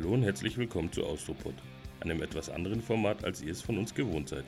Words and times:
Hallo 0.00 0.14
und 0.14 0.22
herzlich 0.22 0.56
willkommen 0.56 0.90
zu 0.90 1.04
Austropod, 1.04 1.52
einem 2.00 2.22
etwas 2.22 2.48
anderen 2.48 2.80
Format, 2.80 3.22
als 3.22 3.42
ihr 3.42 3.52
es 3.52 3.60
von 3.60 3.76
uns 3.76 3.94
gewohnt 3.94 4.30
seid. 4.30 4.46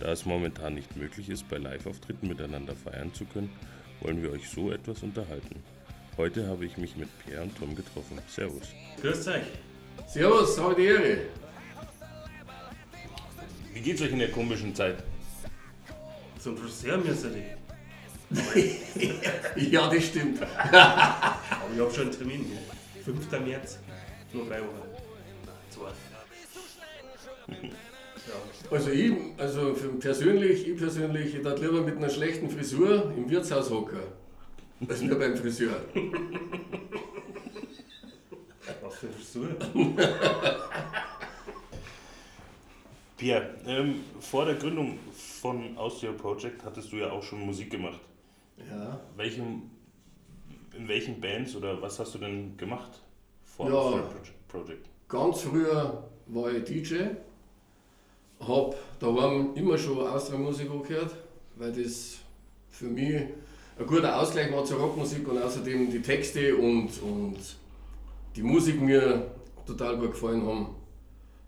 Da 0.00 0.10
es 0.10 0.24
momentan 0.24 0.72
nicht 0.72 0.96
möglich 0.96 1.28
ist, 1.28 1.46
bei 1.50 1.58
Live-Auftritten 1.58 2.28
miteinander 2.28 2.74
feiern 2.74 3.12
zu 3.12 3.26
können, 3.26 3.50
wollen 4.00 4.22
wir 4.22 4.32
euch 4.32 4.48
so 4.48 4.72
etwas 4.72 5.02
unterhalten. 5.02 5.62
Heute 6.16 6.48
habe 6.48 6.64
ich 6.64 6.78
mich 6.78 6.96
mit 6.96 7.10
Pierre 7.18 7.42
und 7.42 7.54
Tom 7.58 7.76
getroffen. 7.76 8.18
Servus. 8.26 8.72
Grüß 9.02 9.28
euch. 9.28 9.42
Servus, 10.06 10.58
habe 10.58 10.74
die 10.74 10.86
Ehre. 10.86 11.18
Wie 13.74 13.80
geht's 13.80 14.00
euch 14.00 14.12
in 14.12 14.20
der 14.20 14.30
komischen 14.30 14.74
Zeit? 14.74 15.04
Zum 16.38 16.56
Friseur 16.56 16.96
müssen 16.96 17.34
die. 17.34 17.44
Ja, 19.70 19.92
das 19.92 20.06
stimmt. 20.06 20.40
Aber 20.42 21.38
ich 21.74 21.80
habe 21.80 21.92
schon 21.92 22.04
einen 22.04 22.12
Termin. 22.12 22.46
Gell? 22.48 23.14
5. 23.14 23.30
März. 23.46 23.78
Nur 24.32 24.46
drei 24.46 24.60
Wochen. 24.60 24.85
Also 28.70 28.90
ich, 28.90 29.12
also 29.38 29.74
persönlich, 30.00 30.66
ich 30.68 30.76
persönlich, 30.76 31.34
ich 31.34 31.42
darf 31.42 31.60
lieber 31.60 31.80
mit 31.82 31.96
einer 31.96 32.08
schlechten 32.08 32.50
Frisur 32.50 33.12
im 33.16 33.28
Wirtshaus 33.30 33.70
hocken. 33.70 33.98
Als 34.88 35.02
nur 35.02 35.18
beim 35.18 35.36
Friseur. 35.36 35.80
Was 38.82 38.96
für 38.96 39.06
eine 39.06 39.14
Frisur? 39.14 39.48
Pierre, 43.16 43.54
ähm, 43.66 44.00
vor 44.20 44.44
der 44.44 44.56
Gründung 44.56 44.98
von 45.40 45.76
Austria 45.78 46.12
Project 46.12 46.62
hattest 46.64 46.92
du 46.92 46.96
ja 46.96 47.10
auch 47.10 47.22
schon 47.22 47.40
Musik 47.40 47.70
gemacht. 47.70 48.00
Ja. 48.58 49.00
Welchem, 49.16 49.62
in 50.76 50.86
welchen 50.88 51.18
Bands 51.20 51.56
oder 51.56 51.80
was 51.80 51.98
hast 51.98 52.14
du 52.14 52.18
denn 52.18 52.56
gemacht 52.56 53.00
vor 53.44 53.70
Ja. 53.70 54.02
Project? 54.48 54.86
Ganz 55.08 55.40
früher 55.40 56.04
war 56.26 56.52
ich 56.52 56.64
DJ. 56.64 57.04
Hab 58.40 58.74
daheim 59.00 59.54
immer 59.54 59.78
schon 59.78 60.06
Austria-Musik 60.06 60.70
angehört, 60.70 61.16
weil 61.56 61.72
das 61.72 62.18
für 62.68 62.86
mich 62.86 63.14
ein 63.78 63.86
guter 63.86 64.20
Ausgleich 64.20 64.52
war 64.52 64.64
zur 64.64 64.78
Rockmusik 64.78 65.26
und 65.28 65.42
außerdem 65.42 65.90
die 65.90 66.00
Texte 66.00 66.56
und, 66.56 66.90
und 67.02 67.36
die 68.34 68.42
Musik 68.42 68.80
mir 68.80 69.30
total 69.66 69.98
gut 69.98 70.12
gefallen 70.12 70.46
haben. 70.46 70.68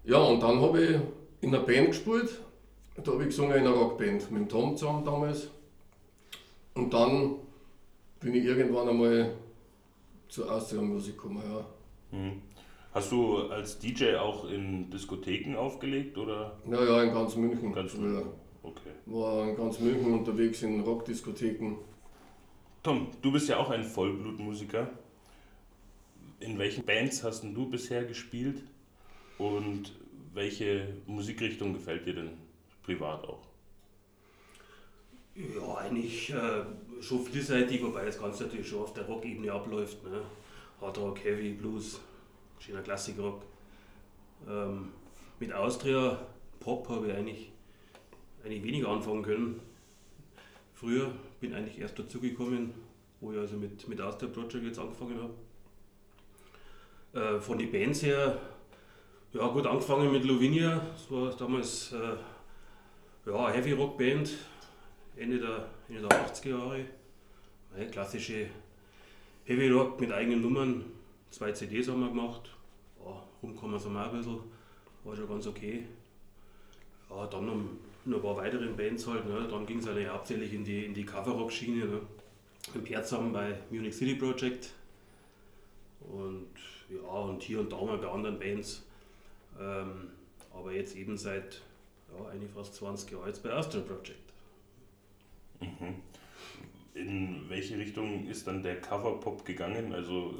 Ja, 0.05 0.19
und 0.19 0.42
dann 0.42 0.61
habe 0.61 0.83
ich 0.83 1.00
in 1.41 1.55
einer 1.55 1.64
Band 1.64 1.89
gespielt. 1.89 2.41
Da 3.03 3.12
habe 3.12 3.22
ich 3.22 3.28
gesungen 3.28 3.53
in 3.53 3.66
einer 3.66 3.70
Rockband 3.70 4.31
mit 4.31 4.42
dem 4.42 4.48
Tom 4.48 4.77
zusammen 4.77 5.05
damals. 5.05 5.48
Und 6.75 6.92
dann 6.92 7.36
bin 8.20 8.34
ich 8.34 8.44
irgendwann 8.44 8.89
einmal 8.89 9.33
zur 10.28 10.50
Austria-Musik 10.50 11.16
gekommen. 11.16 11.42
Ja. 11.50 12.19
Mhm. 12.19 12.42
Hast 12.98 13.12
du 13.12 13.42
als 13.42 13.78
DJ 13.78 14.16
auch 14.16 14.50
in 14.50 14.91
Diskotheken 14.91 15.54
aufgelegt 15.54 16.18
oder? 16.18 16.58
Ja, 16.68 16.84
ja, 16.84 17.04
in 17.04 17.14
ganz 17.14 17.36
München. 17.36 17.72
Ganz 17.72 17.92
früher. 17.92 18.27
Okay. 18.64 18.91
War 19.06 19.48
in 19.48 19.56
ganz 19.56 19.78
München 19.78 20.12
unterwegs 20.12 20.62
in 20.62 20.80
Rockdiskotheken. 20.80 21.76
Tom, 22.82 23.06
du 23.22 23.30
bist 23.30 23.48
ja 23.48 23.58
auch 23.58 23.70
ein 23.70 23.84
Vollblutmusiker. 23.84 24.91
In 26.41 26.58
welchen 26.58 26.84
Bands 26.84 27.22
hast 27.22 27.44
denn 27.44 27.54
du 27.54 27.70
bisher 27.70 28.04
gespielt 28.04 28.64
und 29.38 29.92
welche 30.34 30.96
Musikrichtung 31.06 31.74
gefällt 31.74 32.04
dir 32.04 32.14
denn 32.14 32.30
privat 32.82 33.22
auch? 33.28 33.47
Ja, 35.36 35.76
eigentlich 35.76 36.30
äh, 36.30 36.65
schon 37.00 37.25
vielseitig, 37.25 37.80
wobei 37.80 38.06
das 38.06 38.19
Ganze 38.19 38.42
natürlich 38.42 38.66
schon 38.66 38.82
auf 38.82 38.92
der 38.92 39.06
Rock-Ebene 39.06 39.53
abläuft. 39.53 40.03
Ne? 40.03 40.20
Hard 40.80 40.98
Rock, 40.98 41.22
Heavy, 41.22 41.53
Blues, 41.53 42.00
schöner 42.58 42.82
Klassikrock. 42.82 43.42
Ähm, 44.48 44.92
mit 45.41 45.52
Austria 45.52 46.19
Pop 46.60 46.88
habe 46.88 47.08
ich 47.08 47.14
eigentlich, 47.14 47.52
eigentlich 48.44 48.62
weniger 48.62 48.88
anfangen 48.88 49.22
können. 49.22 49.60
Früher 50.74 51.10
bin 51.41 51.54
eigentlich 51.54 51.78
erst 51.78 51.98
dazugekommen, 51.98 52.72
wo 53.20 53.32
ich 53.32 53.38
also 53.38 53.56
mit, 53.56 53.88
mit 53.88 54.00
Austria 54.00 54.30
Project 54.30 54.64
jetzt 54.64 54.78
angefangen 54.78 55.18
habe. 55.20 55.34
Äh, 57.36 57.41
von 57.41 57.58
den 57.58 57.72
Bands 57.72 58.02
her, 58.02 58.41
ja 59.32 59.47
gut, 59.48 59.66
angefangen 59.66 60.12
mit 60.12 60.24
Lovinia, 60.24 60.80
das 60.92 61.10
war 61.10 61.34
damals 61.34 61.92
äh, 61.92 62.16
ja, 63.26 63.50
Heavy 63.50 63.72
Rock 63.72 63.98
Band, 63.98 64.30
Ende 65.16 65.38
der, 65.38 65.68
Ende 65.88 66.06
der 66.08 66.26
80er 66.26 66.50
Jahre. 66.50 66.84
Ja, 67.76 67.84
klassische 67.86 68.47
Heavy 69.44 69.68
Rock 69.68 70.00
mit 70.00 70.12
eigenen 70.12 70.42
Nummern. 70.42 70.84
Zwei 71.31 71.53
CDs 71.53 71.89
haben 71.89 72.00
wir 72.00 72.09
gemacht. 72.09 72.50
Ja, 73.05 73.22
rumkommen 73.43 73.81
wir 73.83 74.00
auch 74.00 74.12
ein 74.12 74.16
bisschen. 74.16 74.41
War 75.05 75.16
schon 75.16 75.28
ganz 75.28 75.47
okay. 75.47 75.84
Ja, 77.11 77.27
dann 77.27 77.47
noch, 77.47 77.56
noch 78.05 78.16
ein 78.16 78.22
paar 78.22 78.37
weitere 78.37 78.66
Bands 78.69 79.06
halt. 79.06 79.27
Ne. 79.27 79.47
Dann 79.50 79.66
ging 79.66 79.78
es 79.78 79.87
halt 79.87 80.09
hauptsächlich 80.09 80.53
in 80.53 80.65
die, 80.65 80.84
in 80.84 80.94
die 80.94 81.05
Cover-Rock-Schiene. 81.05 81.84
Ne. 81.87 82.00
Im 82.75 82.84
Pierre 82.84 83.03
zusammen 83.03 83.33
bei 83.33 83.59
Munich 83.71 83.94
City 83.94 84.15
Project. 84.15 84.72
Und 86.00 86.49
ja, 86.89 87.09
und 87.09 87.43
hier 87.43 87.60
und 87.60 87.72
da 87.72 87.81
mal 87.81 87.99
bei 87.99 88.09
anderen 88.09 88.39
Bands. 88.39 88.84
Ähm, 89.59 90.10
aber 90.55 90.72
jetzt 90.72 90.97
eben 90.97 91.16
seit 91.16 91.62
ja, 92.16 92.28
eigentlich 92.31 92.50
fast 92.53 92.75
20 92.75 93.10
Jahren 93.12 93.27
jetzt 93.27 93.43
bei 93.43 93.53
Astro 93.53 93.81
Project. 93.81 94.33
Mhm. 95.60 96.03
In 96.98 97.42
welche 97.48 97.78
Richtung 97.78 98.26
ist 98.28 98.47
dann 98.47 98.62
der 98.62 98.81
Coverpop 98.81 99.44
gegangen? 99.44 99.92
Also 99.92 100.34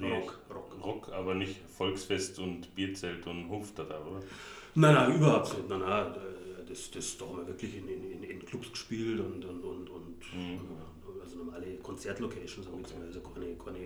Rock, 0.00 0.40
Rock. 0.54 0.76
Rock, 0.84 1.12
aber 1.12 1.34
nicht 1.34 1.56
Volksfest 1.76 2.38
und 2.38 2.74
Bierzelt 2.74 3.26
und 3.26 3.48
Hofstadter, 3.48 4.00
oder? 4.06 4.20
Nein, 4.76 4.94
nein, 4.94 5.16
überhaupt 5.16 5.56
nicht. 5.56 5.68
Nein, 5.68 5.80
nein, 5.80 6.06
äh, 6.14 6.68
das, 6.68 6.90
das 6.90 7.16
da 7.18 7.26
haben 7.26 7.38
wir 7.38 7.46
wirklich 7.48 7.76
in, 7.76 7.88
in, 7.88 8.22
in 8.22 8.44
Clubs 8.46 8.70
gespielt 8.70 9.18
und, 9.20 9.44
und, 9.44 9.62
und, 9.64 9.90
und 9.90 10.04
Mhm. 10.34 10.54
äh, 10.54 11.22
also 11.22 11.36
normale 11.38 11.66
Konzertlocations, 11.82 12.66
haben 12.66 12.74
wir 12.78 12.80
jetzt 12.80 12.98
mal, 12.98 13.06
also 13.06 13.20
keine, 13.20 13.54
keine 13.54 13.78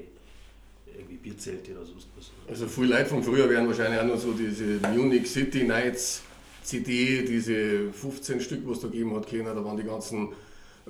irgendwie 0.96 1.16
Bierzelte 1.16 1.72
oder 1.72 1.84
sonst 1.84 2.08
was. 2.16 2.30
Also 2.48 2.66
viele 2.66 2.88
Leute 2.88 3.06
von 3.06 3.22
früher 3.22 3.48
werden 3.50 3.68
wahrscheinlich 3.68 4.00
auch 4.00 4.06
noch 4.06 4.18
so 4.18 4.32
diese 4.32 4.80
Munich 4.88 5.26
City 5.30 5.64
Nights 5.64 6.22
CD, 6.62 7.22
diese 7.24 7.92
15 7.92 8.40
Stück, 8.40 8.60
was 8.66 8.76
es 8.78 8.82
da 8.82 8.88
gegeben 8.88 9.14
hat, 9.16 9.26
kennen. 9.26 9.44
Da 9.44 9.64
waren 9.64 9.76
die 9.76 9.84
ganzen 9.84 10.28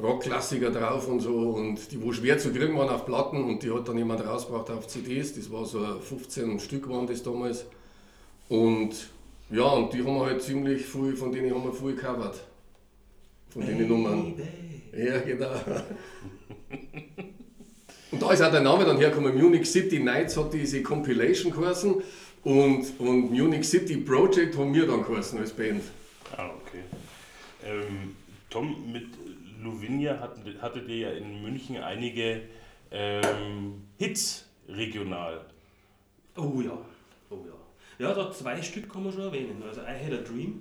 Rockklassiker 0.00 0.70
drauf 0.70 1.09
und 1.09 1.20
so 1.20 1.34
und 1.50 1.91
die, 1.91 2.03
wo 2.03 2.12
schwer 2.12 2.38
zu 2.38 2.53
kriegen 2.53 2.76
waren 2.76 2.88
auf 2.88 3.04
Platten 3.04 3.42
und 3.44 3.62
die 3.62 3.70
hat 3.70 3.88
dann 3.88 3.98
jemand 3.98 4.25
rausgebracht 4.25 4.70
auf 4.70 4.86
CDs. 4.86 5.34
Das 5.34 5.50
war 5.50 5.64
so 5.64 5.78
ein 5.78 6.00
15 6.00 6.60
Stück 6.60 6.88
waren 6.88 7.06
das 7.06 7.22
damals. 7.22 7.64
Und 8.48 8.94
ja, 9.50 9.64
und 9.64 9.92
die 9.92 9.98
haben 9.98 10.14
wir 10.14 10.26
halt 10.26 10.42
ziemlich 10.42 10.84
viel, 10.84 11.16
von 11.16 11.32
denen 11.32 11.54
haben 11.54 11.64
wir 11.64 11.72
viel 11.72 11.97
gecovert. 11.97 12.41
Von 13.50 13.66
den 13.66 13.88
Nummern. 13.88 14.34
Ja, 14.97 15.19
genau. 15.20 15.50
Und 18.10 18.22
da 18.22 18.32
ist 18.32 18.42
auch 18.42 18.50
der 18.50 18.60
Name 18.60 18.84
dann 18.84 18.97
hergekommen. 18.97 19.37
Munich 19.37 19.70
City 19.70 19.98
Nights 19.98 20.37
hat 20.37 20.53
diese 20.53 20.82
Compilation 20.82 21.53
geheißen 21.53 21.94
und, 22.44 23.00
und 23.00 23.31
Munich 23.31 23.69
City 23.69 23.98
Project 23.98 24.56
haben 24.56 24.72
wir 24.72 24.87
dann 24.87 25.04
geheißen 25.04 25.38
als 25.38 25.53
Band. 25.53 25.82
Ah, 26.37 26.47
okay. 26.47 26.82
Ähm, 27.66 28.16
Tom, 28.48 28.91
mit 28.91 29.06
Luvinia 29.62 30.19
hattet, 30.20 30.60
hattet 30.60 30.88
ihr 30.88 30.96
ja 30.96 31.10
in 31.10 31.42
München 31.42 31.76
einige 31.78 32.42
ähm, 32.91 33.82
Hits 33.96 34.48
regional. 34.69 35.46
Oh 36.37 36.60
ja, 36.60 36.78
oh 37.31 37.44
ja. 37.46 38.06
Ja, 38.06 38.14
da 38.14 38.31
zwei 38.31 38.62
Stück 38.62 38.93
kann 38.93 39.02
man 39.02 39.12
schon 39.12 39.22
erwähnen. 39.22 39.62
Also 39.66 39.81
I 39.81 40.05
Had 40.05 40.12
a 40.12 40.22
Dream, 40.22 40.60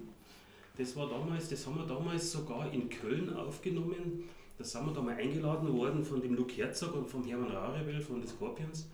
das 0.77 0.95
war 0.95 1.07
damals, 1.07 1.49
das 1.49 1.65
haben 1.67 1.77
wir 1.77 1.85
damals 1.85 2.31
sogar 2.31 2.71
in 2.73 2.89
Köln 2.89 3.35
aufgenommen. 3.35 4.23
Da 4.57 4.63
sind 4.63 4.88
wir 4.88 4.94
da 4.94 5.01
mal 5.01 5.15
eingeladen 5.15 5.71
worden 5.71 6.03
von 6.03 6.19
dem 6.19 6.35
Luke 6.35 6.55
Herzog 6.55 6.95
und 6.95 7.07
vom 7.07 7.23
Hermann 7.23 7.51
Rarebell 7.51 8.01
von 8.01 8.19
den 8.19 8.27
Scorpions. 8.27 8.89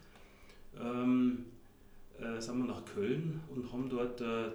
Ähm, 0.77 1.45
äh, 2.19 2.41
sind 2.41 2.57
wir 2.57 2.65
nach 2.65 2.83
Köln 2.83 3.39
und 3.55 3.71
haben 3.71 3.89
dort 3.89 4.19
äh, 4.19 4.51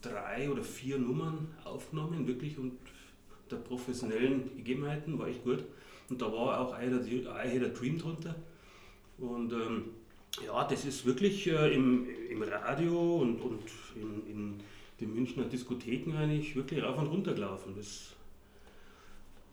drei 0.00 0.50
oder 0.50 0.64
vier 0.64 0.98
Nummern 0.98 1.54
aufgenommen, 1.64 2.26
wirklich 2.26 2.58
und 2.58 2.72
der 3.50 3.56
professionellen 3.56 4.56
Gegebenheiten, 4.56 5.18
war 5.18 5.28
echt 5.28 5.44
gut. 5.44 5.64
Und 6.08 6.20
da 6.20 6.26
war 6.26 6.60
auch 6.60 6.78
I 6.80 6.86
Had 6.86 7.62
a, 7.62 7.68
Dream 7.68 7.98
drunter. 7.98 8.34
Und 9.18 9.52
ähm, 9.52 9.84
ja, 10.44 10.64
das 10.64 10.84
ist 10.84 11.04
wirklich 11.06 11.46
äh, 11.46 11.74
im, 11.74 12.06
im 12.30 12.42
Radio 12.42 13.16
und, 13.16 13.40
und 13.40 13.62
in, 13.94 14.30
in 14.30 14.60
den 15.00 15.14
Münchner 15.14 15.44
Diskotheken 15.44 16.16
eigentlich 16.16 16.54
wirklich 16.54 16.82
rauf 16.82 16.98
und 16.98 17.06
runter 17.06 17.34
gelaufen. 17.34 17.74
Das, 17.76 18.12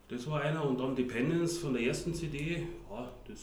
das 0.10 0.30
war 0.30 0.42
einer. 0.42 0.63
Und 0.66 0.80
dann 0.80 0.95
Dependence 0.95 1.57
von 1.57 1.74
der 1.74 1.84
ersten 1.84 2.13
CD, 2.13 2.68
ja, 2.90 3.12
das 3.28 3.40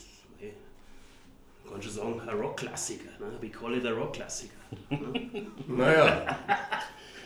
man 1.71 1.81
kann 1.81 1.83
schon 1.83 1.93
sagen, 1.93 2.21
ein 2.21 2.37
Rockklassiker. 2.37 3.11
Ne? 3.21 3.27
We 3.41 3.49
call 3.49 3.75
it 3.75 3.87
a 3.87 3.91
Rockklassiker. 3.91 4.55
Ne? 4.91 5.47
Naja, 5.69 6.37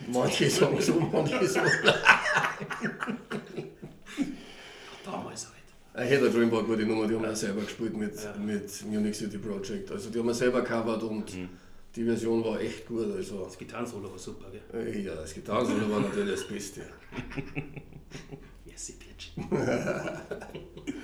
manche 0.09 0.51
sagen 0.51 0.81
so, 0.81 1.01
manche 1.01 1.47
so. 1.47 1.61
Damals. 5.95 6.11
I 6.11 6.15
Had 6.17 6.23
a 6.23 6.29
Dream 6.29 6.51
war 6.51 6.59
eine 6.61 6.69
gute 6.69 6.85
Nummer, 6.87 7.07
die 7.07 7.15
haben 7.15 7.23
wir 7.23 7.31
auch 7.31 7.37
selber 7.37 7.63
gespielt 7.63 7.97
mit, 7.97 8.15
Ja. 8.23 8.35
mit 8.37 8.85
Munich 8.87 9.17
City 9.17 9.39
Project. 9.39 9.91
Also 9.93 10.11
die 10.11 10.19
haben 10.19 10.27
wir 10.27 10.35
selber 10.35 10.63
gecovert 10.63 11.03
und 11.05 11.33
Die 11.97 12.05
Version 12.05 12.45
war 12.45 12.61
echt 12.61 12.87
gut. 12.89 13.15
Also. 13.15 13.45
Das 13.45 13.57
Gitarrensolo 13.57 14.11
war 14.11 14.19
super, 14.19 14.47
gell? 14.51 14.63
Äh, 14.93 15.01
Ja, 15.03 15.15
das 15.15 15.33
Gitarrensolo 15.33 15.89
war 15.91 16.01
natürlich 16.01 16.33
das 16.33 16.49
Beste. 16.49 16.81
Yes, 18.67 18.93
bitch. 18.93 19.31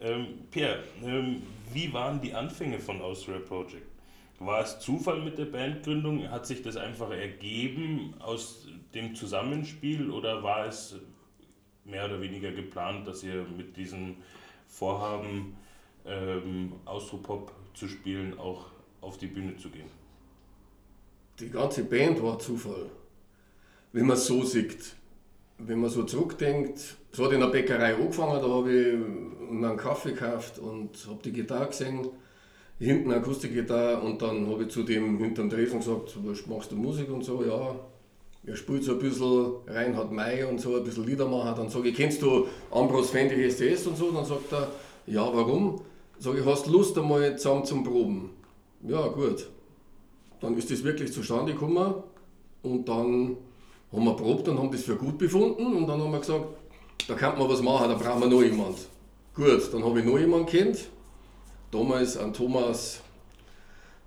Ähm, 0.00 0.26
Pierre, 0.50 0.80
ähm, 1.04 1.42
wie 1.72 1.92
waren 1.92 2.20
die 2.20 2.32
Anfänge 2.34 2.80
von 2.80 3.00
Austria 3.00 3.38
Project? 3.38 3.86
War 4.40 4.62
es 4.64 4.80
Zufall 4.80 5.22
mit 5.22 5.38
der 5.38 5.44
Bandgründung? 5.44 6.28
Hat 6.28 6.44
sich 6.44 6.60
das 6.62 6.76
einfach 6.76 7.12
ergeben 7.12 8.12
aus 8.18 8.66
dem 8.94 9.14
Zusammenspiel 9.14 10.10
oder 10.10 10.42
war 10.42 10.66
es 10.66 10.96
mehr 11.84 12.04
oder 12.04 12.20
weniger 12.20 12.52
geplant, 12.52 13.06
dass 13.06 13.22
ihr 13.22 13.44
mit 13.56 13.76
diesem 13.76 14.16
Vorhaben, 14.68 15.56
ähm, 16.06 16.72
Austropop 16.84 17.52
zu 17.74 17.88
spielen, 17.88 18.38
auch 18.38 18.66
auf 19.00 19.18
die 19.18 19.26
Bühne 19.26 19.56
zu 19.56 19.70
gehen? 19.70 19.88
Die 21.38 21.50
ganze 21.50 21.84
Band 21.84 22.22
war 22.22 22.38
Zufall, 22.38 22.90
wenn 23.92 24.06
man 24.06 24.16
es 24.16 24.26
so 24.26 24.42
sieht. 24.42 24.96
Wenn 25.58 25.80
man 25.80 25.90
so 25.90 26.02
zurückdenkt, 26.04 26.96
es 27.12 27.18
hat 27.18 27.32
in 27.32 27.40
der 27.40 27.46
Bäckerei 27.48 27.94
angefangen, 27.94 28.40
da 28.40 28.48
habe 28.48 28.72
ich 28.72 29.50
mir 29.52 29.68
einen 29.68 29.76
Kaffee 29.76 30.12
gekauft 30.12 30.58
und 30.58 30.90
habe 31.06 31.22
die 31.24 31.32
Gitarre 31.32 31.68
gesehen, 31.68 32.08
hinten 32.78 33.12
Akustikgitarre 33.12 34.00
und 34.00 34.20
dann 34.22 34.48
habe 34.48 34.64
ich 34.64 34.70
zu 34.70 34.82
dem 34.82 35.18
hinterm 35.18 35.50
Tresen 35.50 35.78
gesagt, 35.78 36.16
machst 36.48 36.72
du 36.72 36.76
Musik 36.76 37.10
und 37.10 37.22
so, 37.22 37.44
ja, 37.44 37.76
er 38.44 38.56
spielt 38.56 38.82
so 38.82 38.92
ein 38.92 38.98
bisschen 38.98 39.52
Reinhard 39.66 40.10
May 40.10 40.44
und 40.44 40.60
so 40.60 40.76
ein 40.76 40.84
bisschen 40.84 41.06
Liedermacher, 41.06 41.54
dann 41.54 41.68
sage 41.68 41.90
ich, 41.90 41.96
kennst 41.96 42.22
du 42.22 42.46
Ambros 42.70 43.10
Fendrich 43.10 43.52
STS 43.52 43.86
und 43.86 43.96
so, 43.96 44.10
dann 44.10 44.24
sagt 44.24 44.52
er, 44.52 44.68
ja, 45.06 45.22
warum? 45.22 45.80
Sage 46.18 46.40
ich, 46.40 46.46
hast 46.46 46.66
Lust 46.66 46.98
einmal 46.98 47.36
zusammen 47.36 47.64
zum 47.64 47.84
Proben? 47.84 48.30
Ja, 48.86 49.08
gut. 49.08 49.48
Dann 50.40 50.56
ist 50.56 50.70
das 50.70 50.82
wirklich 50.82 51.12
zustande 51.12 51.52
gekommen 51.52 51.94
und 52.62 52.88
dann 52.88 53.36
haben 53.92 54.04
wir 54.04 54.16
probt 54.16 54.48
und 54.48 54.58
haben 54.58 54.72
das 54.72 54.82
für 54.82 54.96
gut 54.96 55.18
befunden 55.18 55.76
und 55.76 55.86
dann 55.86 56.00
haben 56.00 56.10
wir 56.10 56.18
gesagt, 56.18 56.46
da 57.06 57.14
kann 57.14 57.38
man 57.38 57.48
was 57.48 57.62
machen, 57.62 57.88
da 57.90 57.94
brauchen 57.94 58.22
wir 58.22 58.28
noch 58.28 58.42
jemand. 58.42 58.76
Gut, 59.34 59.72
dann 59.72 59.84
habe 59.84 60.00
ich 60.00 60.04
noch 60.04 60.18
jemanden 60.18 60.46
kennt, 60.46 60.88
damals 61.70 62.16
an 62.16 62.32
Thomas, 62.32 63.00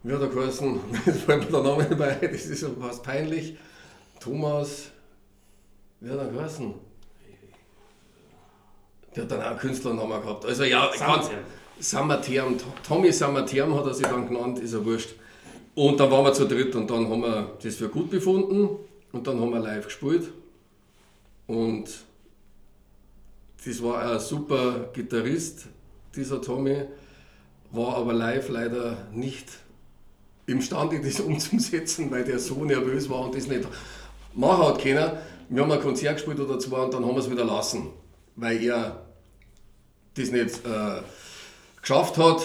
wie 0.03 0.11
hat 0.11 0.21
er 0.21 0.27
geheißen, 0.27 0.79
jetzt 1.05 1.21
fällt 1.21 1.45
mir 1.45 1.51
der 1.51 1.63
Name 1.63 1.83
nicht 1.83 1.97
bei, 1.97 2.15
das 2.15 2.45
ist 2.45 2.65
fast 2.79 3.03
peinlich, 3.03 3.57
Thomas, 4.19 4.91
wie 5.99 6.09
hat 6.09 6.17
er 6.17 6.27
geheißen? 6.27 6.73
Der 9.15 9.23
hat 9.23 9.31
dann 9.31 9.41
auch 9.41 9.45
einen 9.45 9.59
Künstlernamen 9.59 10.21
gehabt. 10.21 10.45
Also 10.45 10.63
ja, 10.63 10.91
ganz, 10.97 11.29
Sammerterm, 11.79 12.55
Tommy 12.87 13.11
Sammerterm 13.11 13.75
hat 13.75 13.85
er 13.85 13.93
sich 13.93 14.05
dann 14.05 14.27
genannt, 14.27 14.59
ist 14.59 14.73
ja 14.73 14.83
wurscht. 14.83 15.15
Und 15.75 15.99
dann 15.99 16.09
waren 16.09 16.25
wir 16.25 16.33
zu 16.33 16.47
dritt 16.47 16.73
und 16.75 16.89
dann 16.89 17.09
haben 17.09 17.21
wir 17.21 17.57
das 17.61 17.75
für 17.75 17.89
gut 17.89 18.09
befunden 18.09 18.69
und 19.11 19.27
dann 19.27 19.39
haben 19.39 19.51
wir 19.51 19.59
live 19.59 19.85
gespielt. 19.85 20.31
Und 21.47 21.89
das 23.65 23.83
war 23.83 24.13
ein 24.13 24.19
super 24.19 24.89
Gitarrist, 24.93 25.67
dieser 26.15 26.41
Tommy, 26.41 26.85
war 27.71 27.97
aber 27.97 28.13
live 28.13 28.49
leider 28.49 28.97
nicht 29.11 29.47
imstande, 30.45 31.01
das 31.03 31.19
umzusetzen, 31.19 32.09
weil 32.09 32.23
der 32.23 32.39
so 32.39 32.63
nervös 32.63 33.09
war 33.09 33.21
und 33.21 33.35
das 33.35 33.47
nicht 33.47 33.67
machen 34.35 34.63
hat 34.63 34.81
können. 34.81 35.11
Wir 35.49 35.61
haben 35.61 35.71
ein 35.71 35.81
Konzert 35.81 36.15
gespielt 36.15 36.39
oder 36.39 36.59
zwei 36.59 36.79
und 36.79 36.93
dann 36.93 37.05
haben 37.05 37.13
wir 37.13 37.19
es 37.19 37.29
wieder 37.29 37.45
lassen, 37.45 37.89
weil 38.35 38.63
er 38.63 39.05
das 40.15 40.31
nicht 40.31 40.65
äh, 40.65 41.01
geschafft 41.81 42.17
hat, 42.17 42.41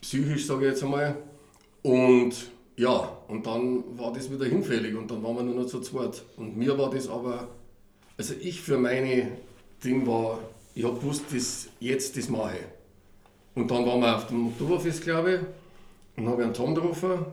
psychisch 0.00 0.46
sage 0.46 0.66
ich 0.66 0.72
jetzt 0.72 0.82
einmal. 0.82 1.16
Und 1.82 2.50
ja, 2.76 3.16
und 3.28 3.46
dann 3.46 3.98
war 3.98 4.12
das 4.12 4.30
wieder 4.30 4.46
hinfällig 4.46 4.94
und 4.96 5.10
dann 5.10 5.22
waren 5.22 5.36
wir 5.36 5.42
nur 5.42 5.54
noch 5.54 5.66
zu 5.66 5.80
zweit. 5.80 6.22
Und 6.36 6.56
mir 6.56 6.76
war 6.76 6.90
das 6.90 7.08
aber, 7.08 7.48
also 8.16 8.34
ich 8.40 8.60
für 8.60 8.78
meine 8.78 9.32
Ding 9.82 10.06
war, 10.06 10.38
ich 10.74 10.84
habe 10.84 10.98
gewusst, 10.98 11.24
das, 11.32 11.68
jetzt 11.78 12.16
das 12.16 12.28
mache. 12.28 12.58
Und 13.54 13.70
dann 13.70 13.86
waren 13.86 14.00
wir 14.00 14.16
auf 14.16 14.26
dem 14.26 14.48
Oktoberfest, 14.48 15.02
glaube 15.02 15.34
ich, 15.34 15.40
und 16.18 16.28
habe 16.28 16.42
einen 16.42 16.54
Tom 16.54 16.74
getroffen, 16.74 17.26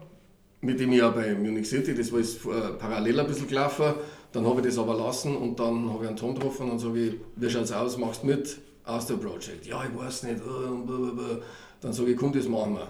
mit 0.61 0.79
dem 0.79 0.91
ich 0.93 1.01
auch 1.01 1.13
bei 1.13 1.33
Munich 1.33 1.67
City, 1.67 1.93
das 1.93 2.11
war 2.11 2.19
jetzt 2.19 2.45
äh, 2.45 2.73
parallel 2.77 3.19
ein 3.19 3.27
bisschen 3.27 3.47
gelaufen, 3.47 3.93
dann 4.31 4.45
habe 4.45 4.61
ich 4.61 4.67
das 4.67 4.77
aber 4.77 4.95
lassen 4.95 5.35
und 5.35 5.59
dann 5.59 5.89
habe 5.91 6.03
ich 6.03 6.09
einen 6.09 6.17
Tom 6.17 6.35
getroffen 6.35 6.71
und 6.71 6.79
sage 6.79 6.99
ich, 6.99 7.13
wie 7.35 7.49
schaut's 7.49 7.71
aus, 7.71 7.97
machst 7.97 8.23
du 8.23 8.27
mit? 8.27 8.57
Aus 8.83 9.05
der 9.05 9.15
Project. 9.15 9.65
Ja, 9.67 9.83
ich 9.83 9.95
weiß 9.97 10.23
nicht. 10.23 10.37
äh. 10.37 11.41
Dann 11.81 11.93
sage 11.93 12.11
ich, 12.11 12.17
komm, 12.17 12.31
das 12.31 12.47
machen 12.47 12.75
wir. 12.75 12.87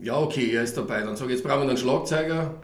Ja, 0.00 0.18
okay, 0.18 0.50
er 0.52 0.64
ist 0.64 0.76
dabei. 0.76 1.02
Dann 1.02 1.16
sage 1.16 1.32
ich, 1.32 1.38
jetzt 1.38 1.46
brauchen 1.46 1.62
wir 1.62 1.68
einen 1.68 1.76
Schlagzeuger. 1.76 2.54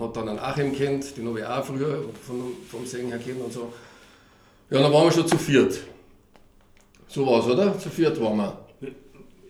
Hat 0.00 0.16
dann 0.16 0.28
einen 0.28 0.38
Achim 0.38 0.72
kennt, 0.72 1.16
den 1.16 1.28
habe 1.28 1.40
ich 1.40 1.46
auch 1.46 1.64
früher 1.64 2.02
von, 2.26 2.52
vom 2.68 2.86
Singen 2.86 3.08
her 3.08 3.18
kennt 3.18 3.40
und 3.40 3.52
so. 3.52 3.72
Ja, 4.70 4.80
dann 4.80 4.92
waren 4.92 5.04
wir 5.04 5.12
schon 5.12 5.26
zu 5.26 5.38
viert. 5.38 5.78
So 7.08 7.26
war 7.26 7.40
es, 7.40 7.46
oder? 7.46 7.78
Zu 7.78 7.90
viert 7.90 8.20
waren 8.20 8.36
wir. 8.36 8.58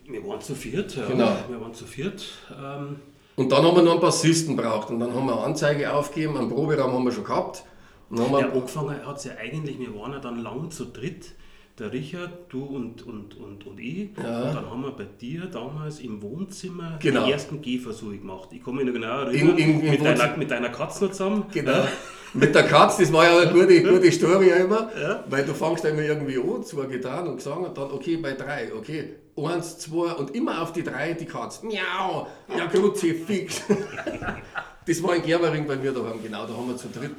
Wir 0.08 0.26
waren 0.26 0.40
zu 0.40 0.54
viert, 0.54 0.94
ja. 0.96 1.06
Genau. 1.06 1.36
Wir 1.48 1.60
waren 1.60 1.74
zu 1.74 1.84
viert. 1.84 2.22
Ähm, 2.50 2.96
Und 3.36 3.52
dann 3.52 3.64
haben 3.64 3.76
wir 3.76 3.82
noch 3.82 3.92
einen 3.92 4.00
Bassisten 4.00 4.56
braucht 4.56 4.90
und 4.90 4.98
dann 4.98 5.14
haben 5.14 5.26
wir 5.26 5.34
eine 5.34 5.42
Anzeige 5.42 5.92
aufgegeben, 5.92 6.38
einen 6.38 6.48
Proberaum 6.48 6.92
haben 6.92 7.04
wir 7.04 7.12
schon 7.12 7.24
gehabt. 7.24 7.64
Und 8.08 8.18
dann 8.18 8.26
haben 8.26 8.40
ja, 8.40 8.46
wir, 8.46 8.52
angefangen 8.54 9.06
hat 9.06 9.18
es 9.18 9.24
ja 9.24 9.32
eigentlich, 9.38 9.78
wir 9.78 9.94
waren 9.94 10.12
ja 10.12 10.20
dann 10.20 10.42
lang 10.42 10.70
zu 10.70 10.86
dritt. 10.86 11.32
Der 11.78 11.92
Richard, 11.92 12.30
du 12.50 12.64
und, 12.64 13.02
und, 13.06 13.36
und, 13.36 13.66
und 13.66 13.78
ich. 13.78 14.08
Ja. 14.16 14.44
Und 14.44 14.54
dann 14.54 14.70
haben 14.70 14.82
wir 14.82 14.92
bei 14.92 15.04
dir 15.04 15.44
damals 15.44 16.00
im 16.00 16.22
Wohnzimmer 16.22 16.98
Genau. 17.02 17.26
die 17.26 17.32
ersten 17.32 17.60
Gehversuche 17.60 18.16
gemacht. 18.16 18.48
Ich 18.52 18.64
kann 18.64 18.76
mich 18.76 18.86
noch 18.86 18.94
genau 18.94 19.20
erinnern, 19.24 19.58
in- 19.58 19.80
im 19.82 19.90
mit, 19.90 20.02
deiner, 20.04 20.36
mit 20.38 20.50
deiner 20.50 20.70
Katze 20.70 21.04
noch 21.04 21.10
zusammen. 21.12 21.44
genau. 21.52 21.84
Mit 22.34 22.54
der 22.54 22.64
Katz, 22.64 22.98
das 22.98 23.10
war 23.14 23.24
ja 23.24 23.38
eine 23.38 23.50
gute, 23.50 23.82
gute 23.82 24.12
Story 24.12 24.50
immer, 24.50 24.90
Ja. 25.00 25.24
weil 25.30 25.46
du 25.46 25.54
fängst 25.54 25.86
immer 25.86 26.02
irgendwie 26.02 26.36
an, 26.36 26.62
zwei 26.64 26.84
Gitarren 26.84 27.28
und 27.28 27.36
Gesang 27.36 27.64
und 27.64 27.78
dann, 27.78 27.90
okay, 27.90 28.16
bei 28.18 28.32
drei, 28.32 28.74
okay, 28.74 29.14
eins, 29.38 29.78
zwei 29.78 30.12
und 30.12 30.34
immer 30.34 30.60
auf 30.60 30.70
die 30.74 30.82
drei 30.82 31.14
die 31.14 31.24
Katz. 31.24 31.62
Miau, 31.62 32.26
ja, 32.54 32.66
Grutze, 32.66 33.14
fix. 33.14 33.62
Das 34.86 35.02
war 35.02 35.16
in 35.16 35.22
Germering 35.22 35.66
bei 35.66 35.76
mir 35.76 35.92
daheim, 35.92 36.22
genau, 36.22 36.46
da 36.46 36.54
haben 36.54 36.68
wir 36.68 36.76
zu 36.76 36.88
dritt, 36.88 37.16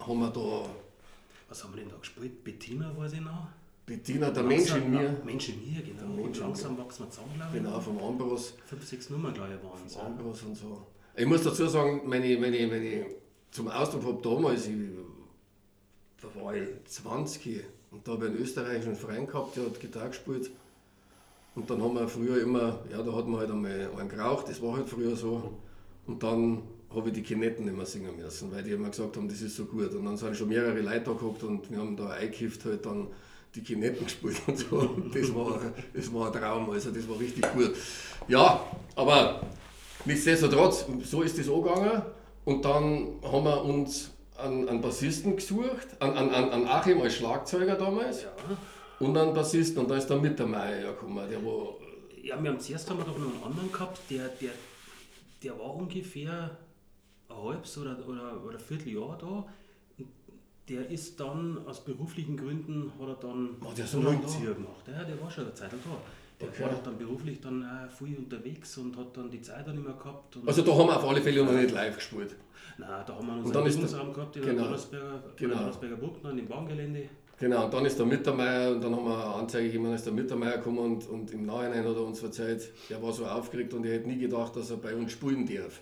haben 0.00 0.18
wir 0.20 0.28
da 0.30 0.68
Was 1.48 1.64
haben 1.64 1.72
wir 1.74 1.80
denn 1.80 1.90
da 1.90 1.96
gespielt? 1.96 2.44
Bettina, 2.44 2.92
weiß 2.96 3.14
ich 3.14 3.20
noch. 3.20 3.48
Bettina, 3.88 4.30
der 4.30 4.42
Mensch 4.42 4.74
in 4.74 4.90
mir, 4.90 5.16
Mensch 5.24 5.48
in 5.48 5.60
mir, 5.60 5.80
genau. 5.80 6.12
Mensch 6.14 6.36
in 6.36 6.44
langsam 6.44 6.76
wachsen 6.76 7.04
wir 7.04 7.10
zusammen, 7.10 7.32
glaube 7.36 7.56
ich. 7.56 7.62
genau, 7.62 7.80
vom 7.80 7.98
Ambros. 7.98 8.54
Fünf, 8.66 8.86
sechs 8.86 9.08
Nummern, 9.08 9.32
glaube 9.32 9.54
ich, 9.54 9.64
waren 9.64 9.86
es. 9.86 9.94
Ja. 9.94 10.02
Ambros 10.02 10.42
und 10.42 10.54
so. 10.54 10.86
Ich 11.16 11.26
muss 11.26 11.42
dazu 11.42 11.66
sagen, 11.66 12.02
meine, 12.04 12.36
meine, 12.38 12.66
meine, 12.66 13.06
zum 13.50 13.68
Ausdruck 13.68 14.04
habe 14.04 14.20
damals, 14.22 14.66
ich, 14.68 14.76
da 16.20 16.28
war 16.40 16.54
ich 16.54 16.68
20 16.84 17.64
und 17.90 18.06
da 18.06 18.12
habe 18.12 18.26
ich 18.26 18.32
einen 18.32 18.42
österreichischen 18.42 18.94
Freund 18.94 19.26
gehabt, 19.26 19.56
der 19.56 19.64
hat 19.64 19.80
Gitarre 19.80 20.08
gespielt. 20.08 20.50
Und 21.54 21.70
dann 21.70 21.82
haben 21.82 21.94
wir 21.94 22.06
früher 22.06 22.42
immer, 22.42 22.80
ja, 22.92 23.02
da 23.02 23.12
hat 23.14 23.26
man 23.26 23.40
halt 23.40 23.50
einmal 23.50 23.90
einen 23.96 24.08
geraucht, 24.10 24.50
das 24.50 24.60
war 24.60 24.76
halt 24.76 24.88
früher 24.88 25.16
so. 25.16 25.54
Und 26.06 26.22
dann 26.22 26.62
habe 26.94 27.08
ich 27.08 27.14
die 27.14 27.22
Kinetten 27.22 27.74
mehr 27.74 27.86
singen 27.86 28.16
müssen, 28.16 28.52
weil 28.52 28.62
die 28.62 28.72
immer 28.72 28.90
gesagt 28.90 29.16
haben, 29.16 29.28
das 29.28 29.40
ist 29.40 29.56
so 29.56 29.64
gut. 29.64 29.94
Und 29.94 30.04
dann 30.04 30.18
sind 30.18 30.36
schon 30.36 30.48
mehrere 30.48 30.80
Leute 30.80 31.00
da 31.00 31.12
gehabt 31.12 31.42
und 31.42 31.70
wir 31.70 31.78
haben 31.78 31.96
da 31.96 32.10
eingekifft 32.10 32.66
halt 32.66 32.84
dann 32.84 33.08
die 33.54 33.62
Kinetten 33.62 34.04
gespielt 34.06 34.40
und 34.46 34.58
so. 34.58 34.76
Und 34.78 35.14
das 35.14 35.34
war, 35.34 35.60
das 35.94 36.12
war 36.12 36.26
ein 36.26 36.32
Traum, 36.40 36.70
also 36.70 36.90
das 36.90 37.08
war 37.08 37.18
richtig 37.18 37.44
gut. 37.52 37.74
Ja, 38.28 38.60
aber 38.94 39.40
nichtsdestotrotz, 40.04 40.86
so 41.04 41.22
ist 41.22 41.38
das 41.38 41.48
angegangen. 41.48 42.02
Und 42.44 42.64
dann 42.64 43.08
haben 43.22 43.44
wir 43.44 43.64
uns 43.64 44.10
einen, 44.36 44.68
einen 44.68 44.80
Bassisten 44.80 45.36
gesucht, 45.36 45.88
an, 46.00 46.12
an, 46.16 46.30
an 46.30 46.50
an 46.50 46.66
Achim 46.66 47.00
als 47.02 47.14
Schlagzeuger 47.16 47.74
damals 47.74 48.22
Ja. 48.22 48.30
und 49.00 49.16
einen 49.16 49.34
Bassisten. 49.34 49.82
Und 49.82 49.90
da 49.90 49.96
ist 49.96 50.06
der 50.08 50.16
Mittermeier 50.18 50.92
gekommen, 50.92 51.28
der 51.28 51.44
war 51.44 51.74
Ja, 52.22 52.42
wir 52.42 52.50
haben 52.50 52.60
zuerst 52.60 52.88
haben 52.88 52.98
wir 52.98 53.04
doch 53.04 53.18
noch 53.18 53.26
einen 53.34 53.42
anderen 53.44 53.72
gehabt, 53.72 53.98
der, 54.10 54.28
der, 54.40 54.50
der 55.42 55.58
war 55.58 55.74
ungefähr 55.74 56.56
ein 57.28 57.36
halbes 57.36 57.76
oder, 57.78 57.96
oder, 58.06 58.42
oder 58.46 58.56
ein 58.58 58.64
Vierteljahr 58.64 59.18
da. 59.20 59.44
Der 60.68 60.88
ist 60.90 61.18
dann 61.18 61.58
aus 61.66 61.82
beruflichen 61.84 62.36
Gründen, 62.36 62.92
hat 63.00 63.08
er 63.08 63.14
dann 63.14 63.56
War 63.60 63.72
der 63.74 63.86
so? 63.86 64.00
Rückzieher 64.00 64.52
gemacht. 64.54 64.84
Ja, 64.86 65.02
der 65.04 65.20
war 65.20 65.30
schon 65.30 65.44
eine 65.44 65.54
Zeit 65.54 65.72
lang 65.72 65.80
da. 65.84 65.90
Der 66.40 66.48
Okay. 66.50 66.62
war 66.62 66.70
doch 66.70 66.82
dann 66.82 66.98
beruflich 66.98 67.40
dann 67.40 67.64
auch 67.64 67.90
viel 67.90 68.16
unterwegs 68.16 68.76
und 68.78 68.96
hat 68.96 69.16
dann 69.16 69.28
die 69.30 69.40
Zeit 69.40 69.66
auch 69.68 69.72
nicht 69.72 69.84
mehr 69.84 69.94
gehabt. 69.94 70.38
Also 70.46 70.62
da 70.62 70.70
haben 70.72 70.86
wir 70.86 70.96
auf 70.96 71.04
alle 71.08 71.20
Fälle 71.20 71.44
noch 71.44 71.52
nicht 71.52 71.72
live 71.72 71.96
gespielt. 71.96 72.36
Nein, 72.76 72.88
da 73.06 73.14
haben 73.14 73.26
wir 73.26 73.32
Und 73.32 73.38
unseren 73.40 73.54
dann 73.54 73.64
der- 73.64 73.72
Übungsraum 73.74 74.12
gehabt 74.12 74.36
in 74.36 74.42
genau. 74.42 74.54
der 74.54 74.64
Donnersberger, 74.64 75.04
Genau. 75.06 75.22
genau. 75.36 75.54
Donnersberger 75.56 75.96
Burg, 75.96 76.22
dann 76.22 76.38
im 76.38 76.46
Bahngelände. 76.46 77.02
Genau, 77.40 77.64
und 77.64 77.74
dann 77.74 77.86
ist 77.86 77.98
der 77.98 78.06
Mittermeier 78.06 78.72
und 78.72 78.80
dann 78.84 78.94
haben 78.94 79.04
wir 79.04 79.14
eine 79.14 79.34
Anzeige 79.34 79.66
gegeben, 79.66 79.84
dann 79.84 79.94
ist 79.94 80.04
der 80.06 80.12
Mittermeier 80.12 80.56
gekommen 80.58 80.78
und, 80.78 81.08
und 81.08 81.30
im 81.32 81.46
Nachhinein 81.46 81.84
hat 81.84 81.94
er 81.96 82.02
uns 82.04 82.18
verzeiht, 82.20 82.70
er 82.88 83.00
war 83.02 83.12
so 83.12 83.24
aufgeregt 83.26 83.72
und 83.74 83.84
er 83.86 83.94
hätte 83.94 84.08
nie 84.08 84.18
gedacht, 84.18 84.54
dass 84.56 84.70
er 84.70 84.76
bei 84.76 84.94
uns 84.94 85.12
spielen 85.12 85.46
darf. 85.46 85.80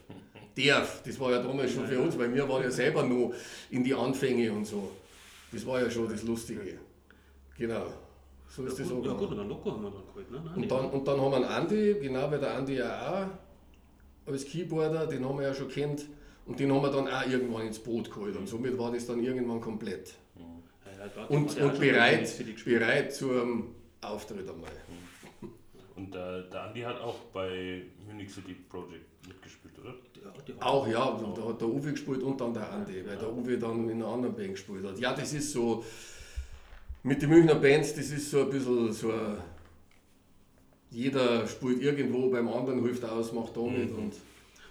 Darf, 0.57 1.03
das 1.05 1.21
war 1.21 1.33
ja 1.33 1.43
damals 1.43 1.73
schon 1.73 1.87
für 1.87 2.01
uns, 2.01 2.19
weil 2.19 2.33
wir 2.33 2.49
waren 2.49 2.63
ja 2.63 2.71
selber 2.71 3.03
noch 3.03 3.35
in 3.71 3.85
die 3.85 3.95
Anfänge 3.95 4.51
und 4.53 4.65
so. 4.65 4.91
Das 5.53 5.67
war 5.67 5.83
ja 5.83 5.91
schon 5.91 6.09
das 6.09 6.23
Lustige. 6.23 6.79
Genau, 7.59 7.87
so 8.49 8.65
ist 8.65 8.79
ja, 8.79 8.85
das 8.85 8.93
gut, 8.93 9.07
ja 9.07 9.13
auch 9.13 9.19
gut, 9.19 9.31
und 9.33 9.41
einen 9.41 9.49
Loco 9.49 9.71
haben 9.73 9.83
wir 9.83 9.91
dann 9.91 10.07
geholt. 10.07 10.31
Ne? 10.31 10.43
Nein, 10.45 10.55
und 10.63 10.71
dann, 10.71 10.91
und 10.91 11.09
dann 11.09 11.21
haben 11.21 11.31
wir 11.31 11.37
einen 11.37 11.45
Andi, 11.45 11.97
genau, 12.01 12.31
weil 12.31 12.41
der 12.41 12.55
Andi 12.55 12.77
ja 12.77 13.29
auch 14.27 14.31
als 14.31 14.45
Keyboarder, 14.45 15.07
den 15.07 15.25
haben 15.29 15.39
wir 15.39 15.49
ja 15.49 15.55
schon 15.55 15.69
kennt 15.69 16.07
und 16.47 16.59
den 16.59 16.73
haben 16.73 16.83
wir 16.83 16.91
dann 16.91 17.09
auch 17.09 17.27
irgendwann 17.27 17.67
ins 17.67 17.79
Boot 17.79 18.11
geholt 18.11 18.37
und 18.37 18.49
somit 18.49 18.79
war 18.79 18.93
das 18.93 19.07
dann 19.07 19.23
irgendwann 19.23 19.61
komplett. 19.61 20.15
Ja, 20.39 21.27
Und, 21.29 21.59
und 21.59 21.79
bereit, 21.79 22.33
bereit 22.65 23.15
zum 23.15 23.75
Auftritt 24.01 24.49
einmal. 24.49 24.71
Und 25.97 26.15
der, 26.15 26.43
der 26.43 26.63
Andi 26.65 26.81
hat 26.83 27.01
auch 27.01 27.19
bei 27.33 27.83
Munich 28.07 28.31
City 28.31 28.55
Project 28.69 29.27
mitgespielt, 29.27 29.75
oder? 29.81 29.95
Ja, 30.23 30.63
Auch 30.63 30.87
ja, 30.87 31.19
da 31.35 31.49
hat 31.49 31.61
der 31.61 31.69
Uwe 31.69 31.93
gespielt 31.93 32.23
und 32.23 32.39
dann 32.41 32.53
der 32.53 32.71
Andi, 32.71 33.03
weil 33.07 33.17
der 33.17 33.33
Uwe 33.33 33.57
dann 33.59 33.89
in 33.89 34.03
einer 34.03 34.13
anderen 34.13 34.35
Band 34.37 34.51
gespielt 34.53 34.85
hat. 34.85 34.99
Ja, 34.99 35.15
das 35.15 35.33
ist 35.33 35.53
so, 35.53 35.83
mit 37.03 37.23
den 37.23 37.31
Münchner 37.31 37.55
Bands, 37.55 37.95
das 37.95 38.11
ist 38.11 38.31
so 38.31 38.43
ein 38.43 38.51
bisschen 38.51 38.93
so 38.93 39.11
ein, 39.11 39.39
jeder 40.91 41.47
spielt 41.47 41.81
irgendwo, 41.83 42.31
beim 42.31 42.49
anderen 42.49 42.83
hilft 42.83 43.05
aus, 43.05 43.33
macht 43.33 43.57
da 43.57 43.63
mit 43.63 43.91
und 43.93 44.13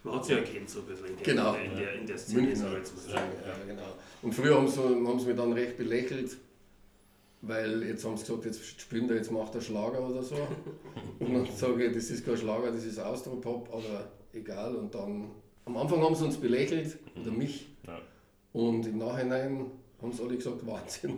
Man 0.03 0.15
hat 0.15 0.25
sie 0.25 0.34
ja 0.34 0.39
erkannt 0.39 0.70
so 0.70 0.79
ein 0.82 0.86
bisschen 0.86 1.05
in 1.08 1.15
der, 1.17 1.25
Genau. 1.25 1.53
in 1.55 1.75
der, 1.75 1.94
in 1.94 2.05
der 2.08 2.17
Szene. 2.17 2.41
Münchner. 2.44 2.63
sag 2.70 2.72
ich 2.74 2.77
jetzt 2.77 3.08
mal. 3.08 3.15
Ja, 3.15 3.22
ja, 3.22 3.65
genau. 3.67 3.96
Und 4.22 4.34
früher 4.36 4.55
haben 4.55 4.67
sie, 4.67 4.79
haben 4.79 5.20
sie 5.20 5.27
mich 5.27 5.36
dann 5.36 5.53
recht 5.53 5.77
belächelt, 5.77 6.38
weil 7.47 7.83
jetzt 7.83 8.03
haben 8.05 8.17
sie 8.17 8.25
gesagt, 8.25 8.45
jetzt 8.45 8.81
spielen 8.81 9.07
der, 9.07 9.17
jetzt 9.17 9.31
macht 9.31 9.53
er 9.55 9.61
Schlager 9.61 10.07
oder 10.07 10.21
so. 10.23 10.35
Und 11.19 11.33
dann 11.33 11.45
sage 11.45 11.85
ich, 11.87 11.93
das 11.93 12.09
ist 12.09 12.25
kein 12.25 12.37
Schlager, 12.37 12.71
das 12.71 12.85
ist 12.85 12.99
Austropop, 12.99 13.69
aber 13.71 14.07
egal. 14.33 14.75
Und 14.75 14.93
dann, 14.93 15.31
am 15.65 15.77
Anfang 15.77 16.01
haben 16.01 16.15
sie 16.15 16.25
uns 16.25 16.37
belächelt, 16.37 16.97
oder 17.19 17.31
mich, 17.31 17.67
Ja. 17.87 17.99
und 18.53 18.85
im 18.87 18.97
Nachhinein 18.97 19.65
haben 20.01 20.11
sie 20.11 20.23
alle 20.23 20.35
gesagt, 20.35 20.65
Wahnsinn. 20.67 21.17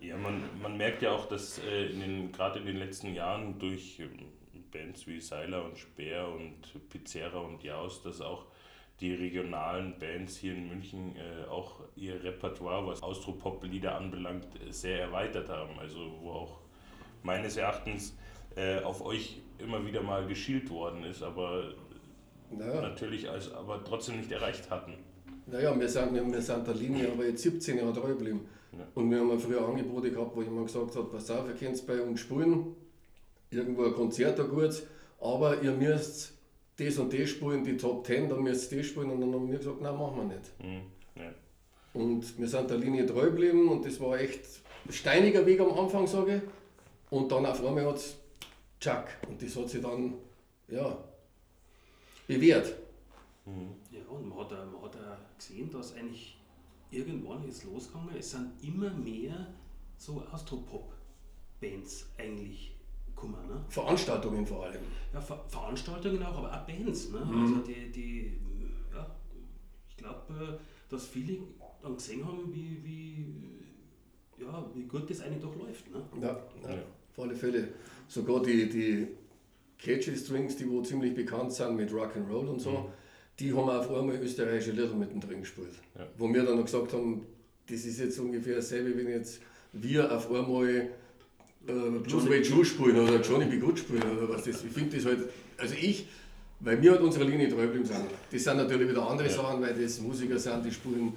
Ja, 0.00 0.16
man, 0.16 0.42
man 0.62 0.76
merkt 0.76 1.02
ja 1.02 1.12
auch, 1.12 1.26
dass 1.26 1.58
äh, 1.58 1.88
gerade 2.32 2.58
in 2.60 2.66
den 2.66 2.76
letzten 2.76 3.14
Jahren 3.14 3.58
durch 3.58 4.00
ähm, 4.00 4.10
Bands 4.72 5.06
wie 5.06 5.20
Seiler 5.20 5.64
und 5.64 5.78
Speer 5.78 6.28
und 6.28 6.88
Pizzera 6.90 7.38
und 7.40 7.62
Jaus, 7.62 8.02
dass 8.02 8.20
auch 8.20 8.46
die 9.00 9.14
regionalen 9.14 9.98
Bands 9.98 10.36
hier 10.36 10.54
in 10.54 10.68
München 10.68 11.14
äh, 11.16 11.48
auch 11.48 11.80
ihr 11.94 12.22
Repertoire, 12.22 12.86
was 12.86 13.02
Austropop-Lieder 13.02 13.94
anbelangt, 13.94 14.46
äh, 14.66 14.72
sehr 14.72 15.00
erweitert 15.00 15.48
haben. 15.48 15.78
Also 15.78 15.98
wo 16.20 16.30
auch 16.30 16.58
meines 17.22 17.56
Erachtens 17.56 18.16
äh, 18.56 18.80
auf 18.80 19.04
euch 19.04 19.40
immer 19.58 19.84
wieder 19.86 20.02
mal 20.02 20.26
geschielt 20.26 20.70
worden 20.70 21.04
ist, 21.04 21.22
aber 21.22 21.74
Naja, 22.50 22.80
natürlich 22.80 23.28
als, 23.28 23.52
aber 23.52 23.84
trotzdem 23.84 24.16
nicht 24.16 24.32
erreicht 24.32 24.70
hatten. 24.70 24.94
naja 25.46 25.78
wir, 25.78 25.88
sind, 25.88 26.14
wir, 26.14 26.42
sind 26.42 26.66
der 26.66 26.74
Linie 26.74 27.12
aber 27.12 27.26
jetzt 27.26 27.42
17 27.42 27.78
Jahre 27.78 27.92
treu 27.92 28.08
geblieben. 28.08 28.46
Ja. 28.72 28.86
Und 28.94 29.10
wir 29.10 29.20
haben 29.20 29.30
ja 29.30 29.38
früher 29.38 29.66
Angebote 29.66 30.10
gehabt, 30.10 30.36
wo 30.36 30.42
jemand 30.42 30.66
gesagt 30.66 30.94
hat, 30.94 31.10
pass 31.10 31.30
auf, 31.30 31.48
ihr 31.48 31.54
könnt 31.54 31.86
bei 31.86 32.00
uns 32.02 32.20
spielen, 32.20 32.74
irgendwo 33.50 33.84
ein 33.84 33.94
Konzert 33.94 34.38
da 34.38 34.42
gut, 34.42 34.82
aber 35.20 35.62
ihr 35.62 35.72
müsst 35.72 36.37
das 36.78 36.96
und 36.98 37.12
das 37.12 37.28
spielen, 37.30 37.64
die 37.64 37.76
Top 37.76 38.06
10, 38.06 38.28
dann 38.28 38.42
müsst 38.42 38.70
ihr 38.72 38.78
das 38.78 38.86
spielen. 38.86 39.10
Und 39.10 39.20
dann 39.20 39.32
haben 39.34 39.50
wir 39.50 39.58
gesagt, 39.58 39.80
nein, 39.80 39.96
machen 39.96 40.16
wir 40.16 40.36
nicht. 40.36 40.50
Hm, 40.60 40.82
ja. 41.16 41.30
Und 41.94 42.38
wir 42.38 42.46
sind 42.48 42.70
der 42.70 42.78
Linie 42.78 43.04
treu 43.06 43.26
geblieben 43.26 43.68
und 43.68 43.84
das 43.84 43.98
war 44.00 44.18
echt 44.18 44.44
ein 44.86 44.92
steiniger 44.92 45.44
Weg 45.44 45.58
am 45.60 45.76
Anfang, 45.76 46.06
sage 46.06 46.36
ich. 46.36 46.42
Und 47.12 47.30
dann 47.32 47.44
auf 47.46 47.64
einmal 47.64 47.86
hat 47.86 47.96
es 47.96 48.16
Chuck. 48.80 49.06
Und 49.28 49.42
das 49.42 49.56
hat 49.56 49.68
sich 49.68 49.82
dann, 49.82 50.14
ja, 50.68 50.96
bewährt. 52.26 52.74
Ja, 53.90 54.00
und 54.10 54.28
man 54.28 54.38
hat, 54.38 54.52
auch- 54.52 54.66
man 54.72 54.82
hat 54.82 54.96
auch 54.96 55.36
gesehen, 55.38 55.70
dass 55.70 55.94
eigentlich 55.96 56.36
irgendwann 56.90 57.46
ist 57.48 57.64
losgegangen, 57.64 58.14
es 58.18 58.30
sind 58.30 58.52
immer 58.62 58.90
mehr 58.90 59.48
so 59.96 60.22
Austropop-Bands 60.30 62.06
eigentlich 62.18 62.72
gekommen. 63.20 63.48
Ne? 63.48 63.64
Veranstaltungen 63.68 64.46
vor 64.46 64.64
allem. 64.64 64.80
Ja, 65.12 65.20
Ver 65.20 65.44
Veranstaltungen 65.48 66.22
auch, 66.22 66.36
aber 66.38 66.52
auch 66.52 66.66
Bands. 66.66 67.10
Ne? 67.10 67.18
Mhm. 67.24 67.42
Also 67.42 67.54
die, 67.60 67.90
die, 67.90 68.32
ja, 68.94 69.06
ich 69.88 69.96
glaube, 69.96 70.58
dass 70.88 71.06
viele 71.06 71.38
dann 71.82 71.94
gesehen 71.94 72.26
haben, 72.26 72.52
wie, 72.52 72.82
wie, 72.84 74.42
ja, 74.42 74.70
wie 74.74 74.84
gut 74.84 75.08
das 75.10 75.20
eigentlich 75.20 75.42
doch 75.42 75.56
läuft. 75.56 75.90
Ne? 75.92 76.02
Ja, 76.20 76.28
ja, 76.62 76.74
Ja. 76.74 76.82
auf 77.10 77.18
alle 77.24 77.34
Fälle. 77.34 77.68
Sogar 78.08 78.42
die, 78.42 78.68
die 78.68 79.08
Catchy 79.78 80.16
Strings, 80.16 80.56
die 80.56 80.68
wo 80.70 80.82
ziemlich 80.82 81.14
bekannt 81.14 81.52
sind 81.52 81.76
mit 81.76 81.90
Rock'n'Roll 81.90 82.48
und 82.48 82.60
so, 82.60 82.90
die 83.38 83.52
haben 83.52 83.68
auf 83.68 83.90
einmal 83.92 84.16
österreichische 84.16 84.72
Lieder 84.72 84.94
mittendrin 84.94 85.40
gespielt. 85.40 85.74
Ja. 85.96 86.06
Wo 86.16 86.32
wir 86.32 86.42
dann 86.44 86.56
noch 86.56 86.64
gesagt 86.64 86.92
haben, 86.92 87.24
das 87.68 87.84
ist 87.84 88.00
jetzt 88.00 88.18
ungefähr 88.18 88.56
dasselbe, 88.56 88.96
wenn 88.96 89.08
jetzt 89.08 89.40
wir 89.72 90.10
auf 90.10 90.30
einmal 90.32 90.68
äh, 90.68 90.88
Johnny 91.68 92.30
Way 92.30 92.40
Joe 92.42 92.64
spielen 92.64 92.98
oder 93.08 93.20
Johnny 93.20 93.44
B. 93.44 93.58
Good 93.58 93.78
spielen 93.78 94.02
oder 94.16 94.28
was 94.28 94.44
das. 94.44 94.64
Ich 94.64 94.72
finde 94.72 94.96
das 94.96 95.04
halt, 95.06 95.18
also 95.58 95.74
ich, 95.74 96.06
weil 96.60 96.80
wir 96.80 96.92
halt 96.92 97.02
unserer 97.02 97.24
Linie 97.24 97.48
treu 97.48 97.62
geblieben 97.62 97.84
sind. 97.84 98.04
Das 98.32 98.42
sind 98.42 98.56
natürlich 98.56 98.88
wieder 98.88 99.08
andere 99.08 99.28
Ja. 99.28 99.34
Sachen, 99.34 99.60
weil 99.60 99.74
das 99.74 100.00
Musiker 100.00 100.38
sind, 100.38 100.64
die 100.64 100.72
spielen 100.72 101.12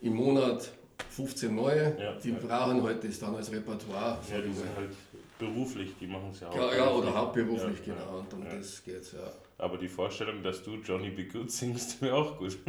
im 0.00 0.14
Monat 0.14 0.70
15 1.10 1.54
neue, 1.54 1.96
Ja, 2.00 2.14
die 2.22 2.30
ja. 2.30 2.36
brauchen 2.44 2.82
halt 2.82 3.04
das 3.04 3.18
dann 3.20 3.34
als 3.36 3.50
Repertoire. 3.52 4.18
Ja, 4.30 4.38
die 4.40 4.52
sind 4.52 4.68
halt 4.76 4.90
beruflich, 5.38 5.94
die 6.00 6.06
machen 6.06 6.30
es 6.32 6.40
ja 6.40 6.48
auch. 6.48 6.56
Ja, 6.56 6.74
ja, 6.76 6.90
oder 6.90 7.14
hauptberuflich, 7.14 7.84
genau. 7.84 8.18
Und 8.18 8.32
um 8.34 8.44
das 8.44 8.82
geht's, 8.84 9.12
ja. 9.12 9.32
Aber 9.58 9.78
die 9.78 9.88
Vorstellung, 9.88 10.42
dass 10.42 10.62
du 10.64 10.74
Johnny 10.84 11.10
B. 11.10 11.24
Good 11.24 11.50
singst, 11.50 12.02
wäre 12.02 12.14
auch 12.16 12.38
gut. 12.38 12.58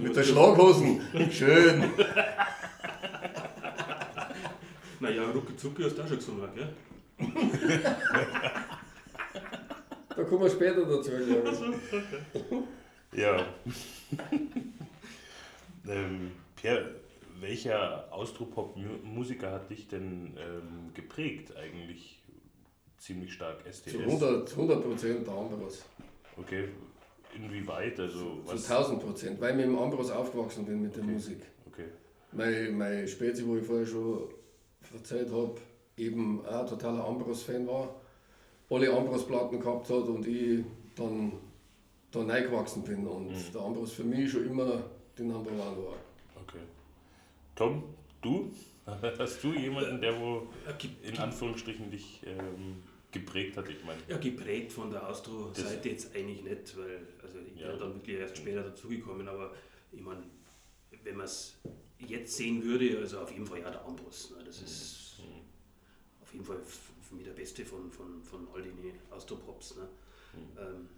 Mit 0.00 0.16
der 0.16 0.22
Schlaghosen. 0.22 1.00
Schön. 1.30 1.84
Naja, 5.00 5.30
Rucki 5.30 5.56
Zucki 5.56 5.82
hast 5.84 5.96
du 5.96 6.02
auch 6.02 6.08
schon 6.08 6.16
gesungen, 6.18 6.48
gell? 6.54 6.74
Da 10.16 10.24
kommen 10.24 10.42
wir 10.42 10.50
später 10.50 10.84
dazu, 10.84 11.10
glaube 11.12 11.56
ich. 13.12 13.20
Ja. 13.20 13.46
ähm, 15.88 16.32
Pierre, 16.56 16.96
welcher 17.38 18.12
Austropop-Musiker 18.12 19.52
hat 19.52 19.70
dich 19.70 19.86
denn 19.86 20.36
ähm, 20.36 20.92
geprägt 20.92 21.56
eigentlich 21.56 22.20
ziemlich 22.98 23.32
stark? 23.32 23.60
STS? 23.70 23.92
Zu 23.92 24.00
100, 24.00 24.50
100 24.50 24.82
Prozent 24.82 25.26
der 25.26 25.34
Ambros. 25.34 25.84
Okay, 26.36 26.68
inwieweit? 27.36 28.00
Also 28.00 28.40
Zu 28.44 28.54
was? 28.54 28.68
1000 28.68 29.00
Prozent, 29.00 29.40
weil 29.40 29.50
ich 29.50 29.56
mit 29.56 29.66
dem 29.66 29.78
Ambros 29.78 30.10
aufgewachsen 30.10 30.66
bin 30.66 30.82
mit 30.82 30.96
der 30.96 31.04
Okay. 31.04 31.12
Musik. 31.12 31.42
Okay. 31.66 31.84
Mein, 32.32 32.76
mein 32.76 33.06
Spezi, 33.06 33.46
wo 33.46 33.56
ich 33.56 33.64
vorher 33.64 33.86
schon 33.86 34.28
erzählt 34.92 35.30
habe, 35.30 35.54
eben 35.96 36.44
auch 36.46 36.60
ein 36.60 36.66
totaler 36.66 37.04
Ambros-Fan 37.04 37.66
war, 37.66 37.94
alle 38.70 38.92
Ambros-Platten 38.92 39.60
gehabt 39.60 39.88
hat 39.90 40.02
und 40.08 40.26
ich 40.26 40.64
dann 40.96 41.32
da 42.10 42.20
reingewachsen 42.24 42.82
bin 42.84 43.06
und 43.06 43.28
Mhm. 43.30 43.52
der 43.52 43.60
Ambros 43.62 43.92
für 43.92 44.04
mich 44.04 44.30
schon 44.30 44.46
immer 44.46 44.82
die 45.16 45.22
Number 45.24 45.50
One 45.50 45.60
war. 45.60 45.96
Okay. 46.42 46.60
Tom, 47.54 47.82
du? 48.22 48.50
Hast 49.18 49.44
du 49.44 49.52
jemanden, 49.52 50.00
der 50.00 50.18
wo 50.18 50.46
in 51.02 51.18
Anführungsstrichen 51.18 51.90
dich 51.90 52.22
ähm, 52.26 52.82
geprägt 53.12 53.56
hat? 53.58 53.68
Ich 53.68 53.84
meine, 53.84 54.00
Ja, 54.08 54.16
geprägt 54.16 54.72
von 54.72 54.90
der 54.90 55.06
Austro-Seite 55.06 55.90
jetzt 55.90 56.14
eigentlich 56.16 56.42
nicht, 56.42 56.76
weil 56.78 57.00
also 57.22 57.38
ich 57.54 57.60
Ja. 57.60 57.70
bin 57.70 57.78
dann 57.80 57.94
wirklich 57.94 58.18
erst 58.18 58.38
später 58.38 58.62
dazugekommen, 58.62 59.28
aber 59.28 59.52
ich 59.92 60.00
meine, 60.00 60.22
wenn 61.04 61.16
man 61.16 61.26
es 61.26 61.58
jetzt 61.98 62.36
sehen 62.36 62.62
würde, 62.64 62.98
also 62.98 63.20
auf 63.20 63.30
jeden 63.30 63.46
Fall 63.46 63.60
ja 63.60 63.70
der 63.70 63.84
Ambros. 63.84 64.30
Ne? 64.30 64.44
Das 64.44 64.60
ist 64.62 65.20
auf 66.22 66.32
jeden 66.32 66.44
Fall 66.44 66.58
für 66.64 67.14
mich 67.14 67.24
der 67.24 67.32
beste 67.32 67.64
von, 67.64 67.90
von, 67.90 68.22
von 68.22 68.46
all 68.54 68.62
den 68.62 68.74
Austropops, 69.10 69.76
ne? 69.76 69.88
ähm, 70.58 70.88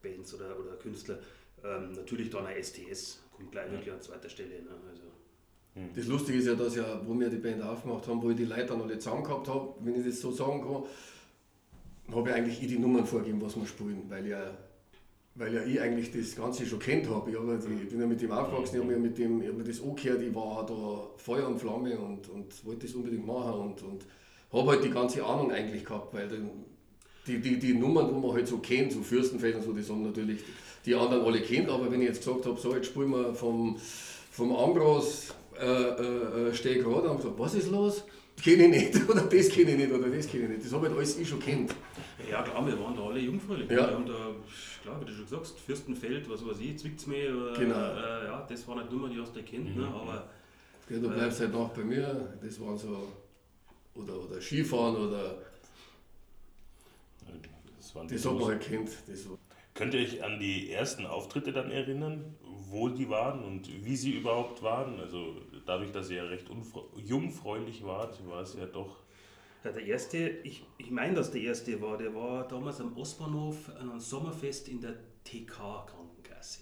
Bands 0.00 0.34
oder, 0.34 0.58
oder 0.58 0.76
Künstler. 0.76 1.18
Ähm, 1.64 1.92
natürlich 1.92 2.30
dann 2.30 2.46
ein 2.46 2.62
STS, 2.62 3.22
kommt 3.32 3.50
gleich 3.50 3.70
wirklich 3.70 3.92
an 3.92 4.00
zweiter 4.00 4.28
Stelle. 4.28 4.62
Ne? 4.62 4.70
Also, 4.88 5.90
Das 5.96 6.06
Lustige 6.06 6.38
ist 6.38 6.46
ja, 6.46 6.54
dass 6.54 6.76
ja, 6.76 7.00
wo 7.04 7.18
wir 7.18 7.28
die 7.28 7.38
Band 7.38 7.62
aufgemacht 7.62 8.06
haben, 8.06 8.22
wo 8.22 8.30
ich 8.30 8.36
die 8.36 8.44
Leute 8.44 8.66
dann 8.66 8.82
alle 8.82 8.98
zusammen 8.98 9.24
gehabt 9.24 9.48
habe, 9.48 9.74
wenn 9.80 9.98
ich 9.98 10.06
das 10.06 10.20
so 10.20 10.30
sagen 10.30 10.62
kann, 10.62 12.14
habe 12.14 12.28
ich 12.28 12.34
eigentlich 12.34 12.62
ich 12.62 12.68
die 12.68 12.78
Nummern 12.78 13.06
vorgegeben, 13.06 13.40
was 13.40 13.56
wir 13.56 13.66
spielen, 13.66 14.08
weil 14.08 14.26
ja, 14.26 14.56
weil 15.36 15.54
ja 15.54 15.62
ich 15.64 15.80
eigentlich 15.80 16.12
das 16.12 16.36
Ganze 16.36 16.64
schon 16.66 16.78
kennt 16.78 17.08
habe. 17.08 17.30
Ich, 17.30 17.36
hab 17.36 17.46
ja 17.46 17.56
die, 17.56 17.82
ich 17.82 17.88
bin 17.88 18.00
ja 18.00 18.06
mit 18.06 18.20
dem 18.20 18.30
aufgewachsen, 18.30 18.76
ich 18.76 18.82
habe 18.82 18.92
mir 18.92 18.98
mit 18.98 19.18
dem, 19.18 19.42
ich 19.42 19.52
mir 19.52 19.64
das 19.64 19.82
angehört, 19.82 20.22
ich 20.22 20.34
war 20.34 20.64
da 20.66 21.10
Feuer 21.16 21.48
und 21.48 21.58
Flamme 21.58 21.98
und, 21.98 22.28
und 22.28 22.64
wollte 22.64 22.86
das 22.86 22.94
unbedingt 22.94 23.26
machen 23.26 23.60
und, 23.60 23.82
und 23.82 24.06
habe 24.52 24.70
halt 24.70 24.84
die 24.84 24.90
ganze 24.90 25.24
Ahnung 25.24 25.50
eigentlich 25.50 25.84
gehabt, 25.84 26.14
weil 26.14 26.28
die, 27.26 27.40
die, 27.40 27.58
die 27.58 27.74
Nummern, 27.74 28.14
wo 28.14 28.18
man 28.18 28.36
halt 28.36 28.46
so 28.46 28.58
kennt, 28.58 28.92
so 28.92 29.00
Fürstenfeld 29.00 29.56
und 29.56 29.62
so, 29.62 29.72
das 29.72 29.88
haben 29.90 30.02
natürlich 30.02 30.40
die 30.86 30.94
anderen 30.94 31.24
alle 31.24 31.40
kennt, 31.40 31.68
aber 31.68 31.90
wenn 31.90 32.02
ich 32.02 32.08
jetzt 32.08 32.24
gesagt 32.24 32.46
habe, 32.46 32.60
so 32.60 32.74
jetzt 32.74 32.86
spielen 32.86 33.10
wir 33.10 33.34
vom, 33.34 33.76
vom 34.30 34.54
Ambros 34.54 35.34
äh, 35.58 35.64
äh, 35.64 36.48
äh, 36.50 36.74
gerade, 36.78 37.08
haben 37.08 37.16
gesagt, 37.16 37.38
was 37.38 37.54
ist 37.54 37.70
los? 37.70 38.04
Kenne 38.42 38.64
ich 38.76 38.92
nicht, 38.92 39.08
oder 39.08 39.22
das 39.22 39.48
kenne 39.48 39.70
ich 39.72 39.76
nicht, 39.78 39.92
oder 39.92 40.08
das 40.08 40.26
kenne 40.28 40.44
ich 40.44 40.48
nicht. 40.50 40.64
Das 40.64 40.72
habe 40.72 40.86
ich 40.86 40.90
halt 40.90 40.98
alles 40.98 41.18
ich 41.18 41.28
schon 41.28 41.40
kennt. 41.40 41.74
Ja, 42.30 42.42
klar, 42.42 42.66
wir 42.66 42.78
waren 42.78 42.96
da 42.96 43.02
alle 43.02 43.20
jungfräulich. 43.20 43.70
Ja. 43.70 43.76
Wir 43.76 43.94
haben 43.94 44.06
da, 44.06 44.34
klar, 44.82 45.00
wie 45.00 45.04
du 45.06 45.12
schon 45.12 45.24
gesagt 45.24 45.42
hast, 45.42 45.60
Fürstenfeld, 45.60 46.28
was 46.28 46.44
weiß 46.44 46.58
ich, 46.60 47.06
mir. 47.06 47.36
Oder, 47.36 47.58
Genau. 47.58 47.74
Äh, 47.74 48.24
ja, 48.26 48.46
das 48.48 48.68
waren 48.68 48.78
nicht 48.78 48.92
Nummern, 48.92 49.12
die 49.12 49.20
hast 49.20 49.34
du 49.34 49.40
erkannt, 49.40 49.76
ne? 49.76 49.86
aber 49.86 50.28
Gell, 50.88 51.00
du 51.00 51.08
bleibst 51.08 51.40
halt 51.40 51.52
noch 51.52 51.70
bei 51.70 51.82
mir, 51.82 52.34
das 52.42 52.60
waren 52.60 52.76
so, 52.76 53.08
oder, 53.94 54.20
oder 54.20 54.40
Skifahren 54.40 54.96
oder 54.96 55.36
das 57.26 57.78
Das, 57.78 57.94
waren 57.94 58.08
das 58.08 58.24
hat 58.24 58.34
man 58.34 58.44
halt 58.44 58.60
kennt. 58.62 58.90
Das 59.06 59.28
war. 59.30 59.38
Könnt 59.72 59.94
ihr 59.94 60.00
euch 60.00 60.22
an 60.22 60.38
die 60.38 60.70
ersten 60.70 61.04
Auftritte 61.06 61.52
dann 61.52 61.70
erinnern, 61.70 62.36
wo 62.68 62.88
die 62.88 63.08
waren 63.08 63.42
und 63.42 63.68
wie 63.84 63.96
sie 63.96 64.12
überhaupt 64.12 64.62
waren? 64.62 65.00
Also 65.00 65.36
dadurch, 65.66 65.92
dass 65.92 66.10
ihr 66.10 66.18
ja 66.18 66.24
recht 66.24 66.46
jungfräulich 66.96 67.84
wart, 67.84 68.26
war 68.26 68.42
es 68.42 68.54
ja 68.54 68.66
doch. 68.66 68.96
Ja, 69.64 69.72
der 69.72 69.84
erste, 69.84 70.18
ich, 70.18 70.64
ich 70.76 70.90
meine, 70.90 71.14
dass 71.14 71.30
der 71.30 71.40
erste 71.40 71.80
war, 71.80 71.96
der 71.96 72.14
war 72.14 72.46
damals 72.46 72.80
am 72.80 72.96
Ostbahnhof 72.96 73.70
an 73.80 73.90
einem 73.90 74.00
Sommerfest 74.00 74.68
in 74.68 74.80
der 74.80 74.94
TK 75.24 75.86
Krankenkasse. 75.86 76.60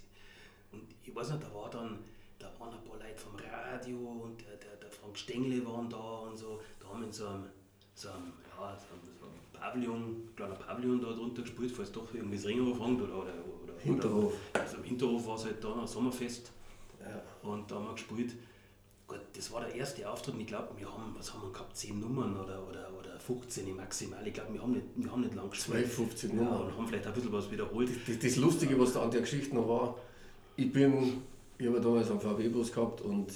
Und 0.70 0.84
ich 1.02 1.14
weiß 1.14 1.32
nicht, 1.32 1.42
da 1.42 1.52
war 1.52 1.68
dann, 1.68 1.98
da 2.38 2.46
waren 2.58 2.74
ein 2.74 2.84
paar 2.84 2.98
Leute 2.98 3.18
vom 3.18 3.34
Radio 3.34 3.98
und 3.98 4.40
der, 4.40 4.56
der, 4.56 4.76
der 4.76 4.90
Frank 4.90 5.18
Stengle 5.18 5.66
waren 5.66 5.90
da 5.90 6.20
und 6.28 6.36
so. 6.36 6.60
Da 6.78 6.88
haben 6.88 7.00
wir 7.00 7.06
in 7.08 7.12
so 7.12 7.26
einem, 7.26 7.46
so 7.94 8.08
einem, 8.08 8.32
ja, 8.56 8.78
so 8.78 8.94
einem, 8.94 9.18
so 9.18 9.26
einem 9.26 9.52
Pavillon, 9.52 10.28
kleiner 10.36 10.54
Pavillon 10.54 11.00
da 11.00 11.12
drunter 11.12 11.42
gespielt, 11.42 11.72
falls 11.72 11.90
doch 11.90 12.14
irgendwie 12.14 12.36
das 12.36 12.46
Ring 12.46 12.60
anfängt 12.60 13.02
oder, 13.02 13.18
oder, 13.18 13.34
oder 13.64 13.74
Hinterhof. 13.80 14.32
Oder, 14.54 14.62
also 14.62 14.76
im 14.76 14.84
Hinterhof 14.84 15.26
war 15.26 15.34
es 15.34 15.44
halt 15.44 15.62
da 15.62 15.74
ein 15.74 15.86
Sommerfest. 15.88 16.52
Ja. 17.00 17.50
Und 17.50 17.68
da 17.68 17.74
haben 17.74 17.86
wir 17.86 17.94
gespielt. 17.94 18.36
Gut, 19.12 19.20
das 19.36 19.52
war 19.52 19.60
der 19.60 19.74
erste 19.74 20.08
Auftritt 20.08 20.34
und 20.34 20.40
ich 20.40 20.46
glaube, 20.46 20.68
wir 20.78 20.90
haben, 20.90 21.14
was 21.18 21.34
haben 21.34 21.42
wir 21.42 21.52
gehabt, 21.52 21.76
10 21.76 22.00
Nummern 22.00 22.34
oder, 22.34 22.66
oder, 22.66 22.88
oder 22.98 23.20
15 23.20 23.76
maximal. 23.76 24.26
Ich 24.26 24.32
glaube, 24.32 24.54
wir 24.54 24.62
haben 24.62 24.72
nicht, 24.72 24.86
wir 24.96 25.12
haben 25.12 25.20
nicht 25.20 25.34
lang 25.34 25.50
gespielt. 25.50 25.84
12, 25.84 25.94
15 25.94 26.36
Nummern. 26.36 26.52
Ja, 26.52 26.58
und 26.60 26.76
haben 26.78 26.88
vielleicht 26.88 27.06
ein 27.06 27.12
bisschen 27.12 27.32
was 27.32 27.50
wiederholt. 27.50 27.90
Das, 28.08 28.18
das 28.18 28.36
Lustige, 28.36 28.80
was 28.80 28.94
da 28.94 29.02
an 29.02 29.10
der 29.10 29.20
Geschichte 29.20 29.54
noch 29.54 29.68
war, 29.68 29.96
ich 30.56 30.72
bin, 30.72 31.22
ich 31.58 31.66
habe 31.66 31.78
damals 31.78 32.10
einen 32.10 32.20
VW-Bus 32.20 32.72
gehabt 32.72 33.02
und 33.02 33.30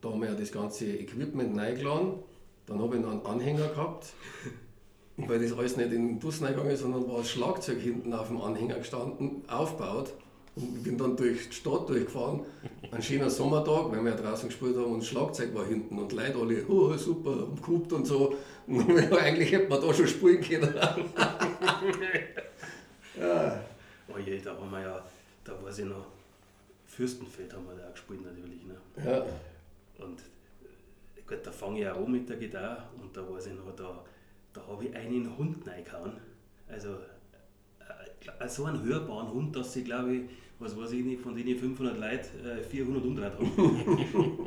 da 0.00 0.10
haben 0.10 0.20
wir 0.20 0.30
ja 0.30 0.34
das 0.34 0.50
ganze 0.50 0.86
Equipment 0.86 1.56
reingeladen. 1.56 2.14
Dann 2.66 2.82
habe 2.82 2.96
ich 2.96 3.02
noch 3.02 3.12
einen 3.12 3.24
Anhänger 3.24 3.68
gehabt. 3.68 4.06
Und 5.16 5.28
weil 5.28 5.38
das 5.38 5.56
alles 5.56 5.76
nicht 5.76 5.92
in 5.92 6.08
den 6.08 6.18
Bus 6.18 6.42
reingegangen 6.42 6.72
ist, 6.72 6.80
sondern 6.80 7.08
war 7.08 7.18
das 7.18 7.30
Schlagzeug 7.30 7.78
hinten 7.78 8.12
auf 8.12 8.26
dem 8.26 8.40
Anhänger 8.40 8.78
gestanden, 8.78 9.48
aufgebaut. 9.48 10.12
Und 10.56 10.84
bin 10.84 10.96
dann 10.96 11.16
durch 11.16 11.48
die 11.48 11.54
Stadt 11.54 11.88
durchgefahren. 11.88 12.42
Ein 12.92 13.02
schöner 13.02 13.28
Sommertag, 13.28 13.90
weil 13.90 14.04
wir 14.04 14.12
ja 14.12 14.16
draußen 14.16 14.48
gespielt 14.48 14.76
haben 14.76 14.92
und 14.92 15.00
das 15.00 15.08
Schlagzeug 15.08 15.52
war 15.52 15.66
hinten 15.66 15.98
und 15.98 16.12
Leute 16.12 16.38
alle, 16.38 16.64
oh 16.68 16.96
super, 16.96 17.48
und 17.48 17.60
gehupt 17.60 17.92
und 17.92 18.06
so. 18.06 18.36
Und 18.66 19.12
eigentlich 19.12 19.52
hätte 19.52 19.68
man 19.68 19.78
da 19.78 19.92
schon 19.92 20.06
spielen 20.06 20.40
können. 20.40 20.74
ja. 23.20 23.62
Oh 24.08 24.18
je, 24.18 24.40
da 24.40 24.56
haben 24.56 24.70
wir 24.70 24.80
ja, 24.80 25.04
da 25.44 25.62
weiß 25.62 25.80
ich 25.80 25.84
noch, 25.84 26.06
Fürstenfeld 26.86 27.52
haben 27.52 27.66
wir 27.66 27.74
da 27.74 27.88
auch 27.88 27.92
gespielt 27.92 28.22
natürlich. 28.22 28.64
Ne? 28.64 28.76
Ja. 29.04 29.26
Und 30.02 30.20
äh, 30.20 31.20
gut, 31.26 31.40
da 31.44 31.52
fange 31.52 31.80
ich 31.80 31.88
auch 31.88 32.06
an 32.06 32.12
mit 32.12 32.28
der 32.28 32.36
Gitarre 32.36 32.84
und 33.02 33.14
da 33.14 33.28
weiß 33.28 33.48
ich 33.48 33.54
noch, 33.54 33.76
da, 33.76 34.02
da 34.52 34.66
habe 34.66 34.84
ich 34.84 34.94
einen 34.94 35.36
Hund 35.36 35.66
reingehauen. 35.66 36.12
Also 36.68 36.90
äh, 37.80 38.48
so 38.48 38.64
einen 38.64 38.82
hörbaren 38.82 39.30
Hund, 39.32 39.54
dass 39.56 39.72
sie, 39.72 39.84
glaube 39.84 40.14
ich, 40.14 40.22
was 40.64 40.76
weiß 40.76 40.92
ich 40.92 41.04
nicht, 41.04 41.20
von 41.20 41.36
denen 41.36 41.56
500 41.58 41.98
Leuten 41.98 42.46
äh, 42.46 42.62
400 42.62 43.04
Unrat 43.04 43.38
haben. 43.38 43.52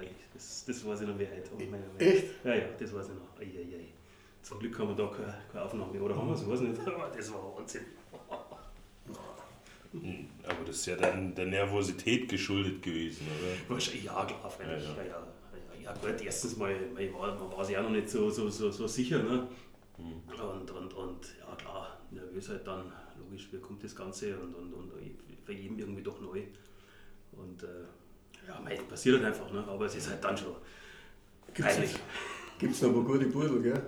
ja, 0.00 0.08
das, 0.34 0.64
das 0.66 0.86
weiß 0.86 1.02
ich 1.02 1.08
noch 1.08 1.18
wie 1.18 1.26
heute. 1.26 2.04
Echt? 2.04 2.24
Ja, 2.44 2.54
ja, 2.54 2.64
das 2.78 2.92
weiß 2.92 3.06
ich 3.08 3.14
noch. 3.14 3.40
Ei, 3.40 3.44
ei, 3.44 3.76
ei. 3.76 3.88
Zum 4.42 4.58
Glück 4.58 4.76
haben 4.78 4.88
wir 4.88 4.96
da 4.96 5.06
keine, 5.06 5.38
keine 5.52 5.64
Aufnahme, 5.64 6.00
oder 6.00 6.16
haben 6.16 6.28
wir 6.28 6.34
es? 6.34 6.42
Ich 6.42 6.48
weiß 6.48 6.60
nicht. 6.60 6.80
Das 7.16 7.32
war 7.32 7.56
Wahnsinn. 7.56 7.82
Hm, 9.92 10.26
aber 10.44 10.64
das 10.64 10.76
ist 10.76 10.86
ja 10.86 10.96
dann 10.96 11.34
der 11.34 11.44
Nervosität 11.44 12.26
geschuldet 12.26 12.82
gewesen, 12.82 13.26
oder? 13.26 13.74
Wahrscheinlich, 13.74 14.04
ja, 14.04 14.24
klar, 14.24 14.50
freilich. 14.50 14.84
Ja, 14.84 15.02
ja. 15.02 15.10
Ja, 15.10 15.82
ja, 15.82 15.92
gut, 15.92 16.18
erstens 16.24 16.56
mal, 16.56 16.74
man 16.94 17.12
war, 17.12 17.34
man 17.34 17.52
war 17.52 17.62
sich 17.62 17.76
auch 17.76 17.82
noch 17.82 17.90
nicht 17.90 18.08
so, 18.08 18.30
so, 18.30 18.48
so, 18.48 18.70
so 18.70 18.86
sicher. 18.86 19.22
Ne? 19.22 19.46
Mhm. 19.98 20.22
Und, 20.32 20.70
und, 20.70 20.94
und 20.94 21.34
ja, 21.38 21.54
klar, 21.56 21.98
nervös 22.10 22.48
halt 22.48 22.66
dann, 22.66 22.90
logisch, 23.32 23.48
wie 23.52 23.58
kommt 23.58 23.82
das 23.82 23.94
Ganze 23.94 24.38
und, 24.38 24.54
und, 24.54 24.72
und 24.74 24.92
für 25.44 25.52
jeden 25.52 25.78
irgendwie 25.78 26.02
doch 26.02 26.20
neu. 26.20 26.42
Und 27.32 27.62
äh, 27.62 28.46
ja, 28.46 28.60
mei, 28.60 28.76
passiert 28.88 29.16
halt 29.16 29.26
einfach, 29.26 29.50
ne? 29.52 29.64
aber 29.66 29.86
es 29.86 29.94
ist 29.94 30.10
halt 30.10 30.22
dann 30.22 30.36
schon 30.36 30.54
peinlich. 31.54 31.94
Gibt 32.58 32.74
es 32.74 32.82
noch 32.82 32.90
ein 32.90 32.94
paar 32.94 33.04
gute 33.04 33.26
Pudel, 33.26 33.62
gell? 33.62 33.82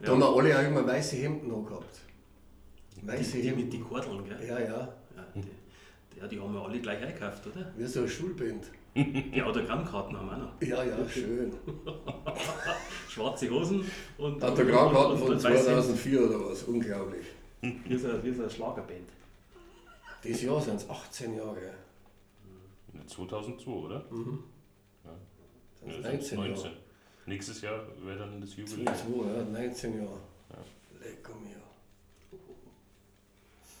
Da 0.00 0.10
haben 0.10 0.20
wir 0.20 0.28
alle 0.28 0.58
auch 0.58 0.66
immer 0.66 0.86
weiße 0.86 1.16
Hemden 1.16 1.52
angehabt. 1.52 2.00
Weiße 3.02 3.36
die, 3.36 3.42
die 3.42 3.48
Hemden. 3.48 3.64
mit 3.64 3.72
den 3.72 3.84
Kordeln, 3.84 4.24
gell? 4.24 4.48
Ja, 4.48 4.58
ja. 4.58 4.68
ja 5.16 5.26
die, 5.34 6.18
ja, 6.18 6.26
die 6.26 6.40
haben 6.40 6.52
wir 6.52 6.62
alle 6.62 6.80
gleich 6.80 7.02
eingekauft, 7.02 7.46
oder? 7.46 7.72
Wie 7.76 7.86
so 7.86 8.00
ein 8.00 8.08
Schulband. 8.08 8.64
Die 8.96 9.42
Autogrammkarten 9.42 10.16
haben 10.16 10.26
wir 10.26 10.32
auch 10.32 10.38
noch. 10.38 10.62
Ja, 10.62 10.82
ja, 10.82 11.08
schön. 11.08 11.52
Schwarze 13.08 13.48
Hosen 13.50 13.84
und. 14.16 14.42
Autogrammkarten 14.42 15.18
von 15.18 15.38
2004 15.38 16.28
oder 16.28 16.50
was, 16.50 16.64
unglaublich. 16.64 17.26
Wie 17.60 17.96
so, 17.96 18.22
wie 18.22 18.32
so 18.32 18.42
eine 18.42 18.50
Schlagerband. 18.50 19.08
Dieses 20.22 20.42
Jahr 20.42 20.60
sind 20.60 20.76
es 20.76 20.88
18 20.88 21.36
Jahre. 21.36 21.74
2002, 23.06 23.70
oder? 23.70 24.04
Mhm. 24.10 24.44
Ja. 25.04 25.10
Ja, 25.92 25.98
19, 26.00 26.38
19. 26.38 26.38
Jahre. 26.38 26.76
Nächstes 27.26 27.60
Jahr 27.60 27.86
wäre 28.04 28.18
dann 28.18 28.40
das 28.40 28.56
Jubiläum. 28.56 28.94
2, 28.94 29.36
ja, 29.36 29.44
19 29.44 29.94
Jahre. 29.94 30.20
Ja. 30.50 31.06
Lecker 31.06 31.34
mir. 31.36 31.56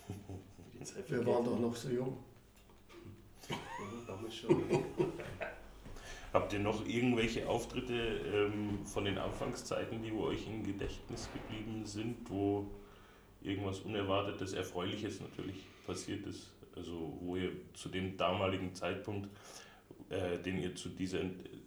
Wir 1.08 1.26
waren 1.26 1.44
doch 1.44 1.58
noch 1.58 1.74
so 1.74 1.88
jung. 1.90 2.16
Habt 6.32 6.52
ihr 6.52 6.58
noch 6.58 6.86
irgendwelche 6.86 7.48
Auftritte 7.48 7.94
ähm, 7.94 8.84
von 8.84 9.04
den 9.04 9.16
Anfangszeiten, 9.18 10.02
die 10.02 10.12
wo 10.12 10.24
euch 10.24 10.46
im 10.46 10.62
Gedächtnis 10.62 11.28
geblieben 11.32 11.86
sind, 11.86 12.16
wo 12.28 12.66
irgendwas 13.42 13.80
Unerwartetes, 13.80 14.52
Erfreuliches 14.52 15.20
natürlich 15.20 15.64
passiert 15.86 16.26
ist? 16.26 16.50
Also 16.76 17.18
wo 17.20 17.36
ihr 17.36 17.52
zu 17.74 17.88
dem 17.88 18.16
damaligen 18.16 18.74
Zeitpunkt, 18.74 19.28
äh, 20.10 20.38
den 20.38 20.58
ihr 20.58 20.74
zu 20.74 20.90
dieser, 20.90 21.20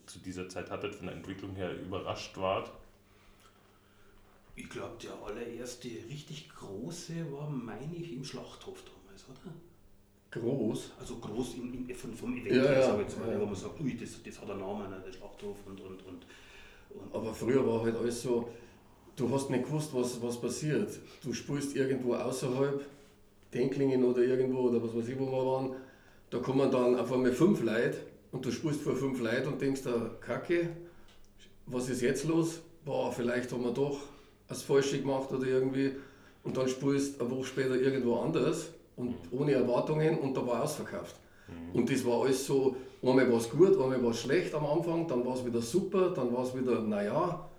zu 0.05 0.19
dieser 0.19 0.47
Zeit 0.47 0.71
hattet, 0.71 0.95
von 0.95 1.07
der 1.07 1.15
Entwicklung 1.15 1.55
her 1.55 1.73
überrascht 1.79 2.37
wart? 2.37 2.71
Ich 4.55 4.69
glaube, 4.69 4.95
der 5.01 5.13
allererste 5.25 5.89
richtig 6.09 6.49
große 6.49 7.31
war, 7.31 7.49
meine 7.49 7.95
ich, 7.95 8.13
im 8.13 8.23
Schlachthof 8.23 8.83
damals, 8.83 9.25
oder? 9.29 9.53
Groß? 10.31 10.91
Also 10.99 11.17
groß 11.17 11.55
im, 11.55 11.89
im, 11.89 11.95
von, 11.95 12.13
vom 12.13 12.37
Event 12.37 12.55
ja, 12.55 12.93
ich 12.93 13.01
jetzt 13.01 13.19
mal, 13.19 13.31
ja. 13.31 13.39
wo 13.39 13.45
man 13.45 13.55
sagt, 13.55 13.79
ui, 13.81 13.97
das, 13.97 14.21
das 14.23 14.41
hat 14.41 14.49
einen 14.49 14.59
Namen, 14.59 14.89
ne, 14.89 15.01
der 15.05 15.11
Schlachthof 15.11 15.57
und, 15.65 15.79
und, 15.81 16.01
und, 16.03 16.05
und. 16.05 16.25
Aber 17.13 17.33
früher 17.33 17.65
war 17.65 17.81
halt 17.83 17.95
alles 17.95 18.21
so, 18.21 18.49
du 19.21 19.29
hast 19.29 19.49
nicht 19.49 19.65
gewusst, 19.65 19.91
was, 19.93 20.21
was 20.21 20.41
passiert. 20.41 20.89
Du 21.23 21.31
spielst 21.33 21.75
irgendwo 21.75 22.15
außerhalb, 22.15 22.83
Denklingen 23.53 24.03
oder 24.03 24.21
irgendwo 24.21 24.61
oder 24.61 24.81
was 24.81 24.95
weiß 24.95 25.09
ich, 25.09 25.19
wo 25.19 25.25
wir 25.25 25.45
waren, 25.45 25.75
da 26.29 26.39
kommen 26.39 26.71
dann 26.71 26.97
auf 26.97 27.11
einmal 27.11 27.33
fünf 27.33 27.61
Leute 27.61 27.97
und 28.31 28.45
du 28.45 28.51
spielst 28.51 28.81
vor 28.81 28.95
fünf 28.95 29.21
Leuten 29.21 29.49
und 29.49 29.61
denkst 29.61 29.81
da, 29.83 30.09
Kacke, 30.21 30.69
was 31.65 31.89
ist 31.89 32.01
jetzt 32.01 32.25
los? 32.27 32.61
Boah, 32.85 33.11
vielleicht 33.11 33.51
haben 33.51 33.63
wir 33.63 33.71
doch 33.71 33.99
das 34.47 34.63
Falsche 34.63 34.99
gemacht 34.99 35.31
oder 35.31 35.45
irgendwie. 35.45 35.91
Und 36.43 36.57
dann 36.57 36.67
spielst 36.67 37.19
du 37.19 37.25
eine 37.25 37.35
Woche 37.35 37.45
später 37.45 37.75
irgendwo 37.75 38.15
anders 38.15 38.69
und 38.95 39.15
ohne 39.31 39.51
Erwartungen 39.51 40.17
und 40.17 40.35
da 40.35 40.47
war 40.47 40.63
ausverkauft. 40.63 41.15
Mhm. 41.47 41.79
Und 41.79 41.91
das 41.91 42.03
war 42.05 42.23
alles 42.23 42.45
so, 42.45 42.75
einmal 43.03 43.29
war 43.29 43.37
es 43.37 43.49
gut, 43.49 43.73
einmal 43.73 44.01
war 44.01 44.11
es 44.11 44.21
schlecht 44.21 44.55
am 44.55 44.65
Anfang, 44.65 45.07
dann 45.07 45.25
war 45.25 45.35
es 45.35 45.45
wieder 45.45 45.61
super, 45.61 46.11
dann 46.15 46.33
war 46.33 46.43
es 46.43 46.55
wieder, 46.55 46.81
naja, 46.81 47.50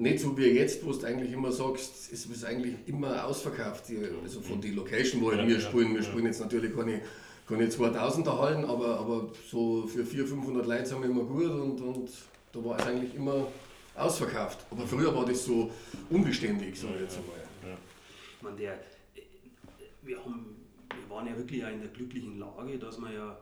nicht 0.00 0.20
so 0.20 0.36
wie 0.36 0.46
jetzt, 0.46 0.84
wo 0.84 0.92
du 0.92 1.06
eigentlich 1.06 1.32
immer 1.32 1.52
sagst, 1.52 2.12
es 2.12 2.26
ist 2.26 2.44
eigentlich 2.44 2.74
immer 2.86 3.24
ausverkauft, 3.24 3.84
also 4.22 4.40
von 4.40 4.60
der 4.60 4.72
Location, 4.72 5.22
wo 5.22 5.32
ja, 5.32 5.46
wir 5.46 5.60
spielen. 5.60 5.94
Wir 5.94 6.02
spielen 6.02 6.26
jetzt 6.26 6.40
natürlich 6.40 6.74
keine, 6.74 7.00
keine 7.46 7.66
2000er 7.66 8.38
Hallen, 8.38 8.64
aber, 8.64 8.98
aber 8.98 9.30
so 9.50 9.86
für 9.86 10.04
400, 10.04 10.34
500 10.34 10.66
Leute 10.66 10.86
sind 10.86 11.02
wir 11.02 11.10
immer 11.10 11.24
gut 11.24 11.50
und, 11.50 11.80
und 11.80 12.10
da 12.52 12.64
war 12.64 12.78
es 12.78 12.86
eigentlich 12.86 13.14
immer 13.14 13.46
ausverkauft. 13.94 14.66
Aber 14.70 14.86
früher 14.86 15.14
war 15.14 15.24
das 15.24 15.44
so 15.44 15.70
unbeständig, 16.08 16.78
sage 16.78 16.94
ich 16.96 17.00
jetzt 17.02 17.18
einmal. 17.18 17.36
Ja. 17.62 17.78
Ich 18.36 18.42
meine, 18.42 18.56
der, 18.56 18.80
wir 20.02 20.18
haben 20.24 20.60
wir 20.94 21.14
waren 21.14 21.26
ja 21.26 21.36
wirklich 21.36 21.64
auch 21.64 21.70
in 21.70 21.80
der 21.80 21.90
glücklichen 21.90 22.38
Lage, 22.38 22.78
dass 22.78 22.98
man 22.98 23.12
ja 23.12 23.38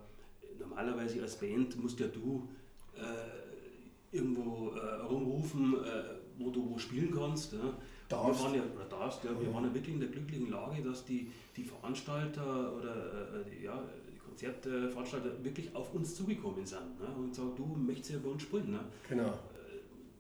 normalerweise 0.59 1.23
als 1.23 1.37
Band 1.37 1.81
musst 1.83 2.01
ja 2.01 2.09
du 2.09 2.49
äh, 2.97 4.17
irgendwo 4.17 4.73
äh, 4.73 5.03
rumrufen, 5.03 5.75
äh, 5.85 6.18
wo 6.39 6.51
du 6.51 6.71
wo 6.71 6.79
spielen 6.79 7.15
kannst. 7.15 7.53
Ja. 7.53 7.75
Darfst. 8.09 8.41
Wir 8.41 8.45
waren 8.45 8.55
ja, 8.55 8.63
oder 8.75 8.85
darfst, 8.85 9.25
ja, 9.25 9.31
wir 9.39 9.53
waren 9.53 9.65
ja 9.65 9.75
wirklich 9.75 9.95
in 9.95 10.01
der 10.01 10.09
glücklichen 10.09 10.51
Lage, 10.51 10.83
dass 10.83 11.05
die, 11.05 11.31
die 11.57 11.65
Veranstalter 11.65 12.73
oder 12.75 12.95
äh, 12.95 13.51
die, 13.51 13.65
ja, 13.65 13.83
die 14.11 14.19
Konzertveranstalter 14.19 15.45
wirklich 15.45 15.75
auf 15.75 15.93
uns 15.95 16.15
zugekommen 16.15 16.65
sind 16.65 16.99
ne, 16.99 17.07
und 17.19 17.35
sagen, 17.35 17.53
du 17.57 17.67
möchtest 17.67 18.13
ja 18.13 18.19
bei 18.23 18.31
uns 18.31 18.43
spielen. 18.43 18.71
Ne. 18.71 18.81
Genau. 19.09 19.27
Äh, 19.27 19.31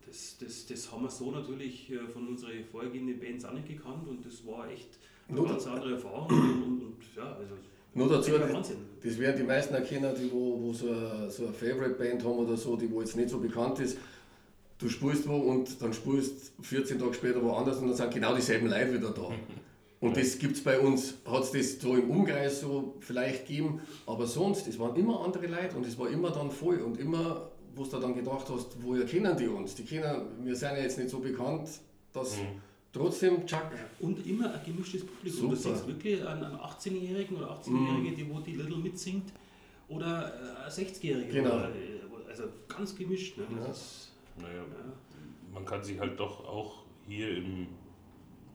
das, 0.07 0.37
das, 0.39 0.67
das 0.67 0.93
haben 0.93 1.05
wir 1.05 1.11
so 1.11 1.31
natürlich 1.31 1.91
äh, 1.91 2.07
von 2.09 2.29
unseren 2.29 2.63
vorhergehenden 2.71 3.19
Bands 3.19 3.47
auch 3.47 3.55
nicht 3.55 3.69
gekannt 3.69 4.07
und 4.07 4.25
das 4.25 4.47
war 4.47 4.69
echt 4.71 4.99
eine 5.29 5.43
ganz 5.43 5.67
andere 5.67 5.93
Erfahrung. 5.93 6.29
Und, 6.29 6.63
und, 6.63 6.83
und 6.83 6.97
ja, 7.17 7.37
also 7.37 7.55
nur 7.95 8.09
dazu, 8.09 8.31
das, 8.39 8.73
das 9.03 9.19
werden 9.19 9.37
die 9.39 9.43
meisten 9.43 9.75
erkennen, 9.75 10.15
die 10.15 10.31
wo, 10.31 10.61
wo 10.61 10.73
so, 10.73 10.89
eine, 10.91 11.31
so 11.31 11.47
Favorite-Band 11.49 12.23
haben 12.23 12.39
oder 12.39 12.57
so, 12.57 12.77
die 12.77 12.91
wo 12.91 13.01
jetzt 13.01 13.17
nicht 13.17 13.31
so 13.31 13.39
bekannt 13.39 13.81
ist. 13.81 13.99
Du 14.79 14.89
spielst 14.89 15.29
wo 15.29 15.37
und 15.37 15.83
dann 15.83 15.93
spielst 15.93 16.53
14 16.63 16.99
Tage 16.99 17.15
später 17.15 17.43
woanders 17.43 17.79
und 17.79 17.89
dann 17.89 17.97
sind 17.97 18.15
genau 18.15 18.35
dieselben 18.35 18.69
Leute 18.69 18.95
wieder 18.95 19.11
da. 19.11 19.31
Und 20.01 20.17
das 20.17 20.39
gibt 20.39 20.57
es 20.57 20.63
bei 20.63 20.79
uns, 20.79 21.15
hat 21.27 21.43
es 21.43 21.51
das 21.51 21.81
so 21.81 21.97
im 21.97 22.09
Umkreis 22.09 22.61
so 22.61 22.95
vielleicht 23.01 23.49
gegeben, 23.49 23.81
aber 24.07 24.27
sonst, 24.27 24.69
es 24.69 24.79
waren 24.79 24.95
immer 24.95 25.25
andere 25.25 25.49
Leute 25.49 25.77
und 25.77 25.85
es 25.85 25.99
war 25.99 26.09
immer 26.09 26.31
dann 26.31 26.53
voll 26.53 26.81
und 26.83 27.01
immer, 27.01 27.51
wo 27.75 27.85
du 27.85 27.99
dann 27.99 28.15
gedacht 28.15 28.47
hast, 28.49 28.77
woher 28.81 29.05
kennen 29.05 29.37
die 29.37 29.49
uns? 29.49 29.75
Die 29.75 29.85
kennen, 29.85 30.45
wir 30.45 30.55
sind 30.55 30.71
ja 30.77 30.83
jetzt 30.83 30.99
nicht 30.99 31.11
so 31.11 31.19
bekannt, 31.19 31.69
dass 32.13 32.37
mhm. 32.37 32.63
trotzdem 32.93 33.45
Chuck. 33.45 33.73
Und 33.99 34.25
immer 34.25 34.55
ein 34.55 34.61
gemischtes 34.65 35.05
Publikum. 35.05 35.51
Super. 35.51 35.57
Du 35.57 35.61
siehst 35.63 35.87
wirklich 35.89 36.25
einen, 36.25 36.45
18-Jährigen 36.45 37.37
oder 37.37 37.51
18-Jährige, 37.59 38.11
mhm. 38.11 38.17
die 38.17 38.31
wo 38.31 38.39
die 38.39 38.55
Little 38.55 38.79
mitsingt, 38.79 39.33
oder 39.89 40.33
ein 40.65 40.71
60-Jährige. 40.71 41.33
Genau. 41.33 41.67
also 42.29 42.45
ganz 42.69 42.95
gemischt. 42.95 43.37
Ne? 43.37 43.45
Ja. 43.51 43.75
Naja, 44.41 44.63
ja. 44.63 44.93
man 45.53 45.65
kann 45.65 45.83
sich 45.83 45.99
halt 45.99 46.19
doch 46.19 46.45
auch 46.45 46.85
hier 47.07 47.37
im 47.37 47.69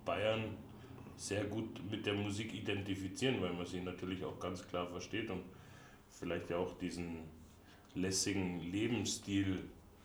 Bayern 0.05 0.55
sehr 1.15 1.45
gut 1.45 1.79
mit 1.89 2.05
der 2.05 2.13
Musik 2.13 2.53
identifizieren, 2.53 3.41
weil 3.41 3.53
man 3.53 3.65
sie 3.65 3.81
natürlich 3.81 4.23
auch 4.23 4.39
ganz 4.39 4.67
klar 4.67 4.87
versteht 4.87 5.29
und 5.29 5.43
vielleicht 6.09 6.49
ja 6.49 6.57
auch 6.57 6.77
diesen 6.77 7.19
lässigen 7.95 8.59
Lebensstil 8.59 9.59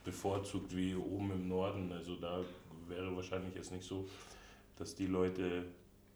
bevorzugt 0.04 0.76
wie 0.76 0.94
oben 0.94 1.32
im 1.32 1.48
Norden. 1.48 1.92
Also 1.92 2.16
da 2.16 2.44
wäre 2.86 3.14
wahrscheinlich 3.14 3.54
jetzt 3.54 3.72
nicht 3.72 3.84
so, 3.84 4.08
dass 4.76 4.94
die 4.94 5.06
Leute 5.06 5.64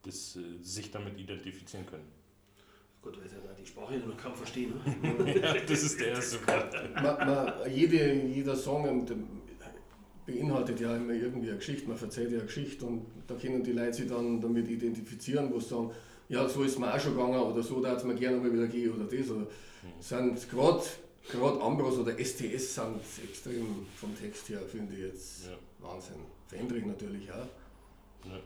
das, 0.03 0.37
äh, 0.37 0.63
sich 0.63 0.91
damit 0.91 1.19
identifizieren 1.19 1.87
können. 1.87 2.09
Gut, 3.03 3.19
weil 3.21 3.29
sie 3.29 3.37
ja 3.37 3.53
die 3.59 3.67
Sprache 3.67 3.97
noch 3.99 4.17
kaum 4.17 4.35
verstehen. 4.35 4.75
Ne? 5.03 5.41
ja, 5.43 5.55
das 5.55 5.83
ist 5.83 6.01
der 6.01 6.09
erste 6.09 6.39
man, 6.95 7.53
jede, 7.71 8.15
jeder 8.15 8.55
Song 8.55 8.87
beinhaltet 10.27 10.81
ja 10.81 10.97
immer 10.97 11.13
irgendwie 11.13 11.49
eine 11.49 11.59
Geschichte, 11.59 11.89
man 11.89 11.99
erzählt 11.99 12.31
ja 12.31 12.39
eine 12.39 12.47
Geschichte 12.47 12.87
und 12.87 13.07
da 13.27 13.35
können 13.35 13.63
die 13.63 13.73
Leute 13.73 13.95
sich 13.95 14.09
dann 14.09 14.41
damit 14.41 14.69
identifizieren, 14.69 15.53
wo 15.53 15.59
sie 15.59 15.69
sagen, 15.69 15.91
ja, 16.29 16.49
so 16.49 16.63
ist 16.63 16.79
mir 16.79 16.93
auch 16.95 17.01
schon 17.01 17.15
gegangen 17.15 17.41
oder 17.41 17.63
so, 17.63 17.81
da 17.81 17.91
hat 17.91 18.05
man 18.05 18.17
gerne 18.17 18.39
mal 18.39 18.53
wieder 18.53 18.67
gehen 18.67 18.93
oder 18.93 19.05
das. 19.05 19.31
Oder 19.31 19.41
mhm. 19.41 20.01
sind 20.01 20.51
gerade 20.51 20.83
gerade 21.31 21.61
Ambros 21.61 21.99
oder 21.99 22.13
STS 22.19 22.75
sind 22.75 23.01
extrem 23.25 23.87
vom 23.97 24.17
Text 24.17 24.49
her, 24.49 24.61
finde 24.61 24.95
ich 24.95 25.01
jetzt 25.01 25.47
ja. 25.47 25.57
Wahnsinn. 25.79 26.17
Fendrich 26.49 26.85
natürlich 26.85 27.31
auch. 27.31 27.47
Ja. 28.25 28.41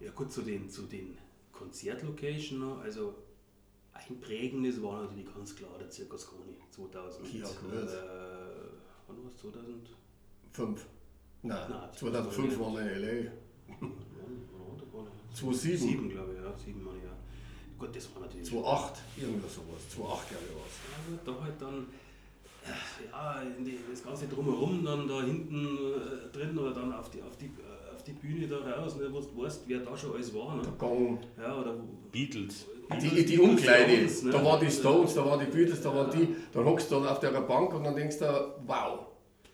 ja 0.00 0.10
gut, 0.12 0.32
zu 0.32 0.42
den, 0.42 0.68
zu 0.70 0.82
den 0.82 1.16
Konzertlocation 1.52 2.60
noch, 2.60 2.80
also 2.80 3.14
einprägendes 3.92 4.82
war 4.82 5.02
natürlich 5.02 5.32
ganz 5.32 5.54
klar 5.54 5.78
der 5.78 5.90
Zirkus 5.90 6.26
Kroni 6.26 6.56
2000. 6.70 7.34
Ja, 7.34 7.46
gut. 7.46 7.72
Äh, 7.72 7.86
wann 9.06 9.22
war 9.22 9.30
es 9.34 9.40
2000? 9.40 9.90
5. 10.52 10.86
Nein, 11.42 11.58
Nein 11.68 11.88
2005 11.96 12.60
waren 12.60 12.74
wir 12.74 12.82
in 12.82 12.88
L.A. 12.88 13.32
2007? 15.34 15.88
7, 15.88 16.10
glaube 16.10 16.32
ich, 16.34 16.42
ja. 16.42 16.52
7 16.56 16.84
Mal, 16.84 16.94
ja. 16.96 17.10
Gut, 17.78 17.96
das 17.96 18.14
war 18.14 18.22
natürlich. 18.22 18.48
2008, 18.48 19.00
irgendwas 19.16 19.54
sowas. 19.54 19.88
2008, 19.88 20.28
glaube 20.28 20.44
ich, 20.46 20.54
war 20.54 20.66
es. 20.68 20.76
Ja, 20.86 21.32
da 21.32 21.44
halt 21.44 21.60
dann, 21.60 21.86
äh, 22.62 23.10
ja, 23.10 23.42
die, 23.58 23.78
das 23.90 24.04
Ganze 24.04 24.28
drumherum, 24.28 24.84
dann 24.84 25.08
da 25.08 25.22
hinten 25.22 25.66
äh, 25.66 26.32
drin 26.32 26.56
oder 26.56 26.72
dann 26.74 26.92
auf 26.92 27.10
die, 27.10 27.22
auf 27.22 27.36
die, 27.38 27.46
äh, 27.46 27.94
auf 27.94 28.04
die 28.04 28.12
Bühne 28.12 28.46
da 28.46 28.58
raus, 28.58 28.96
ne, 28.96 29.08
wo 29.10 29.20
du 29.20 29.42
weißt, 29.42 29.62
wer 29.66 29.80
da 29.80 29.96
schon 29.96 30.14
alles 30.14 30.32
war. 30.34 30.56
Ne? 30.56 30.62
Der 30.62 30.72
Gang. 30.72 31.18
Ja, 31.40 31.58
oder 31.58 31.74
Beatles. 32.12 32.66
Die, 33.00 33.24
die 33.24 33.38
Umkleide, 33.38 33.94
Stones, 33.94 34.22
ne? 34.24 34.30
da 34.32 34.44
waren 34.44 34.60
die 34.60 34.70
Stones, 34.70 35.14
da 35.14 35.24
waren 35.24 35.40
die 35.40 35.46
Beatles, 35.46 35.80
da 35.80 35.94
waren 35.94 36.10
die, 36.10 36.36
dann 36.52 36.64
hockst 36.66 36.90
du 36.90 36.96
dann 36.96 37.08
auf 37.08 37.20
der 37.20 37.30
Bank 37.30 37.72
und 37.72 37.84
dann 37.84 37.96
denkst 37.96 38.18
du, 38.18 38.54
wow. 38.66 39.06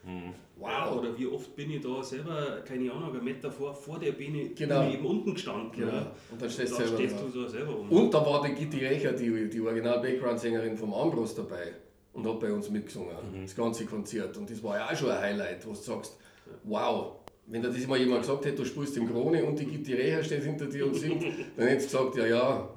Hm. 0.03 0.35
Wow. 0.59 0.68
Ja, 0.68 0.92
oder 0.92 1.16
wie 1.16 1.27
oft 1.27 1.55
bin 1.55 1.71
ich 1.71 1.81
da 1.81 2.03
selber, 2.03 2.62
keine 2.66 2.90
Ahnung, 2.90 3.12
einen 3.12 3.25
Meter 3.25 3.51
vor, 3.51 3.73
vor 3.75 3.99
der 3.99 4.12
Bühne, 4.12 4.51
genau. 4.57 4.81
Bühne 4.81 4.94
eben 4.94 5.07
unten 5.07 5.35
gestanden. 5.35 5.71
Genau. 5.73 5.92
Ja. 5.92 6.12
Und 6.33 6.42
dann 6.42 6.51
stehst, 6.51 6.73
und 6.73 6.81
dann 6.81 6.94
stehst 6.94 7.16
du 7.21 7.29
so 7.29 7.47
selber 7.47 7.79
um. 7.79 7.88
Und 7.88 8.12
da 8.12 8.27
war 8.27 8.42
die 8.42 8.55
Gitti 8.55 8.85
Recher, 8.85 9.12
die, 9.12 9.49
die 9.49 9.61
Original-Background-Sängerin 9.61 10.77
vom 10.77 10.92
Ambros 10.92 11.35
dabei 11.37 11.75
und 12.12 12.27
hat 12.27 12.40
bei 12.40 12.53
uns 12.53 12.71
mitgesungen, 12.71 13.14
mhm. 13.33 13.42
das 13.42 13.55
ganze 13.55 13.87
Konzert. 13.87 14.37
Und 14.37 14.51
das 14.51 14.62
war 14.62 14.77
ja 14.77 14.87
auch 14.87 14.97
schon 14.97 15.11
ein 15.11 15.21
Highlight, 15.21 15.64
wo 15.64 15.71
du 15.71 15.77
sagst, 15.77 16.16
wow, 16.64 17.12
wenn 17.47 17.62
dir 17.62 17.68
das 17.68 17.87
mal 17.87 17.99
jemand 17.99 18.23
gesagt 18.23 18.44
hätte, 18.44 18.57
du 18.57 18.64
spielst 18.64 18.97
im 18.97 19.09
Krone 19.09 19.44
und 19.44 19.59
die 19.59 19.64
Gitti 19.64 19.94
Recher 19.94 20.25
steht 20.25 20.42
hinter 20.42 20.66
dir 20.66 20.87
und 20.87 20.94
singt, 20.94 21.25
dann 21.57 21.68
hättest 21.68 21.94
du 21.94 21.99
gesagt, 21.99 22.16
ja, 22.16 22.27
ja, 22.27 22.68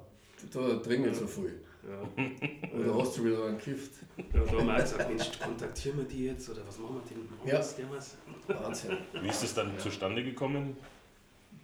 da 0.53 0.73
dringend 0.75 1.15
so 1.15 1.25
viel. 1.25 1.60
Ja. 1.87 2.23
Oder 2.79 2.99
hast 2.99 3.17
du 3.17 3.25
wieder 3.25 3.45
einen 3.45 3.57
Gift? 3.57 3.93
Ja, 4.17 4.23
da 4.33 4.39
haben 4.39 4.67
wir 4.67 4.73
auch 4.73 4.79
gesagt, 4.79 5.09
Mensch, 5.09 5.39
kontaktieren 5.39 5.97
wir 5.97 6.05
die 6.05 6.25
jetzt 6.25 6.49
oder 6.49 6.61
was 6.67 6.77
machen 6.77 7.01
wir 7.03 7.15
denn? 7.15 7.27
Ja. 7.45 8.61
Wahnsinn. 8.61 8.97
Wie 9.19 9.27
ist 9.27 9.43
das 9.43 9.53
dann 9.55 9.73
ja. 9.73 9.79
zustande 9.79 10.23
gekommen? 10.23 10.77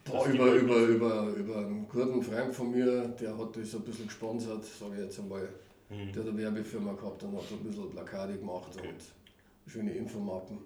Da 0.06 0.26
über, 0.26 0.54
über, 0.54 0.78
über, 0.78 1.28
über 1.36 1.58
einen 1.58 1.88
guten 1.88 2.24
Freund 2.24 2.56
von 2.56 2.72
mir, 2.72 3.10
der 3.10 3.38
hat 3.38 3.56
das 3.56 3.76
ein 3.76 3.82
bisschen 3.82 4.08
gesponsert, 4.08 4.64
sage 4.64 4.96
ich 4.96 5.02
jetzt 5.02 5.20
einmal. 5.20 5.50
Mhm. 5.90 6.12
Der 6.14 6.24
hat 6.24 6.30
eine 6.30 6.38
Werbefirma 6.38 6.94
gehabt 6.94 7.24
und 7.24 7.36
hat 7.36 7.52
ein 7.52 7.64
bisschen 7.64 7.90
Plakate 7.92 8.38
gemacht 8.38 8.72
okay. 8.78 8.88
und 8.88 9.72
schöne 9.72 9.92
Infomappen. 9.92 10.60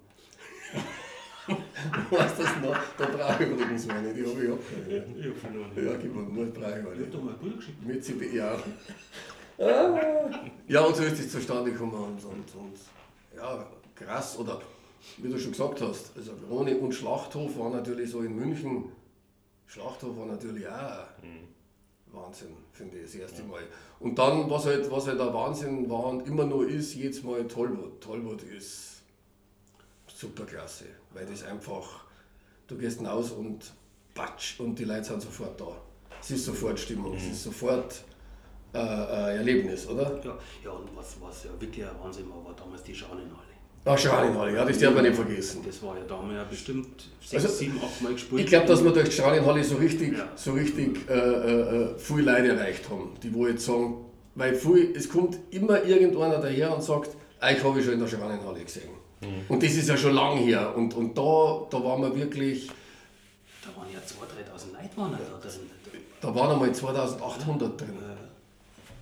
du 1.48 2.18
weißt 2.18 2.40
das 2.40 2.62
noch? 2.62 2.78
Da 2.98 3.06
brauche 3.06 3.44
ich 3.44 3.50
übrigens 3.50 3.86
meine, 3.88 4.14
die 4.14 4.26
habe 4.26 4.44
ich 4.44 4.52
auch. 4.52 4.90
Ja, 4.90 4.98
ich 5.18 5.26
habe 5.26 5.36
verloren. 5.36 5.72
Ja, 5.76 5.98
gib 6.00 6.16
mir 6.16 6.22
nur, 6.22 6.48
ich 6.48 6.64
eine. 6.64 6.80
Ich 6.80 7.14
habe 7.14 7.26
mal 7.26 7.36
ein 7.42 7.56
geschickt. 7.58 7.86
Mit 7.86 8.34
ja. 8.34 8.58
Ja, 10.68 10.82
und 10.82 10.96
so 10.96 11.04
ist 11.04 11.20
es 11.20 11.32
zustande 11.32 11.72
gekommen 11.72 11.94
und, 11.94 12.24
und, 12.24 12.56
und 12.56 12.78
ja, 13.36 13.66
krass. 13.96 14.38
Oder 14.40 14.62
wie 15.18 15.30
du 15.30 15.38
schon 15.38 15.52
gesagt 15.52 15.82
hast, 15.82 16.12
also 16.16 16.34
Krone 16.48 16.78
und 16.78 16.94
Schlachthof 16.94 17.58
war 17.58 17.70
natürlich 17.70 18.10
so 18.10 18.22
in 18.22 18.36
München. 18.36 18.92
Schlachthof 19.68 20.18
war 20.18 20.26
natürlich 20.26 20.68
auch 20.68 21.06
mhm. 21.22 21.48
Wahnsinn, 22.14 22.56
finde 22.74 22.98
ich, 22.98 23.04
das 23.04 23.16
erste 23.16 23.42
ja. 23.42 23.48
Mal. 23.48 23.64
Und 24.00 24.18
dann, 24.18 24.50
was 24.50 24.66
halt, 24.66 24.90
was 24.92 25.08
halt 25.08 25.20
der 25.20 25.34
Wahnsinn 25.34 25.90
war 25.90 26.06
und 26.06 26.28
immer 26.28 26.46
noch 26.46 26.64
ist, 26.64 26.96
jetzt 26.96 27.24
mal 27.24 27.48
Tollwood. 27.48 28.02
Tollwood 28.02 28.44
ist 28.44 29.02
superklasse, 30.08 30.86
weil 31.14 31.26
das 31.26 31.44
einfach, 31.44 32.06
du 32.68 32.78
gehst 32.78 32.98
hinaus 32.98 33.32
und 33.32 33.74
patsch 34.14 34.60
und 34.60 34.78
die 34.78 34.84
Leute 34.84 35.06
sind 35.06 35.22
sofort 35.22 35.60
da. 35.60 35.82
Es 36.20 36.32
ist 36.32 36.46
sofort 36.46 36.80
Stimmung, 36.80 37.12
mhm. 37.12 37.18
es 37.18 37.24
ist 37.24 37.44
sofort 37.44 38.04
äh, 38.74 38.78
äh, 38.78 39.38
Erlebnis, 39.38 39.88
oder? 39.88 40.20
Ja, 40.24 40.38
ja 40.64 40.72
und 40.72 40.96
was, 40.96 41.18
was 41.20 41.44
ja 41.44 41.50
wirklich 41.60 41.86
ein 41.86 41.92
Wahnsinn 42.02 42.30
war, 42.30 42.46
war 42.46 42.56
damals 42.56 42.84
die 42.84 42.96
Schalenhalle. 42.96 43.52
Ach, 43.84 43.98
Schalenhalle, 43.98 44.54
ja, 44.54 44.64
das 44.64 44.78
darf 44.78 44.94
man 44.94 45.04
nicht 45.04 45.16
vergessen. 45.16 45.62
Das 45.66 45.82
war 45.82 45.98
ja 45.98 46.04
damals 46.08 46.36
ja 46.36 46.44
bestimmt 46.44 47.10
sechs, 47.20 47.44
also, 47.44 47.56
sieben, 47.56 47.80
acht 47.84 48.02
Mal 48.02 48.14
gespielt. 48.14 48.42
Ich 48.42 48.48
glaube, 48.48 48.68
dass 48.68 48.84
wir 48.84 48.92
durch 48.92 49.10
die 49.10 49.16
Schalenhalle 49.16 49.64
so 49.64 49.76
richtig, 49.78 50.18
ja. 50.18 50.30
so 50.36 50.54
richtig 50.54 51.10
äh, 51.10 51.14
äh, 51.14 51.84
äh, 51.84 51.98
viel 51.98 52.24
Leute 52.24 52.50
erreicht 52.50 52.90
haben, 52.90 53.14
die 53.24 53.34
wo 53.34 53.48
jetzt 53.48 53.66
sagen, 53.66 54.06
weil 54.36 54.54
viel, 54.54 54.94
es 54.96 55.10
kommt 55.10 55.38
immer 55.50 55.84
irgendeiner 55.84 56.38
daher 56.38 56.76
und 56.76 56.84
sagt, 56.84 57.10
ah, 57.40 57.52
ich 57.52 57.64
habe 57.64 57.82
schon 57.82 57.94
in 57.94 58.00
der 58.00 58.08
Schalenhalle 58.08 58.64
gesehen. 58.64 58.92
Mhm. 59.22 59.46
Und 59.50 59.64
das 59.64 59.74
ist 59.74 59.90
ja 59.90 59.98
schon 59.98 60.14
lang 60.14 60.38
her. 60.38 60.76
Und, 60.76 60.94
und 60.94 61.18
da, 61.18 61.68
da 61.70 61.84
waren 61.84 62.02
wir 62.02 62.16
wirklich. 62.16 62.70
Da 63.64 63.76
waren 63.76 63.92
ja 63.92 64.00
2.000, 64.00 64.04
3.000 64.50 64.74
Leute 64.74 64.98
waren 64.98 65.12
da 65.12 65.48
drin. 65.48 66.02
Da 66.22 66.36
waren 66.36 66.52
einmal 66.52 66.70
2.800 66.70 67.78
drin. 67.78 67.98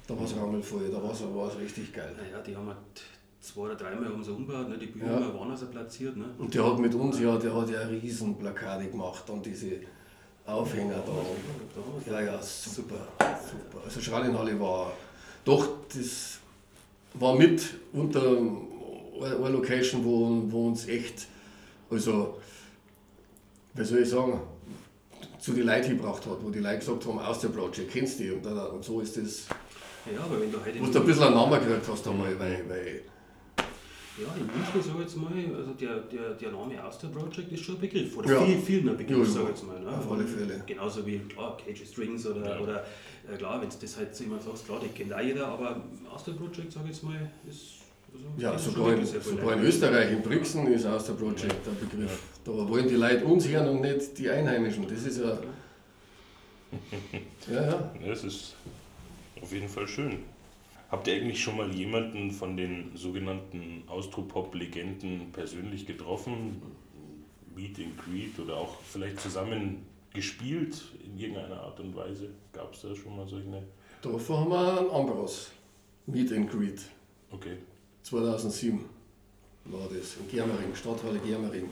Da 0.09 0.17
war 0.17 0.25
es 0.25 0.35
rammelvoll, 0.35 0.89
da 0.91 1.03
war 1.03 1.47
es 1.47 1.59
richtig 1.59 1.93
geil. 1.93 2.15
Naja, 2.17 2.41
die 2.41 2.55
haben 2.55 2.65
halt 2.65 2.77
zwei 3.39 3.61
oder 3.61 3.75
dreimal 3.75 4.09
haben 4.09 4.23
sie 4.23 4.31
umgebaut, 4.31 4.67
ne? 4.67 4.75
die 4.75 4.87
Bühne 4.87 5.05
ja. 5.05 5.39
waren 5.39 5.51
also 5.51 5.67
platziert. 5.67 6.17
Ne? 6.17 6.25
Und 6.39 6.51
der 6.51 6.65
hat 6.65 6.79
mit 6.79 6.95
uns 6.95 7.19
ja, 7.19 7.37
der 7.37 7.55
hat 7.55 7.69
ja 7.69 7.81
riesen 7.81 8.35
Plakate 8.35 8.87
gemacht 8.87 9.29
und 9.29 9.45
diese 9.45 9.81
Aufhänger 10.47 11.03
da. 11.05 12.11
Ja, 12.11 12.21
ja, 12.21 12.41
super, 12.41 13.07
super. 13.19 13.83
Also 13.85 14.01
Schralenhalle 14.01 14.59
war 14.59 14.93
doch, 15.45 15.67
das 15.95 16.39
war 17.13 17.35
mit 17.35 17.61
unter 17.93 18.35
einer 19.21 19.49
Location, 19.51 20.03
wo, 20.03 20.41
wo 20.51 20.69
uns 20.69 20.87
echt, 20.87 21.27
also, 21.91 22.39
wie 23.75 23.83
soll 23.83 23.99
ich 23.99 24.09
sagen, 24.09 24.41
zu 25.39 25.53
den 25.53 25.67
Leuten 25.67 25.89
gebracht 25.89 26.25
hat, 26.25 26.43
wo 26.43 26.49
die 26.49 26.59
Leute 26.59 26.79
gesagt 26.79 27.05
haben, 27.05 27.19
aus 27.19 27.41
der 27.41 27.49
Project, 27.49 27.91
kennst 27.91 28.19
du 28.19 28.23
die? 28.23 28.31
Und, 28.31 28.43
und 28.47 28.83
so 28.83 29.01
ist 29.01 29.15
das 29.15 29.45
ja, 30.05 30.23
aber 30.23 30.41
wenn 30.41 30.51
du 30.51 30.59
heute. 30.59 30.79
Du 30.79 30.99
ein 30.99 31.05
bisschen 31.05 31.23
einen 31.23 31.35
Namen 31.35 31.59
gekriegt 31.59 31.87
hast 31.89 32.07
einmal, 32.07 32.39
weil, 32.39 32.63
weil. 32.67 33.01
Ja, 34.19 34.35
in 34.35 34.47
München 34.47 34.81
sag 34.81 34.95
ich 34.95 35.01
jetzt 35.01 35.15
mal, 35.15 35.31
also 35.57 35.71
der, 35.73 35.95
der, 36.01 36.33
der 36.33 36.51
Name 36.51 36.83
Auster 36.83 37.07
Project 37.07 37.51
ist 37.53 37.63
schon 37.63 37.75
ein 37.75 37.81
Begriff, 37.81 38.17
oder 38.17 38.33
ja. 38.33 38.45
viel, 38.45 38.59
vielen 38.59 38.89
ein 38.89 38.97
Begriff, 38.97 39.27
ja, 39.27 39.33
sag 39.33 39.43
ich 39.43 39.49
jetzt 39.49 39.65
mal. 39.65 39.79
Ne? 39.79 39.87
Auf 39.87 40.11
alle 40.11 40.25
Fälle. 40.25 40.61
Genauso 40.65 41.05
wie, 41.05 41.19
klar, 41.19 41.55
Cage 41.57 41.85
Strings 41.85 42.27
oder, 42.27 42.45
ja. 42.45 42.59
oder 42.59 42.85
äh, 43.31 43.37
klar, 43.37 43.61
wenn 43.61 43.69
du 43.69 43.75
das 43.79 43.95
halt 43.95 44.19
immer 44.19 44.39
sagst, 44.39 44.65
klar, 44.65 44.81
die 44.83 44.89
kennt 44.89 45.13
auch 45.13 45.21
jeder, 45.21 45.47
aber 45.47 45.81
Auster 46.13 46.33
Project, 46.33 46.73
sag 46.73 46.83
ich 46.83 46.89
jetzt 46.89 47.03
mal, 47.03 47.31
ist. 47.47 47.75
Also, 48.11 48.25
ja, 48.37 48.57
sogar 48.57 48.93
in, 48.93 49.05
sogar 49.05 49.53
in 49.53 49.63
Österreich, 49.63 50.11
in 50.11 50.21
Brixen 50.23 50.67
ist 50.67 50.85
Auster 50.85 51.13
Project 51.13 51.67
ein 51.67 51.87
Begriff. 51.89 52.23
Da 52.43 52.51
wollen 52.51 52.87
die 52.87 52.95
Leute 52.95 53.23
uns 53.23 53.47
hören 53.47 53.69
und 53.69 53.81
nicht 53.81 54.17
die 54.17 54.29
Einheimischen. 54.29 54.85
Das 54.87 55.05
ist 55.05 55.19
ja. 55.19 55.37
Ja, 57.53 57.65
ja. 57.65 57.91
Das 58.05 58.23
ist 58.23 58.55
auf 59.41 59.51
jeden 59.51 59.69
Fall 59.69 59.87
schön. 59.87 60.19
Habt 60.91 61.07
ihr 61.07 61.15
eigentlich 61.15 61.41
schon 61.41 61.57
mal 61.57 61.73
jemanden 61.73 62.31
von 62.31 62.57
den 62.57 62.91
sogenannten 62.95 63.83
Austropop-Legenden 63.87 65.31
persönlich 65.31 65.85
getroffen? 65.85 66.61
Meet 67.55 67.79
and 67.79 67.97
Greet 67.97 68.39
oder 68.39 68.57
auch 68.57 68.79
vielleicht 68.81 69.19
zusammen 69.19 69.85
gespielt 70.13 70.81
in 71.05 71.17
irgendeiner 71.19 71.61
Art 71.61 71.79
und 71.79 71.95
Weise? 71.95 72.29
Gab 72.53 72.73
es 72.73 72.81
da 72.81 72.95
schon 72.95 73.15
mal 73.15 73.27
solche? 73.27 73.63
Davor 74.01 74.39
haben 74.39 74.49
wir 74.49 74.79
einen 74.79 74.89
Ambros, 74.89 75.51
Meet 76.07 76.31
and 76.33 76.49
Greet. 76.49 76.81
Okay. 77.31 77.57
2007 78.03 78.79
war 79.65 79.87
das, 79.89 80.17
in 80.17 80.27
Germering, 80.29 80.73
Stadthalle 80.73 81.19
Germering. 81.19 81.69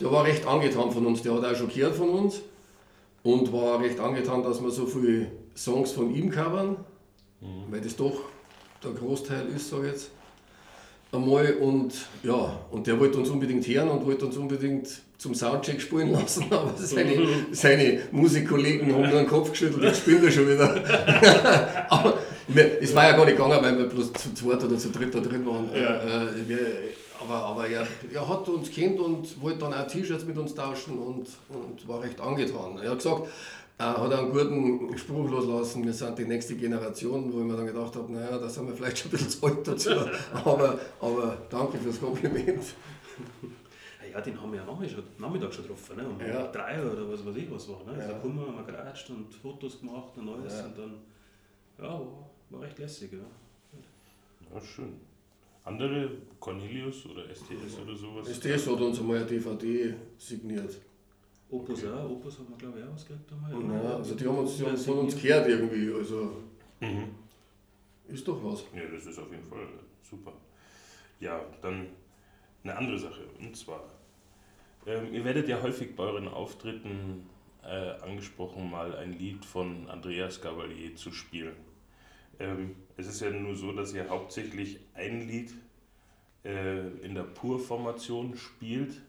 Der 0.00 0.10
war 0.10 0.24
recht 0.24 0.46
angetan 0.46 0.90
von 0.90 1.06
uns, 1.06 1.22
der 1.22 1.34
hat 1.34 1.44
auch 1.44 1.54
schon 1.54 1.68
gehört 1.68 1.94
von 1.94 2.08
uns 2.08 2.40
und 3.22 3.52
war 3.52 3.80
recht 3.80 4.00
angetan, 4.00 4.42
dass 4.42 4.62
wir 4.62 4.70
so 4.70 4.86
viele 4.86 5.30
Songs 5.54 5.92
von 5.92 6.14
ihm 6.14 6.30
covern, 6.30 6.76
mhm. 7.40 7.70
weil 7.70 7.80
das 7.80 7.96
doch 7.96 8.22
der 8.82 8.92
Großteil 8.92 9.46
ist, 9.54 9.70
sage 9.70 9.86
ich 9.86 9.92
jetzt. 9.92 10.10
Einmal 11.12 11.54
und 11.54 11.92
ja, 12.22 12.60
und 12.70 12.86
der 12.86 12.98
wollte 13.00 13.18
uns 13.18 13.28
unbedingt 13.30 13.66
hören 13.66 13.88
und 13.88 14.06
wollte 14.06 14.26
uns 14.26 14.36
unbedingt 14.36 14.88
zum 15.18 15.34
Soundcheck 15.34 15.80
spielen 15.80 16.12
lassen, 16.12 16.44
aber 16.50 16.72
seine, 16.76 17.16
seine 17.50 18.00
Musikkollegen 18.12 18.92
haben 18.92 19.02
nur 19.02 19.18
den 19.18 19.26
Kopf 19.26 19.50
geschüttelt, 19.50 19.82
jetzt 19.82 20.00
spielt 20.00 20.22
er 20.22 20.30
schon 20.30 20.48
wieder. 20.48 21.86
aber 21.90 22.18
es 22.80 22.94
war 22.94 23.04
ja 23.04 23.16
gar 23.16 23.24
nicht 23.24 23.36
gegangen, 23.36 23.58
weil 23.60 23.76
wir 23.76 23.86
bloß 23.86 24.12
zu 24.12 24.34
zweit 24.34 24.62
oder 24.64 24.78
zu 24.78 24.90
dritt 24.90 25.14
da 25.14 25.20
drin 25.20 25.44
waren. 25.44 25.68
Ja. 25.74 25.96
Äh, 25.96 26.48
wir, 26.48 26.58
aber 27.20 27.34
aber 27.34 27.68
er, 27.68 27.86
er 28.12 28.28
hat 28.28 28.48
uns 28.48 28.70
kennt 28.70 28.98
und 28.98 29.40
wollte 29.42 29.58
dann 29.58 29.74
auch 29.74 29.86
T-Shirts 29.86 30.24
mit 30.24 30.38
uns 30.38 30.54
tauschen 30.54 30.98
und, 30.98 31.28
und 31.48 31.88
war 31.88 32.02
recht 32.02 32.20
angetan. 32.20 32.78
Er 32.78 32.90
hat 32.90 32.98
gesagt, 32.98 33.28
er 33.78 33.96
hat 33.96 34.12
einen 34.12 34.30
guten 34.30 34.98
Spruch 34.98 35.30
loslassen, 35.30 35.84
wir 35.84 35.92
sind 35.92 36.18
die 36.18 36.26
nächste 36.26 36.54
Generation, 36.54 37.32
wo 37.32 37.38
ich 37.38 37.44
mir 37.44 37.56
dann 37.56 37.66
gedacht 37.66 37.96
habe, 37.96 38.12
naja, 38.12 38.38
da 38.38 38.48
sind 38.48 38.66
wir 38.66 38.74
vielleicht 38.74 38.98
schon 38.98 39.08
ein 39.08 39.12
bisschen 39.12 39.30
zu 39.30 39.46
alt 39.46 39.66
dazu. 39.66 39.90
aber, 40.44 40.78
aber 41.00 41.38
danke 41.48 41.78
fürs 41.78 41.98
Kompliment. 42.00 42.64
Ja, 44.12 44.20
den 44.20 44.40
haben 44.40 44.52
wir 44.52 44.58
ja 44.58 44.66
Nachmittag 45.18 45.54
schon, 45.54 45.64
getroffen, 45.64 45.96
ne? 45.96 46.04
um 46.08 46.20
ja. 46.20 46.46
drei 46.48 46.82
oder 46.82 47.10
was 47.10 47.24
weiß 47.24 47.36
ich 47.36 47.50
was 47.50 47.68
war. 47.68 47.84
Ne? 47.84 47.92
Ja. 47.96 48.02
Also 48.02 48.14
gekommen, 48.14 48.40
haben 48.40 48.56
wir 48.56 48.64
geratscht 48.64 49.08
und 49.10 49.32
Fotos 49.32 49.80
gemacht 49.80 50.12
und 50.16 50.28
alles 50.28 50.58
ja. 50.58 50.64
und 50.64 50.78
dann, 50.78 50.94
ja, 51.78 51.84
war, 51.84 52.30
war 52.50 52.60
recht 52.62 52.78
lässig. 52.78 53.12
Ja. 53.12 53.18
ja, 54.54 54.60
schön. 54.60 55.09
Andere, 55.64 56.10
Cornelius 56.38 57.06
oder 57.06 57.24
STS 57.34 57.78
oder 57.82 57.94
sowas? 57.94 58.28
STS 58.28 58.66
hat 58.66 58.80
uns 58.80 58.98
einmal 58.98 59.18
eine 59.18 59.26
DVD 59.26 59.94
signiert. 60.16 60.78
Opus 61.50 61.84
okay. 61.84 61.92
auch, 61.92 62.10
Opus 62.10 62.38
haben 62.38 62.48
wir 62.50 62.56
glaube 62.56 62.78
ich 62.78 62.84
auch 62.84 62.94
ausgekriegt 62.94 63.32
einmal. 63.32 63.82
Ja, 63.82 63.96
also 63.96 64.14
die 64.14 64.26
haben 64.26 64.38
uns, 64.38 64.56
die 64.56 64.64
haben 64.64 64.76
von 64.76 64.98
uns 64.98 65.20
gehört 65.20 65.48
irgendwie, 65.48 65.92
also 65.92 66.36
mhm. 66.80 67.08
ist 68.08 68.26
doch 68.26 68.42
was. 68.44 68.64
Ja, 68.74 68.82
das 68.90 69.06
ist 69.06 69.18
auf 69.18 69.30
jeden 69.30 69.44
Fall 69.44 69.66
super. 70.02 70.32
Ja, 71.18 71.44
dann 71.60 71.88
eine 72.62 72.76
andere 72.76 72.98
Sache 72.98 73.22
und 73.38 73.56
zwar, 73.56 73.82
ähm, 74.86 75.12
ihr 75.12 75.24
werdet 75.24 75.48
ja 75.48 75.60
häufig 75.60 75.96
bei 75.96 76.04
euren 76.04 76.28
Auftritten 76.28 77.26
äh, 77.64 77.90
angesprochen, 78.00 78.70
mal 78.70 78.94
ein 78.96 79.12
Lied 79.12 79.44
von 79.44 79.88
Andreas 79.90 80.40
Gavalier 80.40 80.94
zu 80.94 81.10
spielen. 81.10 81.56
Ähm, 82.38 82.76
es 83.00 83.06
ist 83.06 83.20
ja 83.20 83.30
nur 83.30 83.56
so, 83.56 83.72
dass 83.72 83.94
ihr 83.94 84.08
hauptsächlich 84.08 84.78
ein 84.94 85.26
Lied 85.26 85.54
äh, 86.44 86.86
in 87.02 87.14
der 87.14 87.22
Pur-Formation 87.22 88.36
spielt 88.36 89.00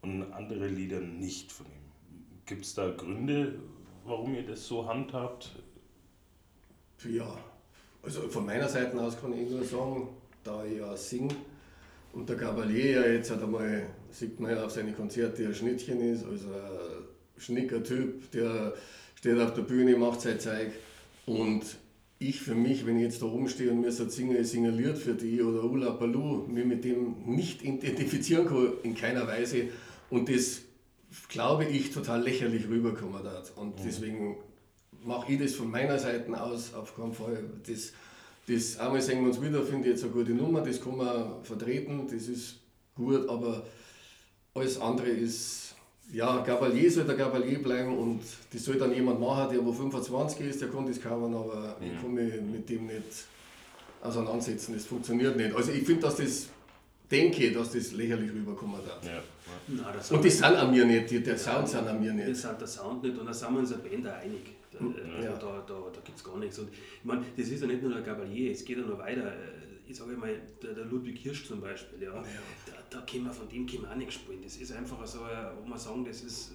und 0.00 0.32
andere 0.32 0.68
Lieder 0.68 1.00
nicht 1.00 1.50
von 1.50 1.66
ihm. 1.66 2.22
Gibt 2.46 2.64
es 2.64 2.74
da 2.74 2.90
Gründe, 2.90 3.58
warum 4.04 4.34
ihr 4.34 4.46
das 4.46 4.66
so 4.66 4.86
handhabt? 4.86 5.50
Ja, 7.04 7.36
also 8.02 8.28
von 8.28 8.46
meiner 8.46 8.68
Seite 8.68 9.00
aus 9.00 9.20
kann 9.20 9.32
ich 9.32 9.50
nur 9.50 9.64
sagen, 9.64 10.08
da 10.44 10.64
ich 10.64 10.78
ja 10.78 10.96
singe 10.96 11.34
und 12.12 12.28
der 12.28 12.36
Gabalier 12.36 12.90
ja 12.92 13.06
jetzt 13.06 13.30
hat 13.32 13.42
einmal, 13.42 13.88
sieht 14.10 14.38
man 14.38 14.52
ja 14.52 14.64
auf 14.64 14.70
seine 14.70 14.92
Konzerte, 14.92 15.46
ein 15.46 15.54
Schnittchen 15.54 16.00
ist, 16.00 16.24
also 16.24 16.48
ein 16.48 17.40
schnicker 17.40 17.82
Typ, 17.82 18.30
der 18.30 18.74
steht 19.16 19.40
auf 19.40 19.54
der 19.54 19.62
Bühne, 19.62 19.96
macht 19.96 20.20
sein 20.20 20.38
Zeug 20.38 20.72
und 21.26 21.64
ich 22.28 22.40
für 22.40 22.54
mich, 22.54 22.86
wenn 22.86 22.96
ich 22.96 23.02
jetzt 23.02 23.22
da 23.22 23.26
oben 23.26 23.48
stehe 23.48 23.70
und 23.70 23.80
mir 23.80 23.92
so 23.92 24.08
singe, 24.08 24.38
ich 24.38 24.48
singe 24.48 24.70
Lied 24.70 24.96
für 24.96 25.14
die 25.14 25.42
oder 25.42 25.64
Ula 25.64 25.90
Balu, 25.90 26.46
mich 26.46 26.64
mit 26.64 26.84
dem 26.84 27.16
nicht 27.26 27.62
identifizieren 27.62 28.46
kann, 28.46 28.72
in 28.82 28.94
keiner 28.94 29.26
Weise. 29.26 29.68
Und 30.10 30.28
das, 30.28 30.62
glaube 31.28 31.64
ich, 31.64 31.90
total 31.90 32.22
lächerlich 32.22 32.68
rüberkommen 32.68 33.24
hat. 33.24 33.52
Und 33.56 33.78
mhm. 33.78 33.84
deswegen 33.84 34.36
mache 35.04 35.32
ich 35.32 35.40
das 35.40 35.54
von 35.54 35.70
meiner 35.70 35.98
Seite 35.98 36.40
aus 36.40 36.74
auf 36.74 36.96
keinen 36.96 37.12
Fall. 37.12 37.44
Das, 37.66 37.92
das 38.46 38.78
einmal 38.78 39.00
singen 39.00 39.22
wir 39.22 39.28
uns 39.28 39.42
wieder, 39.42 39.62
finde 39.62 39.88
ich 39.88 39.94
jetzt 39.94 40.04
eine 40.04 40.12
gute 40.12 40.32
Nummer, 40.32 40.62
das 40.62 40.80
kann 40.80 40.96
man 40.96 41.44
vertreten, 41.44 42.06
das 42.10 42.28
ist 42.28 42.56
gut, 42.94 43.28
aber 43.28 43.66
alles 44.54 44.80
andere 44.80 45.08
ist 45.08 45.74
ja, 46.12 46.42
Gabalier 46.42 46.90
soll 46.90 47.04
der 47.04 47.16
Gabalier 47.16 47.62
bleiben 47.62 47.96
und 47.96 48.20
das 48.52 48.64
soll 48.64 48.76
dann 48.76 48.92
jemand 48.92 49.20
machen, 49.20 49.52
der 49.52 49.64
wo 49.64 49.72
25 49.72 50.46
ist, 50.46 50.60
der 50.60 50.68
kann 50.68 50.86
das 50.86 51.00
covern, 51.00 51.34
aber 51.34 51.76
mhm. 51.80 51.86
ich 51.86 52.00
kann 52.00 52.14
mich 52.14 52.40
mit 52.40 52.68
dem 52.68 52.86
nicht 52.86 53.26
auseinandersetzen, 54.02 54.74
das 54.74 54.84
funktioniert 54.84 55.36
nicht. 55.36 55.54
Also 55.54 55.72
ich 55.72 55.84
finde, 55.84 56.02
dass 56.02 56.16
das, 56.16 56.48
denke, 57.10 57.52
dass 57.52 57.72
das 57.72 57.92
lächerlich 57.92 58.30
rüberkommen 58.32 58.80
darf. 58.86 59.04
Ja. 59.04 59.22
Nein, 59.68 59.84
und 60.10 60.24
die 60.24 60.30
sind 60.30 60.44
an 60.44 60.70
mir 60.70 60.84
nicht, 60.84 61.10
die, 61.10 61.22
der 61.22 61.38
Sound 61.38 61.68
sind 61.68 61.86
an 61.86 62.00
mir 62.00 62.12
nicht. 62.12 62.26
Wir 62.26 62.34
sind 62.34 62.60
der 62.60 62.66
Sound 62.66 63.02
nicht 63.02 63.16
und 63.16 63.26
da 63.26 63.32
sind 63.32 63.52
wir 63.52 63.60
uns 63.60 63.72
eine 63.72 63.82
Band 63.82 64.08
auch 64.08 64.14
einig. 64.14 64.56
Da, 64.72 64.78
ja. 65.22 65.32
da, 65.32 65.64
da, 65.66 65.74
da 65.92 66.00
gibt 66.02 66.16
es 66.16 66.24
gar 66.24 66.38
nichts. 66.38 66.58
Und 66.58 66.70
ich 66.72 67.04
meine, 67.04 67.22
das 67.36 67.48
ist 67.48 67.60
ja 67.60 67.66
nicht 67.66 67.82
nur 67.82 67.92
der 67.92 68.02
Gabalier, 68.02 68.52
es 68.52 68.64
geht 68.64 68.78
ja 68.78 68.84
noch 68.84 68.98
weiter 68.98 69.32
ich 69.86 69.96
sage 69.96 70.16
mal, 70.16 70.40
der, 70.62 70.74
der, 70.74 70.84
Ludwig 70.84 71.18
Hirsch 71.18 71.46
zum 71.46 71.60
Beispiel, 71.60 72.02
ja, 72.02 72.14
ja. 72.14 72.22
Da, 72.66 72.72
da 72.98 73.04
können 73.04 73.24
wir 73.24 73.32
von 73.32 73.48
dem 73.48 73.66
können 73.66 73.82
wir 73.82 73.90
auch 73.90 73.96
nicht 73.96 74.12
spielen. 74.12 74.40
Das 74.42 74.56
ist 74.56 74.72
einfach 74.72 75.04
so, 75.06 75.18
wo 75.18 75.68
man 75.68 75.78
sagen, 75.78 76.04
das 76.04 76.22
ist, 76.22 76.52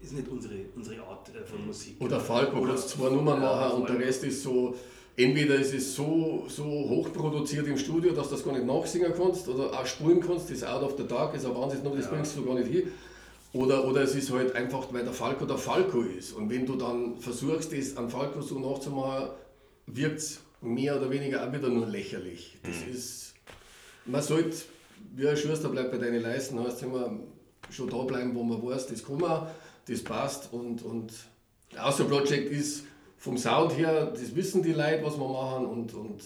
ist 0.00 0.12
nicht 0.12 0.28
unsere, 0.28 0.54
unsere 0.74 1.02
Art 1.02 1.28
äh, 1.34 1.44
von 1.44 1.66
Musik. 1.66 1.96
Oder 2.00 2.20
Falco, 2.20 2.64
du 2.64 2.72
hast 2.72 2.90
zwei 2.90 3.10
Nummern 3.10 3.42
ja, 3.42 3.46
machen 3.46 3.80
und 3.80 3.88
der 3.88 3.98
Rest 3.98 4.24
ist 4.24 4.42
so, 4.42 4.76
entweder 5.16 5.56
ist 5.56 5.74
es 5.74 5.94
so, 5.94 6.44
so 6.48 6.64
hochproduziert 6.64 7.66
im 7.66 7.76
Studio, 7.76 8.12
dass 8.12 8.28
du 8.28 8.36
das 8.36 8.44
gar 8.44 8.52
nicht 8.52 8.66
nachsingen 8.66 9.12
kannst 9.16 9.48
oder 9.48 9.72
auch 9.72 9.86
spulen 9.86 10.20
kannst, 10.20 10.44
das 10.44 10.58
ist 10.58 10.64
out 10.64 10.82
of 10.82 10.96
the 10.96 11.06
dark, 11.06 11.34
ist 11.34 11.44
ein 11.44 11.54
Wahnsinn, 11.54 11.82
das 11.84 12.04
ja. 12.04 12.10
bringst 12.10 12.36
du 12.36 12.44
gar 12.44 12.54
nicht 12.54 12.70
hin. 12.70 12.92
Oder, 13.52 13.84
oder 13.86 14.02
es 14.02 14.14
ist 14.14 14.30
halt 14.30 14.54
einfach, 14.54 14.92
weil 14.92 15.04
der 15.04 15.12
Falco 15.14 15.46
der 15.46 15.56
Falco 15.56 16.02
ist. 16.02 16.32
Und 16.32 16.50
wenn 16.50 16.66
du 16.66 16.76
dann 16.76 17.16
versuchst, 17.16 17.72
das 17.72 17.96
an 17.96 18.10
Falco 18.10 18.42
so 18.42 18.58
nachzumachen, 18.58 19.30
wirkt 19.86 20.18
es 20.18 20.40
mehr 20.60 20.96
oder 20.96 21.10
weniger 21.10 21.46
auch 21.46 21.52
wieder 21.52 21.68
nur 21.68 21.86
lächerlich. 21.86 22.58
Das 22.62 22.86
mhm. 22.86 22.92
ist, 22.92 23.34
man 24.06 24.22
sollte, 24.22 24.56
wie 25.14 25.28
ein 25.28 25.36
Schuster 25.36 25.68
bleibt 25.68 25.92
bei 25.92 25.98
deinen 25.98 26.22
Leisten, 26.22 26.58
heißt 26.58 26.82
immer 26.82 27.18
schon 27.70 27.88
da 27.88 27.98
bleiben, 27.98 28.34
wo 28.34 28.42
man 28.42 28.62
weiß, 28.62 28.86
das 28.86 29.04
kann 29.04 29.18
man, 29.18 29.48
das 29.86 30.02
passt 30.02 30.52
und, 30.52 30.82
und 30.82 31.12
Außer 31.76 32.04
Project 32.04 32.50
ist 32.50 32.84
vom 33.18 33.36
Sound 33.36 33.76
her, 33.76 34.06
das 34.06 34.34
wissen 34.34 34.62
die 34.62 34.72
Leute, 34.72 35.04
was 35.04 35.18
wir 35.18 35.28
machen 35.28 35.66
und, 35.66 35.92
und 35.94 36.22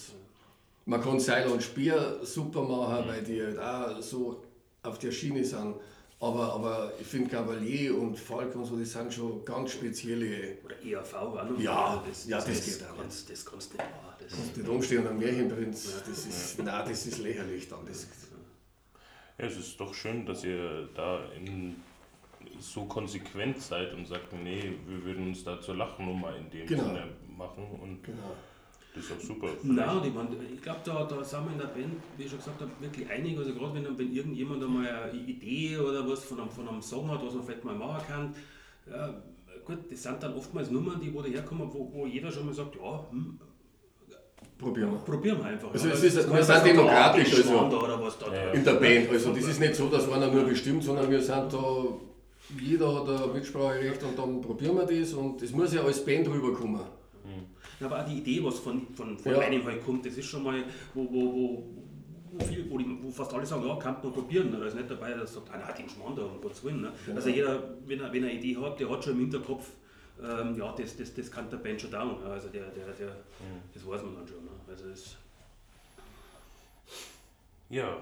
man 0.84 1.02
kann 1.02 1.18
Seil 1.18 1.48
und 1.48 1.62
Speer 1.62 2.18
super 2.22 2.62
machen, 2.62 3.04
mhm. 3.04 3.08
weil 3.08 3.22
die 3.22 3.42
halt 3.42 3.58
auch 3.58 4.00
so 4.00 4.42
auf 4.82 4.98
der 4.98 5.10
Schiene 5.10 5.44
sind. 5.44 5.74
Aber, 6.20 6.52
aber 6.52 6.92
ich 7.00 7.06
finde 7.06 7.30
Cavalier 7.30 7.98
und 7.98 8.16
Falk 8.16 8.54
und 8.54 8.64
so, 8.64 8.76
das 8.76 8.92
sind 8.92 9.12
schon 9.12 9.44
ganz 9.44 9.72
spezielle. 9.72 10.58
Oder 10.64 10.76
ERV 10.84 11.14
auch 11.14 11.50
noch. 11.50 11.58
Ja, 11.58 12.02
das, 12.06 12.28
ja, 12.28 12.36
das, 12.36 12.46
das 12.46 12.64
geht 12.64 12.86
auch. 12.88 13.02
Das, 13.02 13.26
das 13.26 13.44
kannst 13.44 13.72
du 13.72 13.76
nicht 13.76 13.90
machen. 13.90 14.11
Das 14.28 14.38
und 14.38 14.56
die 14.56 14.60
rumstehen 14.62 15.06
am 15.06 15.18
Märchenprinz, 15.18 16.02
das 16.06 16.26
ist, 16.26 16.58
ja. 16.58 16.64
nein, 16.64 16.88
das 16.88 17.06
ist 17.06 17.18
lächerlich 17.18 17.68
dann. 17.68 17.86
Das, 17.86 18.06
ja, 19.38 19.46
es 19.46 19.56
ist 19.56 19.80
doch 19.80 19.94
schön, 19.94 20.26
dass 20.26 20.44
ihr 20.44 20.88
da 20.94 21.20
in, 21.34 21.76
so 22.58 22.84
konsequent 22.84 23.60
seid 23.60 23.92
und 23.94 24.06
sagt, 24.06 24.32
nee, 24.32 24.72
wir 24.86 25.04
würden 25.04 25.28
uns 25.28 25.44
da 25.44 25.60
zur 25.60 25.76
Lachnummer 25.76 26.36
in 26.36 26.50
dem 26.50 26.66
genau. 26.66 26.84
Sinne 26.84 27.08
machen. 27.36 27.64
Und 27.82 28.02
genau. 28.02 28.36
Das 28.94 29.04
ist 29.04 29.12
auch 29.12 29.20
super. 29.20 29.48
Nein, 29.62 30.00
ich, 30.04 30.12
mein, 30.12 30.28
ich 30.54 30.60
glaube, 30.60 30.80
da, 30.84 31.04
da 31.04 31.24
sind 31.24 31.44
wir 31.46 31.52
in 31.52 31.58
der 31.58 31.66
Band, 31.66 31.94
wie 32.16 32.24
ich 32.24 32.28
schon 32.28 32.38
gesagt 32.38 32.60
habe, 32.60 32.70
wirklich 32.80 33.08
einig. 33.08 33.38
Also 33.38 33.54
gerade 33.54 33.74
wenn, 33.74 33.98
wenn 33.98 34.12
irgendjemand 34.12 34.62
einmal 34.62 34.86
eine 34.86 35.18
Idee 35.18 35.78
oder 35.78 36.06
was 36.08 36.24
von 36.24 36.40
einem, 36.40 36.50
von 36.50 36.68
einem 36.68 36.82
Song 36.82 37.10
hat, 37.10 37.24
was 37.24 37.34
man 37.34 37.42
vielleicht 37.42 37.64
mal 37.64 37.74
machen 37.74 38.04
kann, 38.06 38.34
ja, 38.90 39.22
gut, 39.64 39.78
das 39.90 40.02
sind 40.02 40.22
dann 40.22 40.34
oftmals 40.34 40.70
Nummern, 40.70 41.00
die 41.00 41.12
wo 41.12 41.22
daherkommen, 41.22 41.72
wo, 41.72 41.90
wo 41.90 42.06
jeder 42.06 42.30
schon 42.30 42.44
mal 42.44 42.54
sagt, 42.54 42.76
ja, 42.76 43.06
hm, 43.10 43.40
Probieren 44.58 44.92
wir. 44.92 44.98
Probieren 44.98 45.38
wir 45.38 45.46
einfach. 45.46 45.72
Also 45.72 45.88
es 45.88 46.02
ist, 46.04 46.32
wir 46.32 46.42
sind 46.42 46.66
demokratisch 46.66 47.34
also 47.34 47.70
in 48.52 48.64
der 48.64 48.74
Band. 48.74 49.10
Also 49.10 49.32
das 49.32 49.44
ist 49.44 49.60
nicht 49.60 49.74
so, 49.74 49.88
dass 49.88 50.10
einer 50.10 50.28
nur 50.28 50.44
bestimmt, 50.44 50.84
sondern 50.84 51.10
wir 51.10 51.20
sind 51.20 51.52
da, 51.52 51.84
jeder 52.60 52.94
hat 52.94 53.08
ein 53.08 53.32
Mitspracherecht 53.32 54.02
und 54.02 54.18
dann 54.18 54.40
probieren 54.40 54.76
wir 54.76 54.86
das 54.86 55.12
und 55.14 55.42
es 55.42 55.52
muss 55.52 55.74
ja 55.74 55.82
als 55.82 56.04
Band 56.04 56.28
rüberkommen. 56.28 56.80
Mhm. 57.24 57.84
Aber 57.84 58.00
auch 58.00 58.06
die 58.06 58.18
Idee, 58.18 58.44
was 58.44 58.58
von, 58.60 58.86
von, 58.94 59.18
von 59.18 59.32
ja. 59.32 59.38
einem 59.40 59.64
halt 59.64 59.84
kommt, 59.84 60.06
das 60.06 60.16
ist 60.16 60.26
schon 60.26 60.44
mal, 60.44 60.62
wo, 60.94 61.02
wo, 61.10 61.32
wo, 61.32 61.62
wo, 62.32 62.44
viel, 62.44 62.70
wo, 62.70 62.78
die, 62.78 62.98
wo 63.02 63.10
fast 63.10 63.34
alle 63.34 63.44
sagen, 63.44 63.66
ja, 63.66 63.74
kann 63.76 63.96
man 64.02 64.12
probieren. 64.12 64.52
Da 64.52 64.64
ist 64.64 64.76
nicht 64.76 64.90
dabei, 64.90 65.12
der 65.12 65.26
sagt, 65.26 65.50
ah, 65.50 65.58
na, 65.58 65.72
den 65.72 65.88
Schmarrn 65.88 66.14
da, 66.14 66.22
um 66.22 66.40
Gottes 66.40 66.62
Willen. 66.62 66.82
Ne? 66.82 66.92
Ja. 67.08 67.14
Also 67.14 67.30
jeder, 67.30 67.76
wenn 67.86 68.00
er, 68.00 68.12
wenn 68.12 68.22
er 68.22 68.30
eine 68.30 68.38
Idee 68.38 68.56
hat, 68.60 68.78
der 68.78 68.88
hat 68.88 69.02
schon 69.02 69.14
im 69.14 69.20
Hinterkopf, 69.20 69.70
ähm, 70.24 70.56
ja, 70.56 70.72
das, 70.72 70.96
das, 70.96 71.14
das 71.14 71.30
kann 71.30 71.50
der 71.50 71.58
Band 71.58 71.80
schon 71.80 71.90
down. 71.90 72.22
Also 72.24 72.48
der, 72.48 72.66
der, 72.70 72.86
der, 72.92 73.08
mhm. 73.08 73.62
das 73.72 73.86
weiß 73.86 74.02
man 74.02 74.14
dann 74.14 74.28
schon. 74.28 74.44
Ne? 74.44 74.50
Also 74.68 74.88
das 74.88 75.16
ja. 77.72 77.96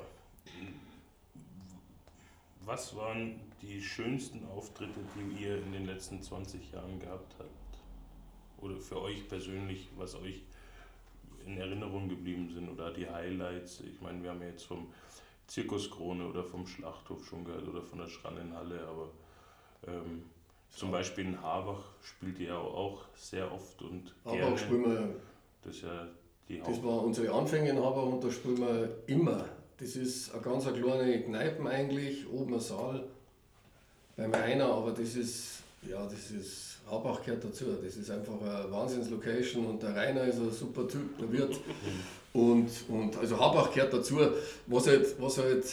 Was 2.66 2.96
waren 2.96 3.40
die 3.62 3.80
schönsten 3.80 4.44
Auftritte, 4.46 4.98
die 5.14 5.44
ihr 5.44 5.58
in 5.62 5.72
den 5.72 5.86
letzten 5.86 6.20
20 6.20 6.72
Jahren 6.72 6.98
gehabt 6.98 7.36
habt? 7.38 7.50
Oder 8.60 8.76
für 8.76 9.00
euch 9.00 9.28
persönlich, 9.28 9.88
was 9.96 10.16
euch 10.16 10.42
in 11.46 11.56
Erinnerung 11.56 12.08
geblieben 12.08 12.50
sind 12.52 12.68
oder 12.68 12.92
die 12.92 13.08
Highlights? 13.08 13.82
Ich 13.82 14.00
meine, 14.00 14.20
wir 14.24 14.30
haben 14.30 14.42
ja 14.42 14.48
jetzt 14.48 14.64
vom 14.64 14.92
Zirkuskrone 15.46 16.26
oder 16.26 16.42
vom 16.42 16.66
Schlachthof 16.66 17.24
schon 17.24 17.44
gehört 17.44 17.68
oder 17.68 17.82
von 17.82 18.00
der 18.00 18.08
Schrannenhalle, 18.08 18.84
aber 18.88 19.08
ähm, 19.86 20.24
zum 20.74 20.90
Beispiel 20.90 21.26
in 21.26 21.42
Habach 21.42 21.82
spielt 22.02 22.38
ihr 22.38 22.48
ja 22.48 22.58
auch 22.58 23.04
sehr 23.16 23.50
oft 23.52 23.80
und 23.82 24.14
Habach 24.24 24.36
gerne. 24.38 24.58
spielen 24.58 24.84
wir, 24.84 25.14
Das 25.64 25.80
ja 25.82 26.08
die 26.48 26.58
das 26.58 26.82
war 26.82 27.04
unsere 27.04 27.32
Anfänge 27.32 27.70
in 27.70 27.78
Habach 27.78 28.04
und 28.04 28.24
da 28.24 28.30
spielen 28.30 28.58
wir 28.58 28.88
immer. 29.06 29.44
Das 29.78 29.96
ist 29.96 30.32
eine 30.32 30.42
ganz 30.42 30.66
eine 30.66 30.80
kleine 30.80 31.22
Kneipe 31.22 31.68
eigentlich, 31.68 32.28
oben 32.28 32.54
ein 32.54 32.60
Saal 32.60 33.04
beim 34.16 34.32
Rainer, 34.34 34.66
aber 34.66 34.90
das 34.90 35.16
ist, 35.16 35.62
ja, 35.88 36.04
das 36.04 36.30
ist, 36.30 36.80
Habach 36.90 37.22
gehört 37.22 37.44
dazu. 37.44 37.66
Das 37.82 37.96
ist 37.96 38.10
einfach 38.10 38.34
eine 38.40 38.70
Wahnsinnslocation 38.70 39.64
und 39.66 39.82
der 39.82 39.94
Rainer 39.94 40.24
ist 40.24 40.38
ein 40.38 40.50
super 40.50 40.86
Typ, 40.88 41.16
der 41.18 41.32
Wirt. 41.32 41.58
Und, 42.32 42.70
und 42.88 43.16
also 43.16 43.40
Habach 43.40 43.74
gehört 43.74 43.92
dazu. 43.92 44.16
Was 44.68 44.86
halt, 44.86 45.20
was 45.20 45.38
halt 45.38 45.64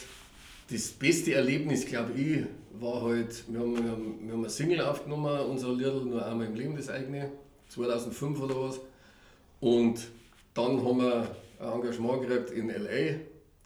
das 0.71 0.87
beste 0.87 1.35
Erlebnis, 1.35 1.85
glaube 1.85 2.13
ich, 2.13 2.45
war 2.79 3.01
halt, 3.01 3.43
wir 3.47 3.59
haben, 3.59 3.83
wir, 3.83 3.91
haben, 3.91 4.19
wir 4.21 4.33
haben 4.33 4.39
eine 4.39 4.49
Single 4.49 4.81
aufgenommen, 4.81 5.39
unser 5.49 5.73
Liedl, 5.73 6.05
nur 6.05 6.25
einmal 6.25 6.47
im 6.47 6.55
Leben 6.55 6.75
das 6.75 6.89
eigene, 6.89 7.31
2005 7.69 8.41
oder 8.41 8.61
was. 8.61 8.79
Und 9.59 10.07
dann 10.53 10.83
haben 10.83 10.99
wir 10.99 11.35
ein 11.59 11.73
Engagement 11.73 12.21
gekriegt 12.21 12.51
in 12.51 12.69
L.A., 12.69 13.19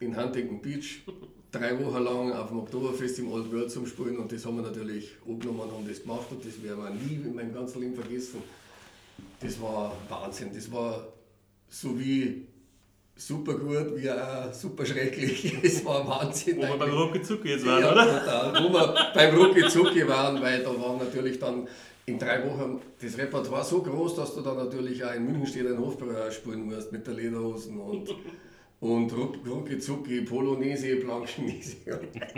in 0.04 0.18
Huntington 0.18 0.62
Beach, 0.62 1.04
drei 1.52 1.78
Wochen 1.84 2.04
lang 2.04 2.32
auf 2.32 2.48
dem 2.48 2.60
Oktoberfest 2.60 3.20
im 3.20 3.32
Old 3.32 3.52
World 3.52 3.70
zum 3.70 3.86
Spielen 3.86 4.18
und 4.18 4.32
das 4.32 4.46
haben 4.46 4.56
wir 4.56 4.64
natürlich 4.64 5.12
angenommen 5.28 5.62
und 5.62 5.72
haben 5.72 5.88
das 5.88 6.02
gemacht 6.02 6.28
und 6.32 6.44
das 6.46 6.64
werden 6.64 6.84
wir 6.84 6.90
nie 6.90 7.22
in 7.24 7.36
meinem 7.36 7.54
ganzen 7.54 7.82
Leben 7.82 7.96
vergessen. 7.96 8.42
Das 9.40 9.62
war 9.62 9.96
Wahnsinn, 10.10 10.52
das 10.54 10.72
war 10.72 11.08
so 11.70 12.00
wie 12.00 12.48
super 13.28 13.54
gut, 13.56 13.96
wie 13.96 14.10
auch 14.12 14.52
super 14.54 14.86
schrecklich. 14.86 15.58
Es 15.64 15.84
war 15.86 16.08
Wahnsinn. 16.08 16.58
Wo 16.58 16.62
wir 16.64 16.78
beim 16.78 16.90
eigentlich. 16.92 17.30
Rucki 17.30 17.50
jetzt 17.50 17.66
waren, 17.66 17.82
Ja, 17.82 17.92
oder? 17.92 18.20
total. 18.20 18.64
Wo 18.64 18.74
wir 18.74 18.96
beim 19.14 19.36
Rucki 19.36 19.68
Zucki 19.68 20.08
waren, 20.08 20.42
weil 20.42 20.64
da 20.64 20.70
waren 20.82 20.98
natürlich 20.98 21.40
dann 21.40 21.68
in 22.06 22.18
drei 22.18 22.44
Wochen 22.46 22.82
das 23.02 23.18
Repertoire 23.18 23.64
so 23.64 23.82
groß, 23.82 24.16
dass 24.16 24.34
du 24.36 24.42
dann 24.42 24.58
natürlich 24.58 25.04
auch 25.06 25.14
in 25.14 25.26
München 25.26 25.48
steht 25.48 25.68
ein 25.68 25.78
Hofbräu 25.78 26.32
spielen 26.32 26.66
musst 26.66 26.92
mit 26.92 27.06
der 27.06 27.14
Lederhosen 27.14 27.78
und, 27.80 28.10
und 28.80 29.12
Ruck- 29.14 29.38
Rucki 29.48 29.78
Zucki, 29.80 30.22
Polonaise, 30.22 30.96
Blanchennese. 30.96 31.78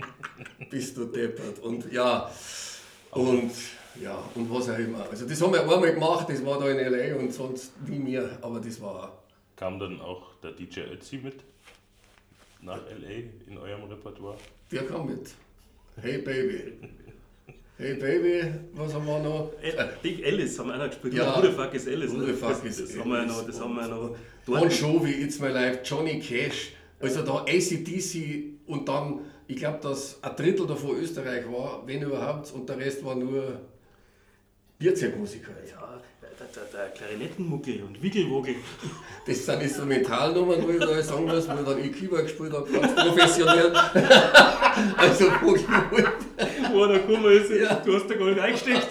Bist 0.69 0.97
du 0.97 1.05
deppert. 1.05 1.59
Und 1.59 1.91
ja, 1.91 2.29
und 3.11 3.51
ja, 4.01 4.17
und 4.35 4.51
was 4.53 4.69
auch 4.69 4.77
immer. 4.77 5.05
Also 5.09 5.25
das 5.27 5.41
haben 5.41 5.53
wir 5.53 5.61
einmal 5.61 5.93
gemacht, 5.93 6.27
das 6.29 6.43
war 6.45 6.59
da 6.59 6.67
in 6.69 6.79
L.A. 6.79 7.15
und 7.19 7.31
sonst 7.33 7.71
nie 7.87 7.99
mehr, 7.99 8.37
aber 8.41 8.59
das 8.59 8.81
war 8.81 9.22
Kam 9.55 9.79
dann 9.79 10.01
auch 10.01 10.35
der 10.41 10.51
DJ 10.51 10.81
Ötzi 10.81 11.17
mit 11.17 11.35
nach 12.61 12.79
LA 12.87 13.29
in 13.47 13.57
eurem 13.57 13.83
Repertoire? 13.83 14.37
Der 14.71 14.85
kam 14.85 15.07
mit. 15.07 15.31
Hey 16.01 16.17
Baby. 16.19 16.73
Hey 17.77 17.95
Baby, 17.95 18.53
was 18.73 18.93
haben 18.93 19.05
wir 19.05 19.19
noch? 19.19 19.51
Äh, 19.61 19.73
Big 20.01 20.25
Alice 20.25 20.57
haben 20.57 20.69
wir 20.69 20.75
auch 20.75 20.79
noch 20.79 20.89
gespielt. 20.89 21.13
Ja. 21.15 21.35
Who 21.35 21.41
the 21.41 21.51
fuck 21.51 21.73
is 21.73 21.87
Alice? 21.87 22.11
Who 22.11 22.17
ne? 22.17 22.27
the 22.27 22.33
fuck 22.33 22.63
das, 22.63 22.65
is 22.65 22.77
das 22.77 22.99
haben 22.99 23.09
wir 23.09 23.25
noch. 23.25 23.45
Das 23.45 23.59
haben 23.59 23.75
wir 23.75 23.81
ja 23.81 23.87
noch 23.87 24.15
Bon. 24.45 24.69
Jovi, 24.69 25.11
It's 25.23 25.39
My 25.39 25.49
Life, 25.49 25.79
Johnny 25.85 26.19
Cash, 26.19 26.73
also 26.99 27.21
da 27.23 27.45
ACDC 27.47 28.67
und 28.67 28.87
dann, 28.89 29.21
ich 29.47 29.55
glaube, 29.55 29.79
dass 29.81 30.21
ein 30.21 30.35
Drittel 30.35 30.67
davon 30.67 30.97
Österreich 30.97 31.45
war, 31.49 31.83
wenn 31.85 32.01
überhaupt, 32.01 32.51
und 32.51 32.67
der 32.67 32.77
Rest 32.77 33.05
war 33.05 33.15
nur 33.15 33.61
Bierzeugmusik 34.79 35.47
halt. 35.47 35.69
Ja, 35.69 35.92
der, 36.55 36.63
der, 36.65 36.89
Klarinettenmuckel 36.89 37.83
und 37.83 38.01
Wickelwogel. 38.01 38.55
Das 39.25 39.45
sind 39.45 39.61
Instrumentalnummern, 39.61 40.63
wo 40.63 40.69
ich 40.69 40.79
da 40.79 41.01
sagen 41.01 41.25
muss, 41.25 41.47
wo 41.47 41.53
ich 41.53 41.65
dann 41.65 41.83
ich 41.83 41.93
Keyboard 41.93 42.23
gespielt 42.23 42.53
habe, 42.53 42.71
ganz 42.71 42.95
professionell. 42.95 43.73
also, 44.97 45.25
ich 45.25 45.65
Wo 46.71 46.85
der 46.85 46.99
gekommen 46.99 47.31
ist, 47.31 47.51
Ja. 47.51 47.75
du 47.75 47.95
hast 47.95 48.09
da 48.09 48.15
gar 48.15 48.25
nicht 48.25 48.39
eingesteckt. 48.39 48.87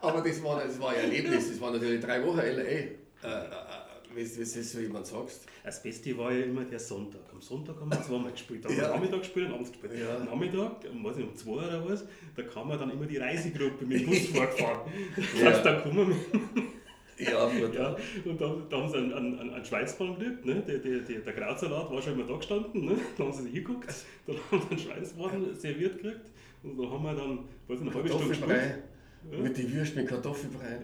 Aber 0.00 0.20
das 0.20 0.42
war, 0.42 0.62
das 0.64 0.78
war 0.80 0.90
ein 0.90 0.96
Erlebnis, 0.96 1.48
das 1.50 1.60
war 1.60 1.70
natürlich 1.70 2.04
drei 2.04 2.24
Wochen 2.24 2.38
LA. 2.38 3.83
Wie 4.14 4.22
wie 4.24 4.38
du 4.44 4.62
so 4.62 4.78
jemand 4.80 5.06
sagst. 5.06 5.46
Das 5.64 5.82
Beste 5.82 6.16
war 6.18 6.32
ja 6.32 6.44
immer 6.44 6.64
der 6.64 6.78
Sonntag. 6.78 7.20
Am 7.32 7.40
Sonntag 7.40 7.80
haben 7.80 7.90
wir 7.90 8.02
zweimal 8.02 8.30
gespielt. 8.32 8.64
Da 8.64 8.68
haben 8.68 8.76
wir 8.76 8.82
Ja. 8.82 8.88
am 8.90 8.94
Nachmittag 8.96 9.20
gespielt 9.20 9.46
und 9.48 9.54
abends 9.54 9.72
gespielt. 9.72 9.92
Ja. 10.00 10.16
Am 10.16 10.24
Nachmittag, 10.26 10.72
um, 10.92 11.04
weiß 11.04 11.16
nicht, 11.16 11.28
um 11.28 11.34
zwei 11.36 11.52
oder 11.52 11.88
was, 11.88 12.04
da 12.36 12.42
kam 12.42 12.68
man 12.68 12.78
dann 12.78 12.90
immer 12.90 13.06
die 13.06 13.16
Reisegruppe 13.16 13.84
mit 13.86 14.00
dem 14.00 14.06
Bus 14.06 14.26
vorgefahren. 14.28 14.90
Ja. 15.38 15.50
Ja. 15.50 15.58
dann 15.62 15.82
kommen 15.82 16.08
wir, 16.08 17.26
Ja, 17.32 17.46
brutal. 17.46 17.72
ja, 17.74 17.96
und 18.30 18.40
da, 18.40 18.56
da 18.68 18.76
haben 18.76 18.88
sie 18.90 18.96
einen, 18.98 19.12
einen, 19.12 19.38
einen 19.50 19.64
Schweinsbraten 19.64 20.18
gekriegt. 20.18 20.44
Ne? 20.46 20.62
Der, 20.66 20.78
der, 20.78 20.98
der, 21.00 21.18
der 21.20 21.32
Krautsalat 21.32 21.90
war 21.90 22.02
schon 22.02 22.14
immer 22.14 22.26
da 22.26 22.36
gestanden. 22.36 22.84
Ne? 22.86 22.96
Da 23.16 23.24
haben 23.24 23.32
sie 23.32 23.42
sich 23.44 23.52
hingeguckt, 23.52 23.86
dann 24.26 24.36
haben 24.50 24.60
sie 24.62 24.68
einen 24.70 24.78
Schweinsbraten 24.80 25.54
serviert 25.54 25.96
gekriegt. 26.02 26.20
Und 26.64 26.76
dann 26.78 26.90
haben 26.90 27.02
wir 27.04 27.14
dann, 27.14 27.38
weiß 27.68 27.80
nicht, 27.80 27.82
eine 27.82 27.94
halbe 27.94 28.08
Stunde 28.08 28.28
gespielt. 28.28 28.48
Kartoffelbrei. 28.50 29.42
Mit 29.42 29.56
den 29.58 29.72
Würsten 29.72 30.00
mit 30.00 30.08
Kartoffelbrei. 30.08 30.70
Ja. 30.72 30.78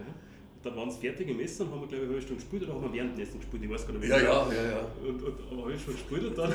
Dann 0.62 0.76
waren 0.76 0.90
sie 0.90 1.00
fertig 1.00 1.28
im 1.28 1.40
Essen, 1.40 1.70
haben 1.70 1.80
wir 1.80 1.86
glaube 1.88 1.96
ich 1.96 2.02
eine 2.02 2.08
halbe 2.10 2.22
Stunde 2.22 2.42
gespielt 2.42 2.62
oder 2.64 2.74
haben 2.74 2.82
wir 2.84 2.92
während 2.92 3.16
dem 3.16 3.22
Essen 3.22 3.38
gespielt, 3.40 3.62
ich 3.64 3.70
weiß 3.70 3.86
gar 3.86 3.94
nicht 3.94 4.08
Ja, 4.08 4.16
mehr. 4.16 4.24
ja, 4.24 4.52
ja, 4.52 4.70
ja. 4.72 4.86
Und, 5.08 5.22
und 5.22 5.34
aber 5.52 5.62
habe 5.62 5.72
ich 5.72 5.82
schon 5.82 5.94
gespielt 5.94 6.24
und 6.26 6.36
dann, 6.38 6.52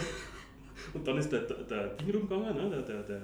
und 0.94 1.08
dann 1.08 1.18
ist 1.18 1.32
der, 1.32 1.39
der, 1.41 1.58
der 1.63 1.88
Ding 1.96 2.12
rumgegangen, 2.15 2.56
ne? 2.56 2.70
der, 2.70 2.82
der, 2.84 3.02
der, 3.04 3.22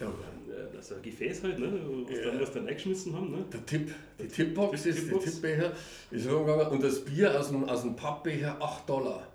Ja. 0.00 0.06
der, 0.48 0.76
also 0.78 0.94
ein 0.94 1.02
Gefäß 1.02 1.42
halt, 1.42 1.58
ne? 1.58 1.72
was, 2.08 2.16
Ja. 2.18 2.24
dann, 2.24 2.40
was 2.40 2.52
dann 2.52 2.66
eingeschmissen 2.66 3.14
haben. 3.14 3.30
Ne? 3.32 3.44
Der 3.52 3.66
Tipp, 3.66 3.94
die 4.18 4.28
Tippbox 4.28 4.82
Die 4.82 4.88
ist, 4.88 4.98
die 4.98 5.02
Tippbox. 5.08 5.24
Tippbecher 5.26 5.72
ist 6.10 6.30
rumgegangen 6.30 6.66
und 6.68 6.82
das 6.82 7.04
Bier 7.04 7.38
aus 7.38 7.48
dem, 7.48 7.64
aus 7.68 7.82
dem 7.82 7.94
Pappbecher 7.94 8.56
8 8.62 8.88
Dollar. 8.88 9.26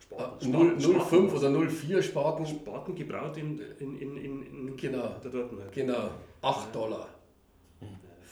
Spaten, 0.00 0.50
0, 0.52 0.80
Spaten, 0.80 1.00
05 1.28 1.34
oder 1.34 1.50
04 1.70 2.02
Spaten. 2.02 2.46
Spaten 2.46 2.94
gebraut 2.94 3.36
in, 3.36 3.60
in, 3.78 3.98
in, 3.98 4.16
in, 4.16 4.42
in 4.68 4.76
Genau. 4.76 5.16
da 5.22 5.28
dort 5.28 5.50
halt. 5.52 5.72
Genau, 5.72 6.10
8 6.40 6.74
Dollar. 6.74 7.08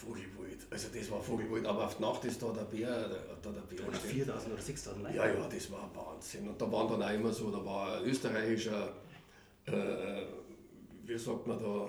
Vogelwild. 0.06 0.60
Also 0.70 0.88
das 0.94 1.10
war 1.10 1.20
Vogelwild, 1.20 1.66
aber 1.66 1.86
auf 1.86 1.96
die 1.96 2.02
Nacht 2.02 2.24
ist 2.24 2.42
da 2.42 2.52
der 2.52 2.62
Bär, 2.62 3.08
da 3.42 3.50
der 3.50 3.60
Bär. 3.60 3.88
Oder 3.88 3.96
steht. 3.96 4.12
4000 4.12 4.52
oder 4.52 4.62
6000 4.62 5.02
Leute. 5.02 5.16
Ja, 5.16 5.26
ja, 5.26 5.48
das 5.48 5.70
war 5.70 5.90
Wahnsinn. 5.94 6.48
Und 6.48 6.60
da 6.60 6.70
waren 6.70 6.88
dann 6.88 7.02
auch 7.02 7.14
immer 7.14 7.32
so, 7.32 7.50
da 7.50 7.64
war 7.64 7.98
ein 7.98 8.04
österreichischer, 8.04 8.92
äh, 9.66 9.72
wie 11.04 11.18
sagt 11.18 11.46
man 11.46 11.58
da, 11.60 11.88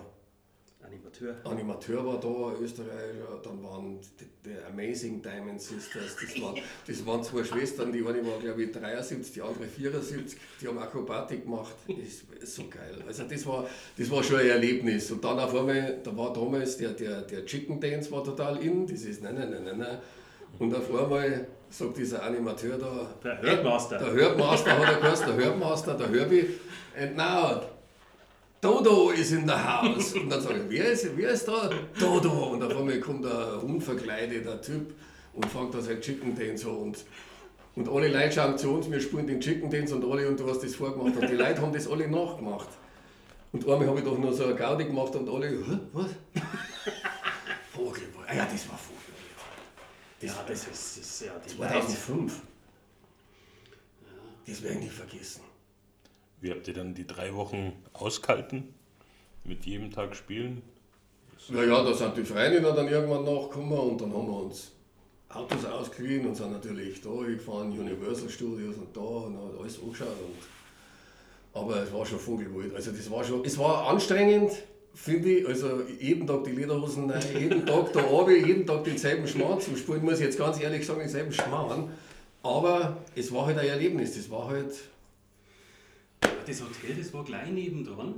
Animateur. 0.88 1.36
Animateur 1.44 2.06
war 2.06 2.20
da, 2.20 2.62
Österreicher, 2.62 3.42
dann 3.44 3.64
waren 3.64 4.00
die, 4.20 4.26
die 4.50 4.56
Amazing 4.72 5.22
Diamond 5.22 5.62
Sisters, 5.62 6.16
das 6.22 6.42
waren, 6.42 6.56
das 6.88 7.06
waren 7.06 7.24
zwei 7.24 7.44
Schwestern, 7.44 7.92
die 7.92 8.00
eine 8.00 8.26
war 8.26 8.40
glaube 8.40 8.64
ich 8.64 8.72
73, 8.72 9.34
die 9.34 9.42
andere 9.42 9.66
74, 9.66 10.40
die 10.62 10.68
haben 10.68 10.78
Akrobatik 10.80 11.44
gemacht, 11.44 11.76
das 11.88 12.44
ist 12.44 12.56
so 12.56 12.64
geil. 12.70 13.04
Also 13.06 13.24
das 13.24 13.46
war, 13.46 13.68
das 13.98 14.10
war 14.12 14.24
schon 14.24 14.40
ein 14.40 14.48
Erlebnis. 14.48 15.12
Und 15.12 15.24
dann 15.24 15.40
auf 15.40 15.54
einmal, 15.56 15.98
da 16.04 16.16
war 16.16 16.34
damals 16.34 16.78
der, 16.78 16.90
der, 16.92 17.22
der 17.22 17.46
Chicken 17.46 17.80
Dance 17.80 18.12
war 18.12 18.24
total 18.24 18.58
in, 18.62 18.88
das 18.88 19.02
ist 19.02 19.22
nein, 19.24 19.36
nein, 19.36 19.52
nein, 19.52 19.64
nein, 19.64 19.78
nein. 19.78 19.98
Und 20.60 20.74
auf 20.74 20.90
einmal 20.90 21.48
sagt 21.70 21.98
dieser 21.98 22.24
Animateur 22.24 22.78
da, 22.78 23.14
Der 23.24 23.38
Herdmaster. 23.42 23.98
der 23.98 24.14
Herdmaster 24.16 24.78
hat 24.78 24.94
er 24.94 25.00
geheißen, 25.02 25.28
der 25.28 25.46
Herdmaster, 25.46 25.94
der 25.96 26.10
Herbie, 26.10 26.46
and 26.98 27.18
now 27.18 27.62
Dodo 28.68 29.12
is 29.12 29.32
in 29.32 29.48
the 29.48 29.54
house. 29.54 30.14
Und 30.14 30.30
dann 30.30 30.42
sage 30.42 30.60
ich, 30.64 30.70
wer 30.70 30.92
ist, 30.92 31.16
wer 31.16 31.30
ist 31.30 31.48
da? 31.48 31.70
Dodo. 32.00 32.50
Und 32.52 32.64
auf 32.64 32.76
einmal 32.78 33.00
kommt 33.00 33.26
ein 33.26 33.60
unverkleideter 33.60 34.62
Typ 34.62 34.94
und 35.34 35.46
fängt 35.46 35.74
da 35.74 35.80
sein 35.82 36.02
Chicken 36.02 36.36
Dance 36.36 36.68
an. 36.68 36.76
Und, 36.76 37.06
und 37.76 37.88
alle 37.90 38.10
Leute 38.10 38.34
schauen 38.34 38.58
zu 38.58 38.72
uns, 38.72 38.92
wir 38.92 39.00
spielen 39.00 39.26
den 39.28 39.40
Chicken 39.40 39.70
Dance 39.70 39.96
und 39.96 40.04
alle, 40.04 40.28
und 40.28 40.38
du 40.40 40.50
hast 40.50 40.64
das 40.64 40.76
vorgemacht. 40.76 41.16
Und 41.16 41.30
die 41.30 41.36
Leute 41.36 41.62
haben 41.62 41.72
das 41.72 41.88
alle 41.88 42.10
nachgemacht. 42.10 42.68
Und 43.54 43.64
einmal 43.70 43.88
habe 43.88 44.00
ich 44.00 44.04
doch 44.06 44.18
noch 44.18 44.34
so 44.34 44.44
eine 44.44 44.56
Gaudi 44.56 44.84
gemacht 44.86 45.16
und 45.16 45.30
alle, 45.30 45.48
Hä, 45.50 45.80
was? 45.94 46.10
Vogelwald. 47.74 48.28
Ah 48.28 48.36
ja, 48.36 48.48
das 48.52 48.68
war 48.68 48.78
Vogelwald. 48.78 50.22
ja, 50.22 50.34
das 50.46 50.68
ist, 50.68 50.98
das 50.98 50.98
ist 50.98 51.22
ja 51.22 51.32
die 51.46 51.56
2005. 51.56 52.42
Das 54.46 54.62
werde 54.62 54.76
ich 54.76 54.84
nicht 54.84 54.94
vergessen. 54.94 55.42
Wie 56.40 56.52
habt 56.52 56.68
ihr 56.68 56.74
dann 56.74 56.94
die 56.94 57.08
drei 57.08 57.34
Wochen 57.34 57.74
ausgehalten? 57.94 58.74
Mit 59.44 59.66
jedem 59.66 59.92
Tag 59.92 60.16
spielen? 60.16 60.62
Ja, 61.50 61.64
ja, 61.64 61.84
da 61.84 61.94
sind 61.94 62.18
die 62.18 62.24
Freunde 62.24 62.62
dann 62.62 62.88
irgendwann 62.88 63.24
nachgekommen 63.24 63.78
und 63.78 64.02
dann 64.02 64.14
haben 64.14 64.28
wir 64.28 64.44
uns 64.44 64.72
Autos 65.30 65.66
ausgeliehen 65.66 66.28
und 66.28 66.36
sind 66.36 66.52
natürlich 66.52 67.02
da 67.02 67.10
gefahren, 67.10 67.72
Universal 67.72 68.30
Studios 68.30 68.76
und 68.76 68.96
da 68.96 69.02
und 69.02 69.38
alles 69.60 69.82
angeschaut. 69.82 70.08
Und, 70.08 71.62
aber 71.62 71.84
es 71.84 71.94
war 71.94 72.06
schon 72.06 72.20
Vogelwild. 72.20 72.76
Also 72.76 72.92
das 72.92 73.10
war 73.10 73.24
schon, 73.24 73.44
es 73.44 73.58
war 73.58 73.88
anstrengend, 73.88 74.52
finde 74.94 75.30
ich. 75.30 75.48
Also 75.48 75.82
jeden 76.00 76.28
Tag 76.28 76.44
die 76.44 76.52
Lederhosen 76.52 77.10
rein, 77.10 77.24
jeden 77.38 77.66
Tag 77.66 77.94
da 77.94 78.06
oben, 78.10 78.46
jeden 78.46 78.66
Tag 78.66 78.84
denselben 78.84 79.28
Schmarrn 79.28 79.60
zum 79.60 79.76
Spielen, 79.76 80.04
muss 80.04 80.16
ich 80.16 80.26
jetzt 80.26 80.38
ganz 80.38 80.62
ehrlich 80.62 80.86
sagen, 80.86 81.00
denselben 81.00 81.32
Schmarrn. 81.32 81.92
Aber 82.44 82.98
es 83.16 83.34
war 83.34 83.46
halt 83.48 83.58
ein 83.58 83.68
Erlebnis, 83.68 84.16
das 84.16 84.30
war 84.30 84.48
halt, 84.48 84.74
das 86.48 86.62
Hotel, 86.62 86.96
das 86.98 87.14
war 87.14 87.24
gleich 87.24 87.52
nebendran, 87.52 88.16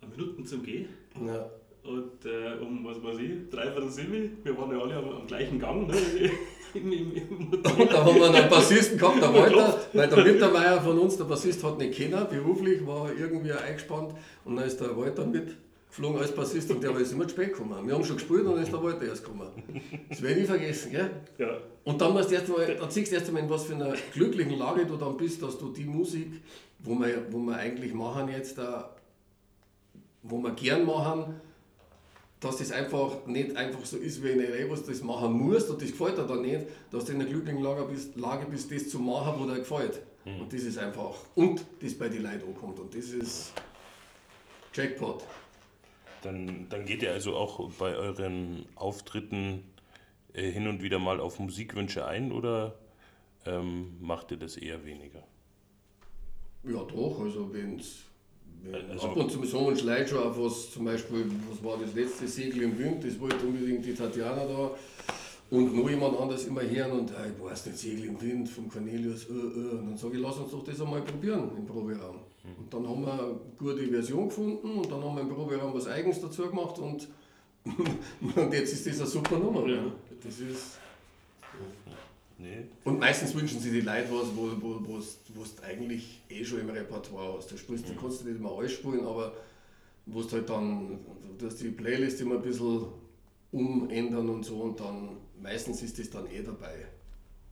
eine 0.00 0.10
Minuten 0.10 0.44
zum 0.44 0.62
Gehen. 0.62 0.88
Ja. 1.24 1.50
Und 1.84 2.24
äh, 2.24 2.62
um, 2.62 2.84
was 2.84 3.02
weiß 3.02 3.18
ich, 3.18 3.50
dreiviertel 3.50 3.90
sieben, 3.90 4.38
wir 4.42 4.56
waren 4.56 4.70
ja 4.70 4.80
alle 4.80 4.96
am, 4.96 5.08
am 5.10 5.26
gleichen 5.26 5.58
Gang, 5.58 5.86
ne? 5.86 5.94
Im, 6.74 6.90
im, 6.90 7.12
im 7.14 7.52
Und 7.52 7.64
da 7.64 8.04
haben 8.04 8.16
wir 8.16 8.34
einen 8.34 8.50
Bassisten 8.50 8.98
gehabt, 8.98 9.22
der 9.22 9.32
Walter, 9.34 9.78
weil 9.92 10.08
der 10.08 10.24
Mittermeier 10.24 10.82
von 10.82 10.98
uns, 10.98 11.16
der 11.16 11.22
Bassist, 11.22 11.62
hat 11.62 11.78
nicht 11.78 11.94
kennen, 11.94 12.26
beruflich 12.28 12.84
war 12.84 13.10
er 13.10 13.16
irgendwie 13.16 13.52
eingespannt 13.52 14.12
und 14.44 14.56
dann 14.56 14.66
ist 14.66 14.80
der 14.80 14.96
Walter 14.96 15.24
mitgeflogen 15.94 16.20
als 16.20 16.34
Bassist 16.34 16.70
und 16.70 16.82
der 16.82 16.96
ist 16.96 17.12
immer 17.12 17.24
zu 17.24 17.34
spät 17.34 17.52
gekommen. 17.52 17.86
Wir 17.86 17.94
haben 17.94 18.04
schon 18.04 18.16
gespielt 18.16 18.44
und 18.44 18.54
dann 18.54 18.62
ist 18.62 18.72
der 18.72 18.82
Walter 18.82 19.06
erst 19.06 19.24
gekommen. 19.24 19.48
Das 20.08 20.22
werde 20.22 20.34
ich 20.34 20.40
nie 20.42 20.46
vergessen, 20.46 20.90
gell? 20.90 21.10
Ja. 21.38 21.58
Und 21.84 22.00
dann, 22.00 22.12
musst 22.12 22.30
du 22.30 22.34
erst 22.34 22.48
mal, 22.48 22.76
dann 22.76 22.90
siehst 22.90 23.12
du 23.12 23.16
erst 23.16 23.28
einmal, 23.28 23.42
in 23.42 23.50
was 23.50 23.64
für 23.64 23.74
einer 23.74 23.94
glücklichen 24.12 24.58
Lage 24.58 24.86
du 24.86 24.96
dann 24.96 25.16
bist, 25.16 25.42
dass 25.42 25.58
du 25.58 25.70
die 25.70 25.84
Musik, 25.84 26.42
wo 26.80 26.94
wir, 26.94 27.26
wo 27.30 27.38
wir 27.38 27.56
eigentlich 27.56 27.94
machen 27.94 28.28
jetzt, 28.28 28.58
da, 28.58 28.94
wo 30.22 30.38
wir 30.38 30.50
gern 30.52 30.84
machen, 30.84 31.40
dass 32.40 32.56
das 32.56 32.72
einfach 32.72 33.26
nicht 33.26 33.56
einfach 33.56 33.84
so 33.84 33.96
ist 33.96 34.22
wie 34.22 34.30
in 34.30 34.40
LA, 34.40 34.68
wo 34.68 34.74
du 34.74 34.82
das 34.82 35.02
machen 35.02 35.32
musst 35.32 35.70
und 35.70 35.80
das 35.80 35.90
gefällt 35.90 36.18
dir 36.18 36.24
dann 36.24 36.42
nicht, 36.42 36.66
dass 36.90 37.06
du 37.06 37.12
in 37.12 37.20
einer 37.20 37.30
glücklichen 37.30 37.62
Lage 37.62 37.84
bist, 37.84 38.16
Lage 38.16 38.46
bist 38.46 38.70
das 38.70 38.88
zu 38.88 38.98
machen, 38.98 39.34
wo 39.38 39.46
dir 39.46 39.60
gefällt. 39.60 40.02
Und 40.26 40.50
das 40.52 40.62
ist 40.62 40.78
einfach, 40.78 41.14
und 41.34 41.64
das 41.82 41.94
bei 41.94 42.08
den 42.08 42.22
Leuten 42.22 42.48
ankommt. 42.48 42.80
Und 42.80 42.94
das 42.94 43.04
ist 43.10 43.52
Jackpot. 44.72 45.22
Dann, 46.24 46.66
dann 46.70 46.86
geht 46.86 47.02
ihr 47.02 47.12
also 47.12 47.36
auch 47.36 47.70
bei 47.78 47.94
euren 47.94 48.64
Auftritten 48.76 49.62
äh, 50.32 50.50
hin 50.50 50.66
und 50.68 50.82
wieder 50.82 50.98
mal 50.98 51.20
auf 51.20 51.38
Musikwünsche 51.38 52.06
ein 52.06 52.32
oder 52.32 52.74
ähm, 53.44 53.96
macht 54.00 54.30
ihr 54.30 54.38
das 54.38 54.56
eher 54.56 54.84
weniger? 54.86 55.22
Ja, 56.64 56.82
doch, 56.82 57.20
also 57.20 57.52
wenn's, 57.52 58.04
wenn 58.62 58.90
Also- 58.90 59.08
ab 59.08 59.16
und 59.16 59.30
zu 59.30 59.44
sagen 59.44 59.66
uns 59.66 59.82
Leute 59.82 60.08
schon 60.08 60.22
auf 60.22 60.38
was, 60.38 60.70
zum 60.70 60.86
Beispiel, 60.86 61.30
was 61.50 61.62
war 61.62 61.76
das 61.78 61.94
letzte 61.94 62.26
Segel 62.26 62.62
im 62.62 62.78
Wind, 62.78 63.04
das 63.04 63.20
wollte 63.20 63.44
unbedingt 63.46 63.84
die 63.84 63.94
Tatjana 63.94 64.46
da 64.46 64.70
und 65.50 65.76
noch 65.76 65.90
jemand 65.90 66.18
anders 66.18 66.46
immer 66.46 66.62
hören 66.62 66.92
und 67.00 67.10
äh, 67.10 67.32
ich 67.36 67.44
weiß 67.44 67.66
nicht, 67.66 67.78
Segel 67.78 68.06
im 68.06 68.20
Wind 68.22 68.48
von 68.48 68.66
Cornelius, 68.70 69.28
äh, 69.28 69.32
äh. 69.32 69.34
und 69.34 69.86
dann 69.88 69.96
sage 69.98 70.16
ich, 70.16 70.22
lass 70.22 70.38
uns 70.38 70.52
doch 70.52 70.64
das 70.64 70.80
einmal 70.80 71.02
probieren 71.02 71.50
im 71.54 71.66
Proberaum. 71.66 72.20
Und 72.44 72.72
dann 72.72 72.86
haben 72.88 73.02
wir 73.06 73.12
eine 73.12 73.40
gute 73.58 73.86
Version 73.88 74.28
gefunden 74.28 74.78
und 74.78 74.90
dann 74.90 75.02
haben 75.02 75.14
wir 75.16 75.22
im 75.22 75.28
Proberaum 75.30 75.72
was 75.74 75.86
Eigens 75.86 76.20
dazu 76.20 76.42
gemacht 76.48 76.78
und, 76.78 77.08
und 78.36 78.52
jetzt 78.52 78.72
ist 78.72 78.86
das 78.86 79.00
eine 79.00 79.08
super 79.08 79.38
Nummer. 79.38 79.66
Ja. 79.66 79.90
Das 80.22 80.38
ist, 80.40 80.78
Nee. 82.36 82.64
und 82.84 82.98
meistens 82.98 83.32
wünschen 83.34 83.60
sich 83.60 83.70
die 83.70 83.80
Leute 83.80 84.08
was, 84.10 84.26
wo, 84.34 84.50
wo, 84.60 84.80
wo's- 84.88 85.18
wo's 85.34 85.54
du 85.54 85.62
eigentlich 85.62 86.20
eh 86.28 86.44
schon 86.44 86.60
im 86.60 86.68
Repertoire 86.70 87.36
hast. 87.38 87.50
Du 87.52 87.56
spielst, 87.56 87.88
du 87.88 87.94
kannst 87.94 88.20
du 88.22 88.26
nicht 88.28 88.38
immer 88.40 88.50
alles 88.58 88.72
spielen, 88.72 89.06
aber 89.06 89.32
wo 90.06 90.20
du 90.20 90.32
halt 90.32 90.50
dann, 90.50 90.98
du 91.38 91.46
hast 91.46 91.60
die 91.60 91.68
Playlist 91.68 92.20
immer 92.20 92.34
ein 92.34 92.42
bisschen 92.42 92.86
umändern 93.52 94.28
und 94.28 94.44
so 94.44 94.56
und 94.62 94.80
dann 94.80 95.10
meistens 95.40 95.80
ist 95.82 95.96
das 95.98 96.10
dann 96.10 96.26
eh 96.26 96.42
dabei, 96.42 96.86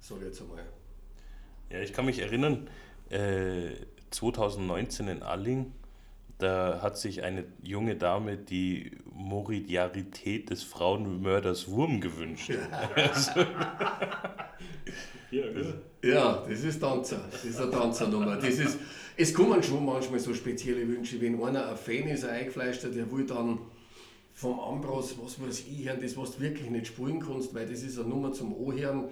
sag 0.00 0.18
ich 0.18 0.24
jetzt 0.24 0.42
einmal. 0.42 0.66
Ja, 1.70 1.78
ich 1.80 1.92
kann 1.92 2.04
mich 2.04 2.18
erinnern, 2.18 2.68
äh, 3.08 3.70
2019 4.12 5.08
in 5.08 5.22
Alling, 5.22 5.72
da 6.38 6.80
hat 6.82 6.98
sich 6.98 7.22
eine 7.22 7.44
junge 7.62 7.96
Dame 7.96 8.36
die 8.36 8.92
Moridiarität 9.12 10.50
des 10.50 10.62
Frauenmörders 10.62 11.70
Wurm 11.70 12.00
gewünscht. 12.00 12.50
Ja, 15.30 15.46
ja. 15.46 15.72
Ja, 16.04 16.44
das 16.48 16.64
ist 16.64 16.80
Tanzer. 16.80 17.20
Das 17.30 17.44
ist 17.44 17.60
eine 17.60 17.70
Tanzernummer. 17.70 18.36
Das 18.36 18.58
ist, 18.58 18.78
es 19.16 19.32
kommen 19.32 19.62
schon 19.62 19.84
manchmal 19.84 20.18
so 20.18 20.34
spezielle 20.34 20.86
Wünsche, 20.86 21.20
wenn 21.20 21.42
einer 21.42 21.68
ein 21.68 21.76
Fan 21.76 22.08
ist, 22.08 22.24
ein 22.24 22.30
Eingefleischter, 22.30 22.88
der 22.90 23.10
will 23.10 23.24
dann 23.24 23.58
vom 24.34 24.58
Ambros, 24.58 25.14
was 25.22 25.40
weiß 25.40 25.60
ich, 25.60 25.86
hören, 25.86 26.00
das, 26.02 26.16
was 26.16 26.36
du 26.36 26.40
wirklich 26.40 26.68
nicht 26.70 26.88
spielen 26.88 27.20
kannst, 27.20 27.54
weil 27.54 27.66
das 27.66 27.82
ist 27.82 27.98
eine 27.98 28.08
Nummer 28.08 28.32
zum 28.32 28.54
Anhören 28.68 29.04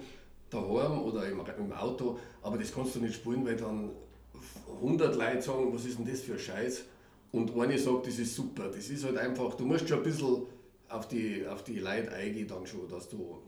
daheim 0.49 1.01
oder 1.01 1.27
im, 1.27 1.39
im 1.39 1.71
Auto, 1.71 2.19
aber 2.41 2.57
das 2.57 2.73
kannst 2.73 2.95
du 2.95 2.99
nicht 2.99 3.15
spielen, 3.15 3.45
weil 3.45 3.55
dann 3.55 3.91
100 4.75 5.15
Leute 5.15 5.41
sagen, 5.41 5.73
was 5.73 5.85
ist 5.85 5.97
denn 5.97 6.05
das 6.05 6.21
für 6.21 6.33
ein 6.33 6.39
Scheiß? 6.39 6.83
Und 7.31 7.57
eine 7.57 7.77
sagt, 7.77 8.07
das 8.07 8.19
ist 8.19 8.35
super. 8.35 8.67
Das 8.67 8.89
ist 8.89 9.05
halt 9.05 9.17
einfach, 9.17 9.53
du 9.55 9.65
musst 9.65 9.87
schon 9.87 9.99
ein 9.99 10.03
bisschen 10.03 10.43
auf 10.89 11.07
die, 11.07 11.47
auf 11.47 11.63
die 11.63 11.79
Leute 11.79 12.11
eingehen 12.11 12.47
dann 12.47 12.65
schon, 12.67 12.87
dass 12.89 13.07
du 13.07 13.41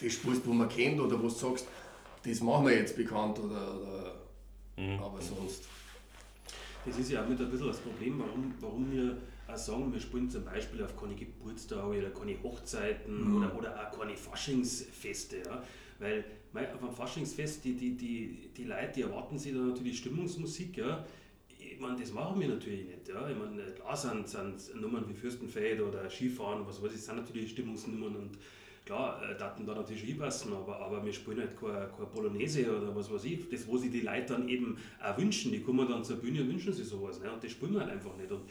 das 0.00 0.12
spielst, 0.12 0.46
wo 0.46 0.52
man 0.52 0.68
kennt 0.68 1.00
oder 1.00 1.18
wo 1.18 1.24
du 1.24 1.28
sagst, 1.28 1.66
das 2.24 2.40
machen 2.40 2.66
wir 2.66 2.74
jetzt 2.74 2.96
bekannt 2.96 3.38
oder, 3.38 3.80
oder 3.80 4.14
aber 5.02 5.20
sonst. 5.20 5.64
Das 6.86 6.98
ist 6.98 7.10
ja 7.10 7.22
auch 7.22 7.28
mit 7.28 7.40
ein 7.40 7.50
bisschen 7.50 7.68
das 7.68 7.78
Problem, 7.78 8.18
warum, 8.18 8.54
warum 8.60 8.92
wir 8.92 9.16
auch 9.46 9.56
sagen, 9.56 9.92
wir 9.92 10.00
spielen 10.00 10.30
zum 10.30 10.44
Beispiel 10.44 10.82
auf 10.82 10.98
keine 10.98 11.14
Geburtstage 11.14 11.98
oder 11.98 12.10
keine 12.10 12.42
Hochzeiten 12.42 13.36
oder, 13.36 13.56
oder 13.56 13.74
auch 13.74 13.98
keine 13.98 14.16
Faschingsfeste. 14.16 15.38
Ja? 15.38 15.62
Weil 15.98 16.24
mei, 16.52 16.72
auf 16.72 16.82
einem 16.82 16.92
Faschingsfest, 16.92 17.64
die, 17.64 17.74
die, 17.74 17.96
die, 17.96 18.50
die 18.56 18.64
Leute, 18.64 18.92
die 18.96 19.02
erwarten 19.02 19.38
sich 19.38 19.52
da 19.52 19.58
natürlich 19.58 19.98
Stimmungsmusik. 19.98 20.76
Ja? 20.76 21.04
Ich 21.48 21.78
meine, 21.80 21.96
das 21.98 22.12
machen 22.12 22.40
wir 22.40 22.48
natürlich 22.48 22.86
nicht. 22.86 23.08
Ja? 23.08 23.28
Ich 23.28 23.36
meine, 23.36 23.62
klar 23.72 23.96
sind, 23.96 24.28
sind 24.28 24.80
Nummern 24.80 25.08
wie 25.08 25.14
Fürstenfeld 25.14 25.80
oder 25.80 26.08
Skifahren, 26.10 26.66
was 26.66 26.82
weiß 26.82 26.94
ich, 26.94 27.00
sind 27.00 27.16
natürlich 27.16 27.50
Stimmungsnummern 27.50 28.16
und 28.16 28.38
Klar, 28.84 29.22
äh, 29.22 29.34
daten 29.38 29.64
da 29.64 29.74
natürlich 29.74 30.06
reinpassen, 30.06 30.52
aber, 30.52 30.78
aber 30.78 31.04
wir 31.04 31.12
spielen 31.12 31.38
halt 31.38 31.58
keine, 31.58 31.88
keine 31.88 32.06
Polonaise 32.06 32.70
oder 32.70 32.94
was 32.94 33.10
weiß 33.10 33.24
ich. 33.24 33.48
Das, 33.48 33.66
wo 33.66 33.78
sich 33.78 33.90
die 33.90 34.02
Leute 34.02 34.34
dann 34.34 34.46
eben 34.46 34.76
auch 35.02 35.16
wünschen, 35.16 35.52
die 35.52 35.62
kommen 35.62 35.88
dann 35.88 36.04
zur 36.04 36.16
Bühne 36.16 36.42
und 36.42 36.48
wünschen 36.50 36.72
sich 36.72 36.86
sowas. 36.86 37.18
Ne? 37.20 37.32
Und 37.32 37.42
das 37.42 37.50
spielen 37.50 37.72
wir 37.72 37.80
halt 37.80 37.92
einfach 37.92 38.14
nicht. 38.18 38.30
Und, 38.30 38.42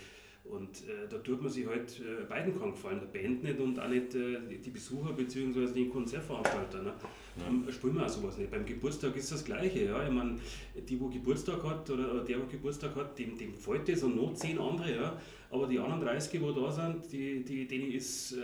und 0.46 0.90
äh, 0.90 1.08
da 1.08 1.20
tut 1.20 1.40
man 1.40 1.52
sich 1.52 1.68
halt 1.68 2.00
äh, 2.00 2.24
beiden 2.24 2.60
keinen 2.60 2.72
Gefallen, 2.72 3.00
der 3.00 3.20
Band 3.20 3.44
nicht 3.44 3.60
und 3.60 3.80
auch 3.80 3.88
nicht 3.88 4.16
äh, 4.16 4.40
die, 4.50 4.58
die 4.58 4.72
Besucher 4.72 5.14
bzw. 5.14 5.72
den 5.72 5.92
Konzertveranstalter. 5.92 6.82
Ne? 6.82 6.94
Dann 7.36 7.66
spielen 7.72 7.96
wir 7.96 8.06
auch 8.06 8.10
sowas 8.10 8.38
nicht. 8.38 8.52
Beim 8.52 8.66
Geburtstag 8.66 9.16
ist 9.16 9.32
das 9.32 9.44
Gleiche. 9.44 9.86
Ja? 9.86 10.04
Ich 10.06 10.12
meine, 10.12 10.40
die, 10.88 11.00
wo 11.00 11.08
Geburtstag 11.08 11.64
hat 11.64 11.90
oder, 11.90 12.24
der, 12.24 12.40
wo 12.40 12.46
Geburtstag 12.46 12.96
hat, 12.96 13.18
dem, 13.18 13.38
dem 13.38 13.54
gefällt 13.54 13.90
das 13.90 14.04
und 14.04 14.16
noch 14.16 14.34
zehn 14.36 14.60
andere. 14.60 14.96
Ja? 14.96 15.18
Aber 15.50 15.68
die 15.68 15.80
anderen 15.80 16.02
30, 16.02 16.40
die 16.40 16.54
da 16.54 16.72
sind, 16.72 17.12
die, 17.12 17.44
die, 17.44 17.68
denen 17.68 17.92
ist 17.92 18.34
äh, 18.34 18.38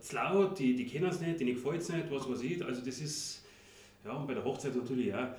zu 0.00 0.16
laut, 0.16 0.58
die, 0.58 0.74
die 0.74 0.84
kennen 0.86 1.06
es 1.06 1.20
nicht, 1.20 1.38
denen 1.38 1.54
gefällt 1.54 1.80
es 1.80 1.88
nicht, 1.90 2.10
was 2.10 2.28
weiß 2.28 2.42
ich. 2.42 2.64
Also 2.64 2.84
das 2.84 3.00
ist, 3.00 3.44
ja, 4.04 4.12
und 4.12 4.26
bei 4.26 4.34
der 4.34 4.44
Hochzeit 4.44 4.74
natürlich 4.74 5.14
auch. 5.14 5.18
Äh, 5.18 5.32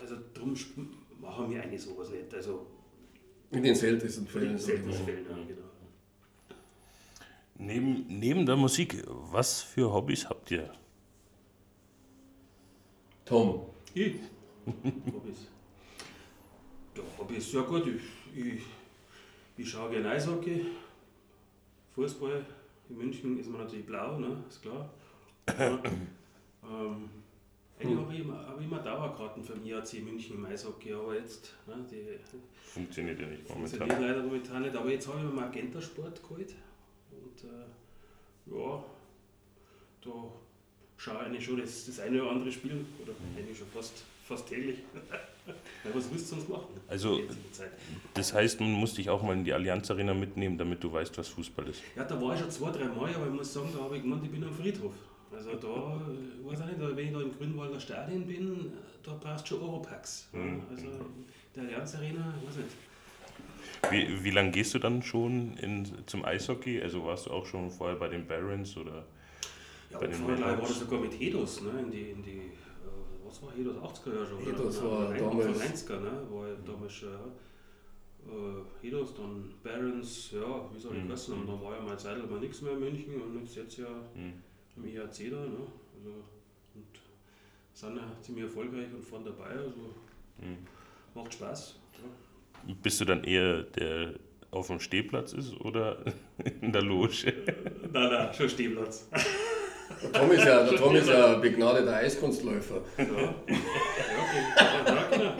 also 0.00 0.16
darum 0.32 0.54
machen 1.20 1.50
wir 1.50 1.62
eigentlich 1.62 1.82
sowas 1.82 2.10
nicht. 2.10 2.32
Also 2.34 2.66
In 3.50 3.62
den 3.62 3.74
seltensten 3.74 4.24
in 4.24 4.30
Fällen. 4.30 4.48
den 4.48 4.58
sag 4.58 4.74
ich 4.74 4.80
seltensten. 4.80 5.04
Fällen, 5.06 5.26
ja, 5.28 5.34
genau. 5.46 5.62
Neben, 7.58 8.06
neben 8.08 8.46
der 8.46 8.56
Musik, 8.56 9.04
was 9.06 9.62
für 9.62 9.92
Hobbys 9.92 10.28
habt 10.28 10.50
ihr? 10.50 10.72
Tom, 13.32 13.62
Ich? 13.94 14.16
Hobbys. 14.66 15.48
Ja, 16.94 17.02
Hobbys, 17.16 17.52
ja 17.54 17.62
gut, 17.62 17.86
ich, 17.86 18.02
ich, 18.38 18.62
ich 19.56 19.70
schaue 19.70 19.88
gerne 19.88 20.10
Eishockey, 20.10 20.66
Fußball. 21.94 22.44
In 22.90 22.98
München 22.98 23.38
ist 23.38 23.48
man 23.48 23.62
natürlich 23.62 23.86
blau, 23.86 24.18
ne? 24.18 24.44
ist 24.46 24.60
klar. 24.60 24.90
Ja, 25.48 25.82
ähm, 26.62 27.08
eigentlich 27.80 27.98
habe 27.98 28.12
ich, 28.12 28.20
immer, 28.20 28.46
hab 28.46 28.60
ich 28.60 28.66
immer 28.66 28.80
Dauerkarten 28.80 29.42
für 29.42 29.54
den 29.54 29.64
IAC 29.64 30.02
München 30.04 30.36
im 30.36 30.44
Eishockey, 30.44 30.92
aber 30.92 31.14
jetzt, 31.14 31.54
ne, 31.66 31.86
die 31.90 32.18
Funktioniert 32.68 33.18
ja 33.18 33.26
nicht 33.28 33.48
funktioniert 33.48 33.88
momentan. 33.88 34.08
leider 34.08 34.22
momentan 34.22 34.62
nicht. 34.62 34.76
Aber 34.76 34.90
jetzt 34.90 35.08
habe 35.08 35.20
ich 35.20 35.24
mir 35.24 35.32
Magenta 35.32 35.80
Sport 35.80 36.22
geholt 36.22 36.54
und 37.10 37.44
äh, 37.44 38.54
ja, 38.54 38.84
da 40.02 40.10
schaue 41.02 41.16
ich 41.16 41.26
eigentlich 41.26 41.44
schon 41.44 41.60
das, 41.60 41.86
das 41.86 42.00
eine 42.00 42.22
oder 42.22 42.30
andere 42.30 42.52
Spiel, 42.52 42.84
oder 43.02 43.12
eigentlich 43.36 43.58
schon 43.58 43.66
fast, 43.68 44.04
fast 44.24 44.48
täglich. 44.48 44.78
Was 45.92 46.08
willst 46.12 46.30
du 46.30 46.36
sonst 46.36 46.48
machen? 46.48 46.80
Also-? 46.86 47.20
Das 48.14 48.32
heißt, 48.32 48.60
man 48.60 48.70
muss 48.70 48.94
dich 48.94 49.10
auch 49.10 49.20
mal 49.22 49.32
in 49.32 49.44
die 49.44 49.52
Allianz 49.52 49.90
Arena 49.90 50.14
mitnehmen, 50.14 50.56
damit 50.56 50.84
du 50.84 50.92
weißt, 50.92 51.18
was 51.18 51.26
Fußball 51.28 51.66
ist. 51.68 51.82
Ja, 51.96 52.04
da 52.04 52.20
war 52.20 52.34
ich 52.34 52.40
schon 52.40 52.50
zwei, 52.50 52.70
drei 52.70 52.84
Mal, 52.84 53.12
aber 53.12 53.26
ich 53.26 53.32
muss 53.32 53.52
sagen, 53.52 53.70
da 53.74 53.82
habe 53.82 53.96
ich 53.96 54.02
gemeint, 54.02 54.22
ich 54.24 54.30
bin 54.30 54.44
am 54.44 54.54
Friedhof. 54.54 54.92
Also 55.32 55.54
da, 55.54 55.66
äh, 55.66 56.46
weiß 56.48 56.60
ich 56.60 56.66
nicht, 56.66 56.96
wenn 56.96 57.06
ich 57.06 57.12
da 57.12 57.20
im 57.20 57.36
Grünwalder 57.36 57.80
Stadion 57.80 58.24
bin, 58.24 58.52
äh, 58.52 58.70
da 59.02 59.18
brauchst 59.20 59.50
du 59.50 59.56
schon 59.56 59.62
Europacks. 59.62 60.28
Mhm. 60.32 60.62
Also 60.70 60.86
der 61.56 61.64
Allianz 61.64 61.96
Arena, 61.96 62.32
weiß 62.46 62.56
nicht. 62.58 62.76
Wie, 63.90 64.22
wie 64.22 64.30
lange 64.30 64.52
gehst 64.52 64.74
du 64.74 64.78
dann 64.78 65.02
schon 65.02 65.56
in, 65.56 65.88
zum 66.06 66.24
Eishockey? 66.24 66.80
Also 66.80 67.04
warst 67.04 67.26
du 67.26 67.30
auch 67.32 67.46
schon 67.46 67.72
vorher 67.72 67.96
bei 67.96 68.06
den 68.06 68.24
Barons 68.28 68.76
oder? 68.76 69.04
Ja, 69.92 69.98
Bei 69.98 70.06
den 70.06 70.14
vorher 70.16 70.40
war 70.46 70.56
das 70.56 70.78
sogar 70.80 71.00
mit 71.00 71.12
Hedos, 71.20 71.62
ne, 71.62 71.80
in 71.80 71.90
die, 71.90 72.10
in 72.10 72.22
die 72.22 72.30
äh, 72.38 73.26
was 73.26 73.42
war 73.42 73.52
Hedos, 73.52 73.76
80er 73.76 74.14
Jahre 74.14 74.26
schon? 74.26 74.38
Hedos 74.38 74.78
Oder 74.80 74.90
war 74.90 75.14
damals- 75.14 75.84
90er, 75.86 76.00
ne, 76.00 76.26
war 76.30 76.48
ja 76.48 76.54
damals 76.64 76.92
schon, 76.92 77.08
ja. 77.10 77.24
Äh, 78.24 78.62
Hedos, 78.86 79.14
dann 79.14 79.52
Barons, 79.62 80.30
ja, 80.32 80.70
wie 80.72 80.78
soll 80.78 80.96
ich 80.96 81.04
Mhm. 81.04 81.08
wissen, 81.10 81.34
und 81.34 81.46
dann 81.48 81.62
war 81.62 81.74
ja 81.76 81.82
mal 81.82 81.98
Zeit 81.98 82.16
lang 82.18 82.30
mal 82.30 82.40
nichts 82.40 82.62
mehr 82.62 82.72
in 82.72 82.80
München 82.80 83.20
und 83.20 83.40
jetzt, 83.40 83.56
jetzt 83.56 83.76
ja 83.78 83.88
Hm. 84.14 84.32
im 84.76 84.84
IAC 84.86 85.30
da, 85.30 85.36
ne? 85.40 85.66
Also, 85.96 86.14
und 86.74 86.86
sind 87.74 87.96
ja 87.96 88.02
ziemlich 88.22 88.44
erfolgreich 88.44 88.86
und 88.94 89.04
vorne 89.04 89.26
dabei, 89.26 89.50
also 89.50 89.94
Hm. 90.40 90.56
macht 91.14 91.34
Spaß. 91.34 91.78
bist 92.82 93.00
du 93.00 93.04
dann 93.04 93.24
eher 93.24 93.64
der 93.64 94.14
auf 94.52 94.68
dem 94.68 94.78
Stehplatz 94.80 95.32
ist 95.32 95.52
oder 95.60 96.02
in 96.62 96.72
der 96.72 96.82
Loge? 96.82 97.32
Nein, 97.92 98.10
nein, 98.10 98.32
schon 98.34 98.48
Stehplatz. 98.48 99.08
Der 100.02 100.12
Tom 100.12 100.30
ist 100.32 100.44
ja, 100.44 100.64
der 100.64 100.78
Tom 100.78 100.96
ist 100.96 101.08
ja 101.08 101.34
ein 101.34 101.40
begnadeter 101.40 101.96
Eiskunstläufer. 101.96 102.82
Ja, 102.98 103.04
ja, 103.04 103.34
genau. 105.10 105.32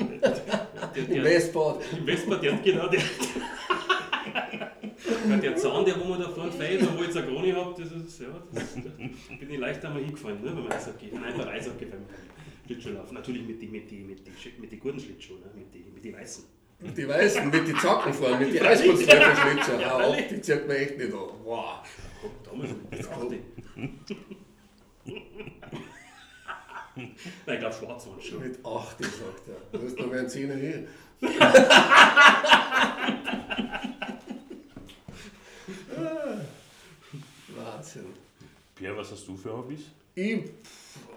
Der, 0.94 1.08
Im 1.08 1.24
Westbad. 1.24 1.80
Im 1.96 2.06
Westbad, 2.06 2.42
der 2.42 2.52
hat 2.52 2.64
genau 2.64 2.88
der. 2.88 3.00
Weil 5.26 5.40
der 5.40 5.56
Zahn, 5.56 5.84
der 5.84 6.00
wo 6.00 6.04
man 6.04 6.20
da 6.20 6.28
vorne 6.28 6.52
fällt, 6.52 6.82
wo 6.96 7.00
ich 7.00 7.06
jetzt 7.08 7.16
eine 7.16 7.26
Krone 7.26 7.54
habe, 7.54 7.74
das 7.80 7.92
ist, 7.92 8.20
ja, 8.20 8.26
das, 8.52 8.74
da 8.74 8.80
bin 9.38 9.50
ich 9.50 9.58
leicht 9.58 9.84
einmal 9.84 10.02
hingefallen, 10.02 10.42
ne, 10.42 10.46
wenn 10.54 10.62
man 10.64 10.72
Eishockey, 10.72 11.10
nein, 11.12 11.34
beim 11.36 11.48
Eishockey, 11.48 11.86
beim 11.86 12.04
Schlittschuhlaufen. 12.66 13.14
Natürlich 13.14 13.46
mit 13.46 13.62
den 13.62 13.70
mit 13.70 13.90
die, 13.90 14.00
mit 14.04 14.26
die, 14.26 14.32
mit 14.60 14.72
die 14.72 14.78
guten 14.78 15.00
Schlittschuhen, 15.00 15.40
ne, 15.40 15.50
mit 15.54 15.72
den 15.74 15.92
mit 15.94 16.04
die 16.04 16.12
weißen. 16.12 16.44
Mit 16.80 16.98
die 16.98 17.08
Weißen, 17.08 17.48
mit 17.48 17.68
die 17.68 17.74
Zacken 17.74 18.12
fahren, 18.12 18.40
mit 18.40 18.52
die 18.52 18.58
freilich. 18.58 18.90
Eiskunstläufer-Schlitzer. 18.90 19.80
Ja, 19.80 20.16
die 20.16 20.40
zieht 20.40 20.66
man 20.66 20.76
echt 20.76 20.98
nicht 20.98 21.12
an. 21.12 21.20
Wow. 21.44 21.78
Guck, 22.20 22.42
da 22.42 22.52
mal 22.52 22.66
schon, 22.66 22.80
das 22.90 23.08
achte. 23.08 23.38
Nein, 25.04 25.16
ich 27.46 27.58
glaube 27.58 27.74
schwarz 27.74 28.06
waren 28.06 28.20
schon. 28.20 28.40
Mit 28.40 28.64
8, 28.64 28.98
sagt 29.02 29.48
er. 29.48 29.78
Du 29.78 29.86
hast 29.86 29.98
noch 29.98 30.12
einen 30.12 30.28
Zehner 30.28 30.56
hier. 30.56 30.86
Wahnsinn. 37.48 38.06
Pierre, 38.74 38.96
was 38.96 39.12
hast 39.12 39.26
du 39.26 39.36
für 39.36 39.56
Hobbys? 39.56 39.80
Ich 40.14 40.40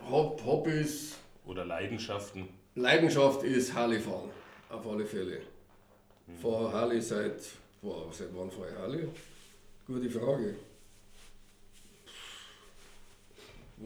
hab 0.10 0.44
Hobbys. 0.46 1.18
Oder 1.46 1.66
Leidenschaften? 1.66 2.48
Leidenschaft 2.76 3.44
ist 3.44 3.74
Harley 3.74 4.00
fahren. 4.00 4.30
Auf 4.70 4.88
alle 4.88 5.06
Fälle. 5.06 5.42
Fahre 6.42 6.74
Harley 6.74 7.02
seit. 7.02 7.42
Boah, 7.82 8.12
seit 8.12 8.30
wann 8.36 8.50
fahre 8.50 8.70
ich 8.70 8.78
Harley? 8.78 9.08
Gute 9.86 10.10
Frage. 10.10 10.56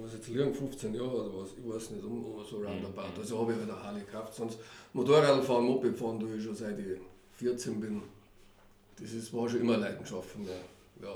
Was 0.01 0.13
jetzt 0.13 0.27
liegen, 0.29 0.53
15 0.53 0.93
Jahre 0.93 1.29
oder 1.29 1.41
was? 1.41 1.49
Ich 1.57 1.73
weiß 1.73 1.91
nicht, 1.91 2.03
um, 2.03 2.23
um 2.23 2.45
so 2.45 2.57
roundabout. 2.57 3.19
Also 3.19 3.39
habe 3.41 3.53
ich 3.53 3.59
halt 3.59 3.69
eine 3.69 3.83
Harley 3.83 4.01
gekauft. 4.01 4.33
Sonst 4.33 4.59
Motorrad 4.93 5.43
fahren, 5.43 5.65
Moped 5.65 5.97
fahren 5.97 6.19
tue 6.19 6.37
ich 6.37 6.43
schon 6.43 6.55
seit 6.55 6.79
ich 6.79 6.99
14 7.33 7.79
bin. 7.79 8.01
Das 8.99 9.11
ist, 9.11 9.33
war 9.33 9.49
schon 9.49 9.61
immer 9.61 9.77
Leidenschaft 9.77 10.29
von 10.29 10.43
mir. 10.43 10.51
Ja. 11.01 11.15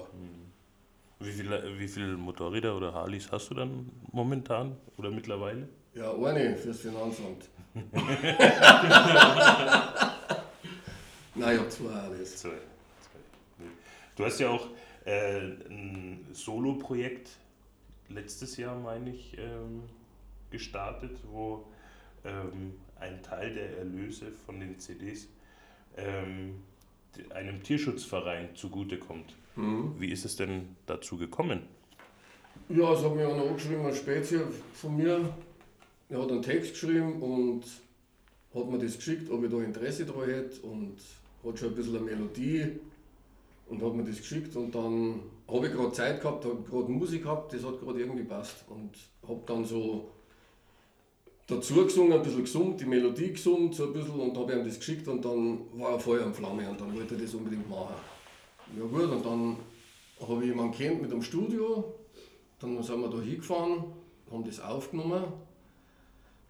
Wie 1.20 1.32
viele 1.32 1.80
wie 1.80 1.88
viel 1.88 2.18
Motorräder 2.18 2.76
oder 2.76 2.94
Harleys 2.94 3.32
hast 3.32 3.50
du 3.50 3.54
dann 3.56 3.90
momentan 4.12 4.76
oder 4.98 5.10
mittlerweile? 5.10 5.70
Ja, 5.94 6.14
eine 6.14 6.56
fürs 6.56 6.80
Finanzamt. 6.80 7.50
Nein, 11.36 11.56
ich 11.56 11.60
habe 11.60 11.70
zwei 11.70 11.94
Harleys. 11.94 12.38
Zwei. 12.38 12.50
Zwei. 12.50 13.66
Du 14.16 14.26
hast 14.26 14.40
ja 14.40 14.50
auch 14.50 14.68
äh, 15.06 15.38
ein 15.40 16.26
Solo-Projekt 16.34 17.30
letztes 18.10 18.58
Jahr, 18.58 18.80
meine 18.80 19.12
ich, 19.12 19.38
ähm, 19.38 19.84
gestartet, 20.52 21.18
wo 21.32 21.66
ähm, 22.24 22.74
ein 23.00 23.22
Teil 23.24 23.54
der 23.54 23.78
Erlöse 23.80 24.32
von 24.46 24.60
den 24.60 24.80
CDs 24.80 25.28
ähm, 25.98 26.62
einem 27.32 27.62
Tierschutzverein 27.62 28.56
zugutekommt. 28.56 29.36
Mhm. 29.56 29.96
Wie 30.00 30.12
ist 30.12 30.26
es 30.26 30.36
denn 30.36 30.76
dazu 30.86 31.18
gekommen? 31.18 31.62
Ja, 32.70 32.94
es 32.94 33.04
hat 33.04 33.16
mir 33.16 33.28
einer 33.28 33.44
angeschrieben, 33.44 33.86
ein 33.86 33.94
Spezier 33.94 34.48
von 34.74 34.98
mir. 34.98 35.34
Er 36.10 36.22
hat 36.22 36.32
einen 36.32 36.42
Text 36.42 36.72
geschrieben 36.72 37.22
und 37.22 37.64
hat 38.54 38.70
mir 38.70 38.80
das 38.80 38.96
geschickt, 38.96 39.30
ob 39.30 39.44
ich 39.44 39.52
da 39.52 39.58
Interesse 39.58 40.06
daran 40.06 40.30
hätte 40.30 40.62
und 40.62 40.98
hat 41.44 41.60
schon 41.60 41.70
ein 41.70 41.76
bisschen 41.76 41.98
eine 41.98 42.06
Melodie 42.06 42.80
und 43.68 43.82
hat 43.82 43.94
mir 43.94 44.04
das 44.04 44.18
geschickt 44.18 44.56
und 44.56 44.74
dann 44.74 45.22
habe 45.48 45.68
ich 45.68 45.74
gerade 45.74 45.92
Zeit 45.92 46.22
gehabt, 46.22 46.46
habe 46.46 46.64
gerade 46.70 46.92
Musik 46.92 47.24
gehabt, 47.24 47.54
das 47.54 47.64
hat 47.64 47.80
gerade 47.80 48.00
irgendwie 48.00 48.24
passt 48.24 48.66
und 48.70 48.92
habe 49.28 49.42
dann 49.46 49.66
so 49.66 50.10
dazu 51.48 51.74
gesungen, 51.84 52.14
ein 52.14 52.22
bisschen 52.22 52.44
gesummt, 52.44 52.80
die 52.82 52.86
Melodie 52.86 53.34
gesummt 53.34 53.76
so 53.76 53.88
ein 53.88 53.94
bisschen 53.94 54.20
und 54.20 54.38
habe 54.38 54.54
ihm 54.54 54.66
das 54.66 54.80
geschickt 54.80 55.08
und 55.08 55.24
dann 55.24 55.60
war 55.74 55.92
er 55.92 56.00
Feuer 56.00 56.26
und 56.26 56.36
Flamme 56.36 56.70
und 56.70 56.80
dann 56.80 56.96
wollte 56.96 57.16
er 57.16 57.22
das 57.22 57.34
unbedingt 57.34 57.70
machen. 57.70 57.96
Ja 58.78 58.86
gut, 58.86 59.10
und 59.10 59.26
dann 59.26 59.58
habe 60.28 60.42
ich 60.42 60.50
jemanden 60.50 60.74
kennt 60.74 61.02
mit 61.02 61.12
dem 61.12 61.22
Studio, 61.22 61.94
dann 62.60 62.82
sind 62.82 63.02
wir 63.02 63.10
da 63.10 63.20
hingefahren, 63.20 63.84
haben 64.32 64.44
das 64.44 64.60
aufgenommen. 64.60 65.24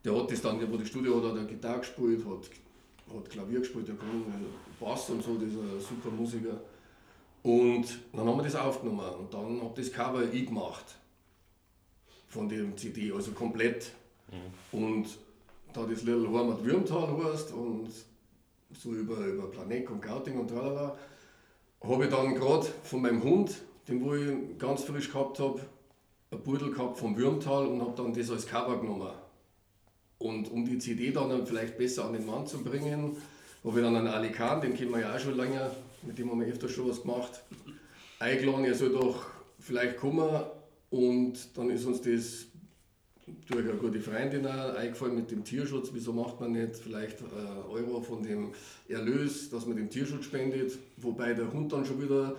Der 0.05 0.15
hat 0.15 0.31
das 0.31 0.41
dann, 0.41 0.59
der 0.59 0.71
wo 0.71 0.77
das 0.77 0.87
Studio 0.87 1.17
hat, 1.17 1.31
hat 1.31 1.37
er 1.37 1.45
Gitarre 1.45 1.79
gespielt, 1.79 2.25
hat, 2.25 3.15
hat 3.15 3.29
Klavier 3.29 3.59
gespielt, 3.59 3.87
der 3.87 3.95
Bass 4.79 5.09
und 5.09 5.23
so, 5.23 5.35
dieser 5.35 5.79
super 5.79 6.11
Musiker. 6.11 6.59
Und 7.43 7.99
dann 8.13 8.25
haben 8.25 8.37
wir 8.37 8.43
das 8.43 8.55
aufgenommen 8.55 9.09
und 9.19 9.33
dann 9.33 9.61
habe 9.61 9.73
das 9.75 9.91
Cover 9.91 10.23
ich 10.31 10.45
gemacht 10.45 10.95
von 12.29 12.47
dem 12.47 12.75
CD, 12.77 13.11
also 13.11 13.31
komplett. 13.31 13.91
Und 14.71 15.07
da 15.73 15.83
das 15.85 16.03
Little 16.03 16.27
Heimat 16.27 16.63
Würmtal 16.63 17.09
heißt 17.23 17.51
und 17.51 17.89
so 18.71 18.91
über, 18.93 19.17
über 19.17 19.51
Planet 19.51 19.89
und 19.89 20.01
Gauting 20.01 20.39
und 20.39 20.47
tralala, 20.47 20.97
habe 21.81 22.05
ich 22.05 22.09
dann 22.09 22.33
gerade 22.33 22.65
von 22.83 23.01
meinem 23.01 23.21
Hund, 23.21 23.61
den 23.87 24.03
wo 24.03 24.15
ich 24.15 24.57
ganz 24.57 24.83
frisch 24.83 25.11
gehabt 25.11 25.39
habe, 25.39 25.59
ein 26.31 26.41
Pudel 26.41 26.71
gehabt 26.71 26.97
vom 26.97 27.17
Würmtal 27.17 27.67
und 27.67 27.81
habe 27.81 27.93
dann 27.95 28.13
das 28.13 28.31
als 28.31 28.47
Cover 28.47 28.79
genommen. 28.79 29.11
Und 30.17 30.49
um 30.49 30.65
die 30.65 30.79
CD 30.79 31.11
dann 31.11 31.45
vielleicht 31.45 31.77
besser 31.77 32.05
an 32.05 32.13
den 32.13 32.25
Mann 32.25 32.47
zu 32.47 32.63
bringen, 32.63 33.17
habe 33.63 33.79
ich 33.79 33.85
dann 33.85 33.95
einen 33.95 34.07
Ali 34.07 34.31
Khan, 34.31 34.61
den 34.61 34.73
kennen 34.73 34.91
wir 34.91 35.01
ja 35.01 35.15
auch 35.15 35.19
schon 35.19 35.35
länger, 35.35 35.71
mit 36.05 36.17
dem 36.17 36.29
haben 36.29 36.41
wir 36.41 36.47
öfter 36.47 36.69
schon 36.69 36.89
was 36.89 37.01
gemacht, 37.01 37.43
eingeladen, 38.19 38.65
er 38.65 38.75
soll 38.75 38.91
doch 38.91 39.25
vielleicht 39.59 39.97
kommen 39.97 40.43
und 40.89 41.57
dann 41.57 41.69
ist 41.69 41.85
uns 41.85 42.01
das 42.01 42.45
durch 43.47 43.67
eine 43.67 43.77
gute 43.77 44.01
Freundin 44.01 44.45
auch 44.45 44.75
eingefallen 44.75 45.15
mit 45.15 45.31
dem 45.31 45.43
Tierschutz. 45.43 45.89
Wieso 45.93 46.11
macht 46.11 46.39
man 46.39 46.51
nicht 46.51 46.75
vielleicht 46.75 47.21
äh, 47.21 47.71
Euro 47.71 48.01
von 48.01 48.21
dem 48.21 48.51
Erlös, 48.89 49.49
dass 49.49 49.65
man 49.65 49.77
dem 49.77 49.89
Tierschutz 49.89 50.25
spendet? 50.25 50.77
Wobei 50.97 51.33
der 51.33 51.51
Hund 51.51 51.71
dann 51.71 51.85
schon 51.85 52.01
wieder 52.01 52.35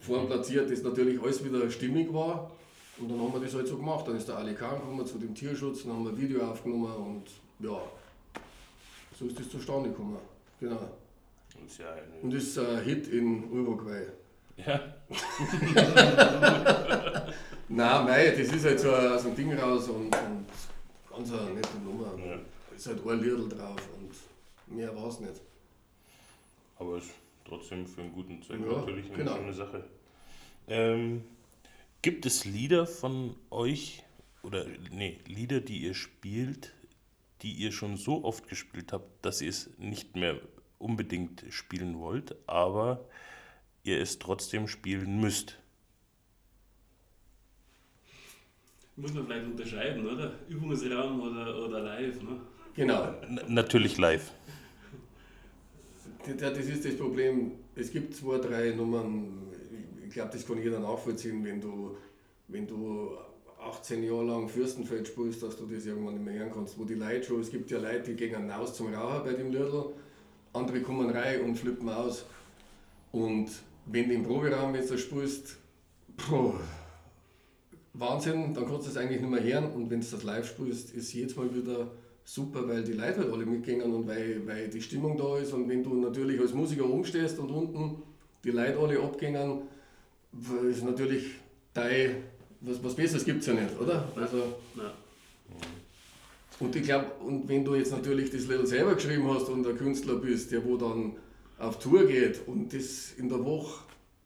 vorn 0.00 0.26
platziert, 0.26 0.70
das 0.70 0.82
natürlich 0.82 1.20
alles 1.22 1.44
wieder 1.44 1.70
stimmig 1.70 2.12
war. 2.12 2.50
Und 2.98 3.08
dann 3.08 3.20
haben 3.20 3.32
wir 3.32 3.40
das 3.40 3.54
halt 3.54 3.68
so 3.68 3.76
gemacht. 3.76 4.08
Dann 4.08 4.16
ist 4.16 4.26
der 4.26 4.36
Ali 4.36 4.54
Khan 4.54 4.80
gekommen 4.80 5.06
zu 5.06 5.18
dem 5.18 5.34
Tierschutz, 5.34 5.84
dann 5.84 5.92
haben 5.92 6.04
wir 6.04 6.10
ein 6.10 6.18
Video 6.20 6.44
aufgenommen 6.44 6.92
und 6.92 7.66
ja, 7.66 7.80
so 9.18 9.26
ist 9.26 9.38
das 9.38 9.48
zustande 9.48 9.90
gekommen. 9.90 10.18
Genau. 10.60 10.90
Ja 11.78 11.92
eine, 11.92 12.20
Und 12.22 12.34
ist 12.34 12.58
ein 12.58 12.82
Hit 12.84 13.08
in 13.08 13.44
Uruguay. 13.50 14.06
ja, 14.56 14.94
Nein, 17.68 18.04
mei, 18.06 18.30
das 18.30 18.48
ist 18.52 18.64
halt 18.64 18.80
so 18.80 18.90
aus 18.94 19.22
dem 19.22 19.36
Ding 19.36 19.52
raus 19.58 19.88
und, 19.88 20.06
und 20.06 20.46
ganz 21.10 21.32
eine 21.32 21.50
nette 21.50 21.78
Nummer. 21.84 22.12
Ja. 22.18 22.38
ist 22.74 22.86
halt 22.86 23.06
ein 23.06 23.20
Liedl 23.20 23.48
drauf 23.48 23.76
und 23.98 24.76
mehr 24.76 24.94
war 24.96 25.08
es 25.08 25.20
nicht. 25.20 25.40
aber 26.78 26.98
ist 26.98 27.10
trotzdem 27.44 27.86
für 27.86 28.02
einen 28.02 28.12
guten 28.12 28.42
Zweck 28.42 28.60
Ja, 28.60 28.78
natürlich 28.78 29.06
eine 29.06 29.16
genau. 29.16 29.36
schöne 29.36 29.52
Sache. 29.52 29.84
Ähm, 30.68 31.24
gibt 32.02 32.26
es 32.26 32.44
Lieder 32.44 32.86
von 32.86 33.34
euch 33.50 34.02
oder 34.42 34.66
nee, 34.90 35.18
Lieder, 35.26 35.60
die 35.60 35.78
ihr 35.78 35.94
spielt, 35.94 36.72
die 37.42 37.52
ihr 37.52 37.72
schon 37.72 37.96
so 37.96 38.24
oft 38.24 38.48
gespielt 38.48 38.92
habt, 38.92 39.24
dass 39.24 39.40
ihr 39.42 39.50
es 39.50 39.70
nicht 39.78 40.16
mehr 40.16 40.40
unbedingt 40.78 41.44
spielen 41.50 41.98
wollt, 41.98 42.36
aber 42.48 43.04
ihr 43.84 44.00
es 44.00 44.18
trotzdem 44.18 44.68
spielen 44.68 45.20
müsst? 45.20 45.58
Muss 48.96 49.14
man 49.14 49.26
vielleicht 49.26 49.46
unterscheiden, 49.46 50.06
oder? 50.06 50.34
Übungsraum 50.48 51.20
oder, 51.20 51.64
oder 51.64 51.80
live, 51.80 52.20
ne? 52.22 52.40
Genau, 52.74 53.12
N 53.22 53.40
natürlich 53.48 53.96
live. 53.98 54.32
D- 56.26 56.34
das 56.34 56.58
ist 56.58 56.84
das 56.84 56.96
Problem. 56.96 57.52
Es 57.76 57.90
gibt 57.92 58.14
zwei, 58.14 58.38
drei 58.38 58.70
Nummern, 58.70 59.48
ich 60.06 60.12
glaube, 60.12 60.30
das 60.32 60.46
kann 60.46 60.60
jeder 60.60 60.80
nachvollziehen, 60.80 61.44
wenn 61.44 61.60
du, 61.60 61.96
wenn 62.48 62.66
du 62.66 63.16
18 63.60 64.02
Jahre 64.02 64.24
lang 64.24 64.48
Fürstenfeld 64.48 65.06
spielst, 65.08 65.42
dass 65.42 65.56
du 65.56 65.66
das 65.66 65.86
irgendwann 65.86 66.14
nicht 66.14 66.24
mehr 66.24 66.34
hören 66.34 66.52
kannst. 66.52 66.78
Wo 66.78 66.84
die 66.84 66.94
Leute 66.94 67.24
schon, 67.24 67.40
es 67.40 67.50
gibt 67.50 67.70
ja 67.70 67.78
Leute, 67.78 68.10
die 68.10 68.16
gehen 68.16 68.50
raus 68.50 68.74
zum 68.74 68.92
Rauchen 68.92 69.24
bei 69.24 69.32
dem 69.32 69.52
Liedl, 69.52 69.92
andere 70.58 70.80
kommen 70.82 71.10
rein 71.10 71.42
und 71.42 71.56
flippen 71.56 71.88
aus. 71.88 72.24
Und 73.12 73.48
wenn 73.86 74.08
du 74.08 74.14
im 74.14 74.22
Proberaum 74.22 74.74
jetzt 74.74 74.98
spielst, 74.98 75.56
puh, 76.16 76.54
Wahnsinn, 77.94 78.54
dann 78.54 78.66
kannst 78.66 78.86
du 78.86 78.90
es 78.90 78.96
eigentlich 78.96 79.20
nicht 79.20 79.30
mehr 79.30 79.42
hören. 79.42 79.72
Und 79.72 79.90
wenn 79.90 80.00
du 80.00 80.06
das 80.08 80.22
live 80.22 80.46
spielst, 80.46 80.94
ist 80.94 81.12
jedes 81.12 81.36
Mal 81.36 81.54
wieder 81.54 81.90
super, 82.24 82.68
weil 82.68 82.84
die 82.84 82.92
Leute 82.92 83.18
halt 83.18 83.32
alle 83.32 83.46
mitgehen 83.46 83.80
und 83.80 84.06
weil, 84.06 84.46
weil 84.46 84.68
die 84.68 84.82
Stimmung 84.82 85.16
da 85.16 85.38
ist. 85.38 85.52
Und 85.52 85.68
wenn 85.68 85.82
du 85.82 85.94
natürlich 85.94 86.38
als 86.40 86.52
Musiker 86.52 86.84
umstehst 86.84 87.38
und 87.38 87.50
unten 87.50 88.02
die 88.44 88.50
Leute 88.50 88.78
alle 88.78 89.00
abgehen, 89.00 89.62
ist 90.68 90.84
natürlich 90.84 91.24
dein, 91.72 92.16
was, 92.60 92.82
was 92.84 92.94
Besseres 92.94 93.24
gibt 93.24 93.40
es 93.40 93.46
ja 93.46 93.54
nicht, 93.54 93.78
oder? 93.80 94.06
Also, 94.14 94.56
Nein. 94.76 94.90
Und 96.60 96.74
ich 96.74 96.82
glaube, 96.82 97.06
und 97.24 97.48
wenn 97.48 97.64
du 97.64 97.74
jetzt 97.74 97.92
natürlich 97.92 98.30
das 98.30 98.46
Lied 98.46 98.66
selber 98.66 98.94
geschrieben 98.94 99.28
hast 99.32 99.48
und 99.48 99.66
ein 99.66 99.76
Künstler 99.76 100.16
bist, 100.16 100.50
der 100.50 100.64
wo 100.64 100.76
dann 100.76 101.16
auf 101.58 101.78
Tour 101.78 102.06
geht 102.06 102.46
und 102.46 102.72
das 102.72 103.12
in 103.12 103.28
der 103.28 103.44
Woche 103.44 103.84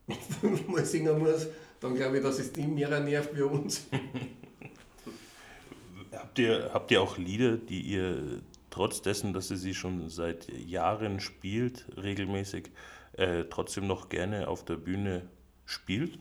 fünfmal 0.41 0.85
singen 0.85 1.19
muss, 1.19 1.47
dann 1.81 1.95
glaube 1.95 2.19
ich, 2.19 2.23
dass 2.23 2.39
es 2.39 2.57
ihm 2.57 2.75
mehr 2.75 3.01
nervt 3.01 3.37
wie 3.37 3.43
uns. 3.43 3.87
habt, 6.13 6.39
ihr, 6.39 6.71
habt 6.73 6.91
ihr 6.91 7.03
auch 7.03 7.19
Lieder, 7.19 7.57
die 7.57 7.81
ihr 7.81 8.41
trotz 8.71 9.03
dessen, 9.03 9.33
dass 9.33 9.51
ihr 9.51 9.59
sie 9.59 9.75
schon 9.75 10.09
seit 10.09 10.51
Jahren 10.51 11.21
spielt, 11.21 11.87
regelmäßig, 11.97 12.71
äh, 13.13 13.45
trotzdem 13.51 13.87
noch 13.87 14.09
gerne 14.09 14.49
auf 14.49 14.65
der 14.65 14.77
Bühne 14.77 15.29
spielt? 15.67 16.19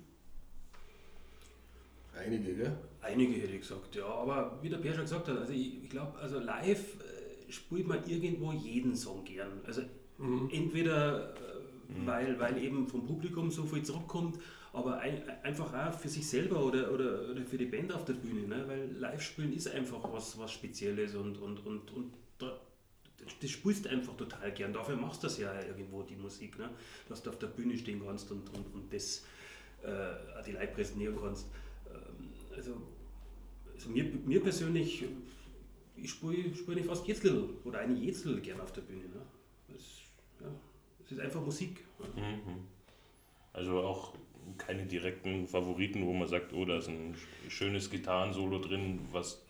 Einige, 2.25 2.55
gell? 2.55 2.77
Einige 3.01 3.33
hätte 3.33 3.53
ich 3.53 3.61
gesagt, 3.61 3.95
ja. 3.95 4.05
Aber 4.05 4.59
wie 4.61 4.69
der 4.69 4.77
Bär 4.77 4.93
schon 4.93 5.03
gesagt 5.03 5.27
hat, 5.27 5.37
also 5.37 5.53
ich, 5.53 5.83
ich 5.83 5.89
glaube, 5.89 6.17
also 6.19 6.39
live 6.39 6.95
äh, 6.99 7.51
spielt 7.51 7.87
man 7.87 8.07
irgendwo 8.07 8.51
jeden 8.51 8.95
Song 8.95 9.23
gern. 9.23 9.61
Also 9.65 9.81
mhm. 10.17 10.49
entweder 10.51 11.33
äh, 11.35 11.99
mhm. 11.99 12.05
weil, 12.05 12.39
weil 12.39 12.57
eben 12.63 12.87
vom 12.87 13.05
Publikum 13.05 13.49
so 13.49 13.63
viel 13.63 13.83
zurückkommt, 13.83 14.39
aber 14.73 14.99
ein, 14.99 15.21
einfach 15.43 15.73
auch 15.73 15.99
für 15.99 16.07
sich 16.07 16.27
selber 16.27 16.63
oder, 16.63 16.91
oder, 16.93 17.29
oder 17.29 17.41
für 17.43 17.57
die 17.57 17.65
Band 17.65 17.91
auf 17.91 18.05
der 18.05 18.13
Bühne. 18.13 18.47
Ne? 18.47 18.63
Weil 18.67 18.91
Live-Spielen 18.97 19.53
ist 19.53 19.67
einfach 19.67 20.01
was, 20.13 20.37
was 20.37 20.51
Spezielles 20.51 21.15
und, 21.15 21.37
und, 21.41 21.65
und, 21.65 21.91
und 21.91 22.13
das 23.39 23.49
spielst 23.49 23.85
du 23.85 23.89
einfach 23.89 24.15
total 24.15 24.51
gern. 24.51 24.73
Dafür 24.73 24.95
machst 24.95 25.23
du 25.23 25.27
das 25.27 25.37
ja 25.37 25.53
irgendwo, 25.61 26.03
die 26.03 26.15
Musik. 26.15 26.57
Ne? 26.57 26.69
Dass 27.09 27.21
du 27.21 27.29
auf 27.29 27.39
der 27.39 27.47
Bühne 27.47 27.77
stehen 27.77 28.01
kannst 28.05 28.31
und, 28.31 28.49
und, 28.49 28.73
und 28.73 28.93
das 28.93 29.23
äh, 29.83 30.43
die 30.45 30.51
Leute 30.51 30.67
präsentieren 30.67 31.17
kannst. 31.19 31.47
Also, 32.61 32.75
also 33.73 33.89
mir, 33.89 34.03
mir 34.03 34.39
persönlich, 34.39 35.03
ich 35.95 36.11
spiele 36.11 36.55
spiel 36.55 36.83
fast 36.83 37.07
jetzt 37.07 37.25
oder 37.65 37.79
eine 37.79 37.95
jetzt 37.99 38.23
gern 38.43 38.61
auf 38.61 38.71
der 38.71 38.81
Bühne. 38.81 39.05
Ne? 39.05 39.21
Das, 39.67 39.81
ja, 40.41 40.47
das 40.99 41.11
ist 41.11 41.19
einfach 41.19 41.41
Musik. 41.41 41.83
Mhm. 42.15 42.67
Also 43.51 43.79
auch 43.79 44.13
keine 44.59 44.85
direkten 44.85 45.47
Favoriten, 45.47 46.05
wo 46.05 46.13
man 46.13 46.27
sagt, 46.27 46.53
oh, 46.53 46.65
da 46.65 46.77
ist 46.77 46.87
ein 46.87 47.15
schönes 47.49 47.89
Gitarrensolo 47.89 48.59
drin, 48.59 48.99
was. 49.11 49.41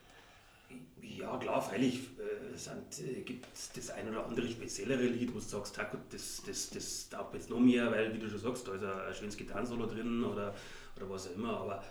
Ja, 1.01 1.38
klar, 1.38 1.62
freilich 1.62 2.12
äh, 2.18 2.55
äh 2.55 3.22
gibt 3.24 3.45
es 3.53 3.74
das 3.74 3.89
ein 3.89 4.07
oder 4.07 4.26
andere 4.26 4.47
speziellere 4.47 5.03
Lied, 5.03 5.32
wo 5.32 5.39
du 5.39 5.43
sagst, 5.43 5.78
das, 6.12 6.43
das, 6.47 6.70
das 6.70 7.09
taugt 7.09 7.34
jetzt 7.34 7.49
noch 7.49 7.59
mehr, 7.59 7.91
weil, 7.91 8.14
wie 8.14 8.20
du 8.20 8.30
schon 8.30 8.39
sagst, 8.39 8.70
da 8.70 8.76
ist 8.76 8.84
ein 8.84 9.14
schönes 9.16 9.36
Gitarrensolo 9.36 9.86
drin 9.86 10.24
oder, 10.24 10.55
oder 10.95 11.09
was 11.09 11.28
auch 11.28 11.36
immer. 11.36 11.57
Aber, 11.59 11.84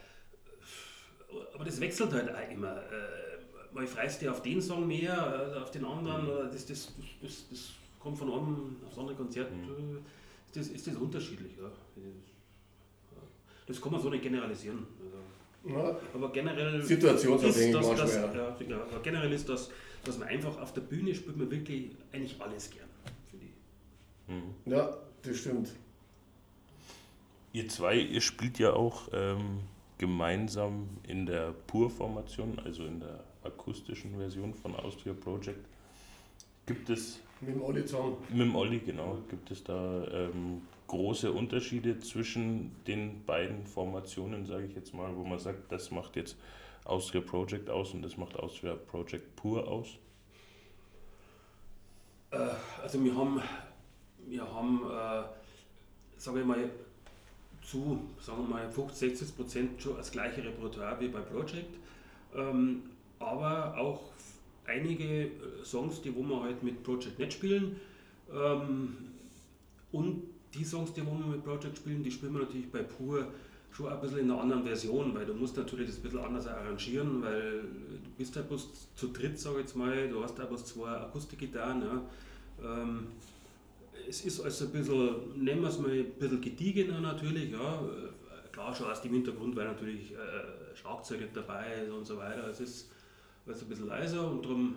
aber 1.54 1.64
das 1.64 1.80
wechselt 1.80 2.12
halt 2.12 2.30
auch 2.34 2.50
immer. 2.50 2.76
Äh, 2.76 3.74
mal 3.74 3.86
freust 3.86 4.22
du 4.22 4.30
auf 4.30 4.42
den 4.42 4.60
Song 4.60 4.86
mehr, 4.86 5.54
äh, 5.54 5.58
auf 5.58 5.70
den 5.70 5.84
anderen, 5.84 6.28
oder 6.28 6.44
das, 6.46 6.66
das, 6.66 6.92
das, 7.22 7.48
das 7.48 7.70
kommt 7.98 8.18
von 8.18 8.32
einem 8.32 8.76
aufs 8.86 8.98
andere 8.98 9.16
Konzert. 9.16 9.50
Mhm. 9.52 9.98
Ist, 10.46 10.56
das, 10.56 10.68
ist 10.68 10.86
das 10.86 10.96
unterschiedlich. 10.96 11.52
Ja. 11.58 11.70
Das 13.66 13.80
kann 13.80 13.92
man 13.92 14.00
so 14.00 14.10
nicht 14.10 14.22
generalisieren. 14.22 14.86
Also, 15.64 15.78
ja, 15.78 15.96
aber 16.14 16.32
generell 16.32 16.82
situationsabhängig 16.82 17.76
ist 17.76 17.88
das, 17.88 17.96
das, 17.96 18.14
ja, 18.16 18.56
ja, 18.66 18.82
aber 18.82 19.00
generell 19.02 19.32
ist 19.32 19.48
das, 19.48 19.70
dass 20.04 20.18
man 20.18 20.28
einfach 20.28 20.58
auf 20.58 20.72
der 20.72 20.80
Bühne 20.80 21.14
spielt 21.14 21.36
man 21.36 21.50
wirklich 21.50 21.90
eigentlich 22.12 22.40
alles 22.40 22.70
gern. 22.70 22.88
Mhm. 24.26 24.54
Ja, 24.64 24.96
das 25.22 25.36
stimmt. 25.36 25.70
Ihr 27.52 27.68
zwei, 27.68 27.96
ihr 27.96 28.20
spielt 28.20 28.58
ja 28.58 28.72
auch 28.72 29.08
ähm, 29.12 29.60
gemeinsam 30.00 30.88
in 31.06 31.26
der 31.26 31.52
Pur-Formation, 31.66 32.58
also 32.64 32.86
in 32.86 33.00
der 33.00 33.22
akustischen 33.44 34.16
Version 34.16 34.54
von 34.54 34.74
Austria 34.74 35.12
Project. 35.12 35.68
Gibt 36.64 36.88
es. 36.88 37.20
Mit 37.42 37.54
dem 37.54 37.62
Olli 37.62 37.84
zusammen. 37.84 38.16
Mit 38.30 38.40
dem 38.40 38.56
Olli, 38.56 38.78
genau. 38.78 39.18
Gibt 39.28 39.50
es 39.50 39.62
da 39.62 40.06
ähm, 40.10 40.62
große 40.86 41.30
Unterschiede 41.30 42.00
zwischen 42.00 42.72
den 42.86 43.26
beiden 43.26 43.66
Formationen, 43.66 44.46
sage 44.46 44.64
ich 44.64 44.74
jetzt 44.74 44.94
mal, 44.94 45.14
wo 45.14 45.22
man 45.22 45.38
sagt, 45.38 45.70
das 45.70 45.90
macht 45.90 46.16
jetzt 46.16 46.38
Austria 46.84 47.20
Project 47.20 47.68
aus 47.68 47.92
und 47.92 48.00
das 48.00 48.16
macht 48.16 48.36
Austria 48.38 48.76
Project 48.76 49.36
pur 49.36 49.68
aus? 49.68 49.98
Äh, 52.30 52.38
also 52.82 53.04
wir 53.04 53.14
haben, 53.14 53.42
wir 54.26 54.50
haben 54.50 54.80
äh, 54.90 55.24
sage 56.16 56.40
ich 56.40 56.46
mal, 56.46 56.70
zu 57.62 58.00
sagen 58.20 58.42
wir 58.42 58.48
mal 58.48 58.70
50, 58.70 59.18
60 59.18 59.36
Prozent 59.36 59.82
schon 59.82 59.96
das 59.96 60.10
gleiche 60.10 60.42
Repertoire 60.44 60.98
wie 61.00 61.08
bei 61.08 61.20
Project, 61.20 61.74
ähm, 62.34 62.82
aber 63.18 63.76
auch 63.78 64.10
einige 64.66 65.24
äh, 65.24 65.30
Songs, 65.64 66.00
die 66.02 66.14
wo 66.14 66.22
wir 66.22 66.42
halt 66.42 66.62
mit 66.62 66.82
Project 66.82 67.18
nicht 67.18 67.32
spielen 67.32 67.76
ähm, 68.32 68.96
und 69.92 70.22
die 70.54 70.64
Songs, 70.64 70.92
die 70.92 71.02
wir 71.02 71.12
mit 71.12 71.44
Project 71.44 71.78
spielen, 71.78 72.02
die 72.02 72.10
spielen 72.10 72.32
wir 72.34 72.40
natürlich 72.42 72.70
bei 72.70 72.82
Pur 72.82 73.26
schon 73.72 73.88
ein 73.88 74.00
bisschen 74.00 74.18
in 74.18 74.30
einer 74.30 74.40
anderen 74.40 74.64
Version, 74.64 75.14
weil 75.14 75.26
du 75.26 75.34
musst 75.34 75.56
natürlich 75.56 75.86
das 75.86 75.98
ein 75.98 76.02
bisschen 76.02 76.18
anders 76.18 76.46
arrangieren, 76.46 77.22
weil 77.22 77.60
du 77.60 78.10
bist 78.18 78.34
halt 78.36 78.48
bloß 78.48 78.68
zu 78.96 79.08
dritt, 79.08 79.38
sag 79.38 79.52
ich 79.52 79.58
jetzt 79.60 79.76
mal, 79.76 80.08
du 80.08 80.22
hast 80.22 80.38
da 80.38 80.44
bloß 80.44 80.64
zwei 80.64 80.90
Akustikgitarren. 80.90 81.82
Ja. 81.82 82.82
Ähm, 82.82 83.06
es 84.08 84.24
ist 84.24 84.40
also 84.40 84.66
ein 84.66 84.72
bisschen, 84.72 85.44
nennen 85.44 85.62
wir 85.62 85.68
es 85.68 85.78
mal, 85.78 85.90
ein 85.90 86.12
bisschen 86.12 86.40
gediegener 86.40 87.00
natürlich, 87.00 87.52
ja. 87.52 87.82
Klar, 88.52 88.74
schon 88.74 88.90
aus 88.90 89.00
dem 89.02 89.12
Hintergrund, 89.12 89.54
weil 89.54 89.66
natürlich 89.66 90.12
äh, 90.12 90.76
Schlagzeug 90.76 91.20
nicht 91.20 91.36
dabei 91.36 91.82
ist 91.84 91.90
und 91.90 92.04
so 92.04 92.16
weiter. 92.16 92.48
Es 92.48 92.60
ist 92.60 92.90
also 93.46 93.64
ein 93.64 93.68
bisschen 93.68 93.86
leiser 93.86 94.28
und 94.30 94.44
darum, 94.44 94.76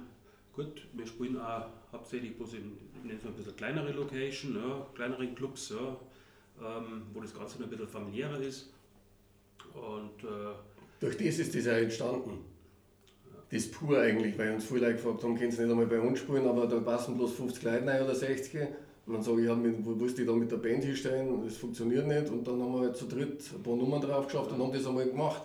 gut, 0.53 0.87
wir 0.93 1.07
spielen 1.07 1.39
auch 1.39 1.65
hauptsächlich 1.91 2.35
bloß 2.37 2.53
in, 2.53 2.77
nenne 3.03 3.17
es 3.17 3.23
mal 3.23 3.31
ein 3.31 3.35
bisschen 3.35 3.55
kleinere 3.55 3.91
Location, 3.91 4.55
ja, 4.55 4.87
kleinere 4.93 5.27
Clubs, 5.33 5.69
ja, 5.69 5.97
ähm, 6.61 7.03
wo 7.13 7.21
das 7.21 7.33
Ganze 7.33 7.57
noch 7.57 7.65
ein 7.65 7.69
bisschen 7.69 7.87
familiärer 7.87 8.39
ist. 8.39 8.71
Und, 9.73 10.23
äh, 10.23 10.53
Durch 10.99 11.17
das 11.17 11.39
ist 11.39 11.55
das 11.55 11.67
auch 11.67 11.71
entstanden. 11.77 12.45
Das 13.49 13.69
pur 13.69 13.99
eigentlich, 13.99 14.37
weil 14.37 14.53
uns 14.53 14.65
viele 14.65 14.81
Leute 14.81 14.95
gefragt 14.95 15.23
haben, 15.23 15.37
können 15.37 15.51
Sie 15.51 15.61
nicht 15.61 15.69
einmal 15.69 15.85
bei 15.85 15.99
uns 15.99 16.19
spielen, 16.19 16.47
aber 16.47 16.65
da 16.65 16.79
passen 16.79 17.17
bloß 17.17 17.33
50 17.33 17.63
Leute 17.63 17.85
rein 17.85 18.03
oder 18.03 18.15
60. 18.15 18.67
Und 19.05 19.13
dann 19.13 19.23
sage 19.23 19.41
ich, 19.41 19.47
ja, 19.47 19.57
wo 19.83 19.99
willst 19.99 20.17
du 20.17 20.25
da 20.25 20.31
mit 20.31 20.49
der 20.49 20.57
Band 20.57 20.83
hinstellen? 20.83 21.43
Das 21.45 21.57
funktioniert 21.57 22.07
nicht. 22.07 22.29
Und 22.29 22.47
dann 22.47 22.61
haben 22.61 22.73
wir 22.73 22.81
halt 22.81 22.95
zu 22.95 23.05
dritt 23.05 23.43
ein 23.53 23.61
paar 23.61 23.75
Nummern 23.75 24.01
drauf 24.01 24.27
geschafft 24.27 24.51
und 24.51 24.61
haben 24.61 24.71
das 24.71 24.87
einmal 24.87 25.05
gemacht. 25.05 25.43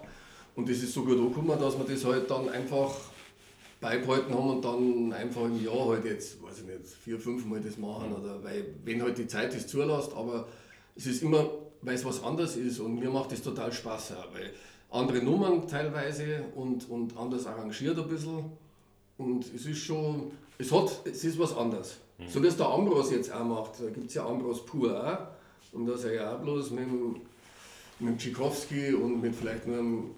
Und 0.55 0.69
das 0.69 0.79
ist 0.79 0.93
so 0.93 1.05
gut 1.05 1.19
angekommen, 1.19 1.59
dass 1.59 1.77
wir 1.77 1.85
das 1.85 2.05
halt 2.05 2.31
dann 2.31 2.49
einfach 2.49 2.95
beibehalten 3.81 4.35
haben 4.35 4.51
und 4.51 4.65
dann 4.65 5.13
einfach 5.13 5.45
im 5.45 5.65
Jahr 5.65 5.89
halt 5.89 6.05
jetzt, 6.05 6.43
weiß 6.43 6.61
ich 6.61 6.67
nicht, 6.67 6.87
vier, 7.03 7.19
fünf 7.19 7.45
Mal 7.47 7.61
das 7.61 7.79
machen. 7.79 8.13
Oder 8.13 8.43
weil, 8.43 8.67
wenn 8.85 9.03
halt 9.03 9.19
die 9.19 9.27
Zeit 9.27 9.55
das 9.55 9.67
zulässt, 9.67 10.13
aber 10.15 10.47
es 10.97 11.07
ist 11.07 11.23
immer, 11.23 11.49
weil 11.83 11.95
es 11.95 12.05
was 12.05 12.23
anderes 12.23 12.57
ist 12.57 12.81
und 12.81 12.99
mir 12.99 13.11
macht 13.11 13.33
das 13.33 13.43
total 13.43 13.73
Spaß 13.73 14.13
auch, 14.13 14.35
weil 14.35 14.53
andere 14.91 15.23
Nummern 15.23 15.67
teilweise 15.69 16.45
und, 16.55 16.89
und 16.89 17.17
anders 17.17 17.47
arrangiert 17.47 17.99
ein 17.99 18.09
bisschen. 18.09 18.45
Und 19.17 19.53
es 19.55 19.67
ist 19.67 19.79
schon, 19.79 20.31
es 20.59 20.73
hat, 20.73 21.07
es 21.07 21.25
ist 21.25 21.39
was 21.39 21.57
anderes. 21.57 21.99
Mhm. 22.19 22.29
So 22.29 22.43
wie 22.43 22.49
es 22.49 22.57
der 22.57 22.69
Ambros 22.69 23.11
jetzt 23.11 23.33
auch 23.33 23.45
macht, 23.45 23.81
da 23.81 23.91
gibt 23.91 24.09
es 24.09 24.15
ja 24.15 24.27
Ambros 24.27 24.65
pur 24.67 24.93
auch. 24.93 25.77
Und 25.77 25.87
da 25.87 25.95
ist 25.95 26.05
er 26.05 26.15
ja 26.15 26.35
auch 26.35 26.41
bloß 26.41 26.71
mit 26.71 26.81
dem, 26.81 27.21
mit 28.01 28.11
dem 28.11 28.19
Tchaikovsky 28.19 28.95
und 28.95 29.21
mit 29.21 29.35
vielleicht 29.35 29.67
nur 29.67 29.79
einem 29.79 30.11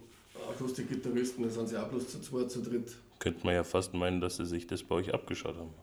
Akustikgitarristen, 0.51 1.45
da 1.45 1.51
sind 1.51 1.69
sie 1.69 1.77
auch 1.77 1.89
bloß 1.89 2.09
zu 2.09 2.21
zweit, 2.21 2.51
zu 2.51 2.63
dritt. 2.63 2.97
Könnte 3.19 3.45
man 3.45 3.55
ja 3.55 3.65
fast 3.65 3.93
meinen, 3.93 4.21
dass 4.21 4.37
sie 4.37 4.47
sich 4.47 4.67
das 4.67 4.83
bei 4.83 4.95
euch 4.97 5.13
abgeschaut 5.13 5.57
haben. 5.57 5.75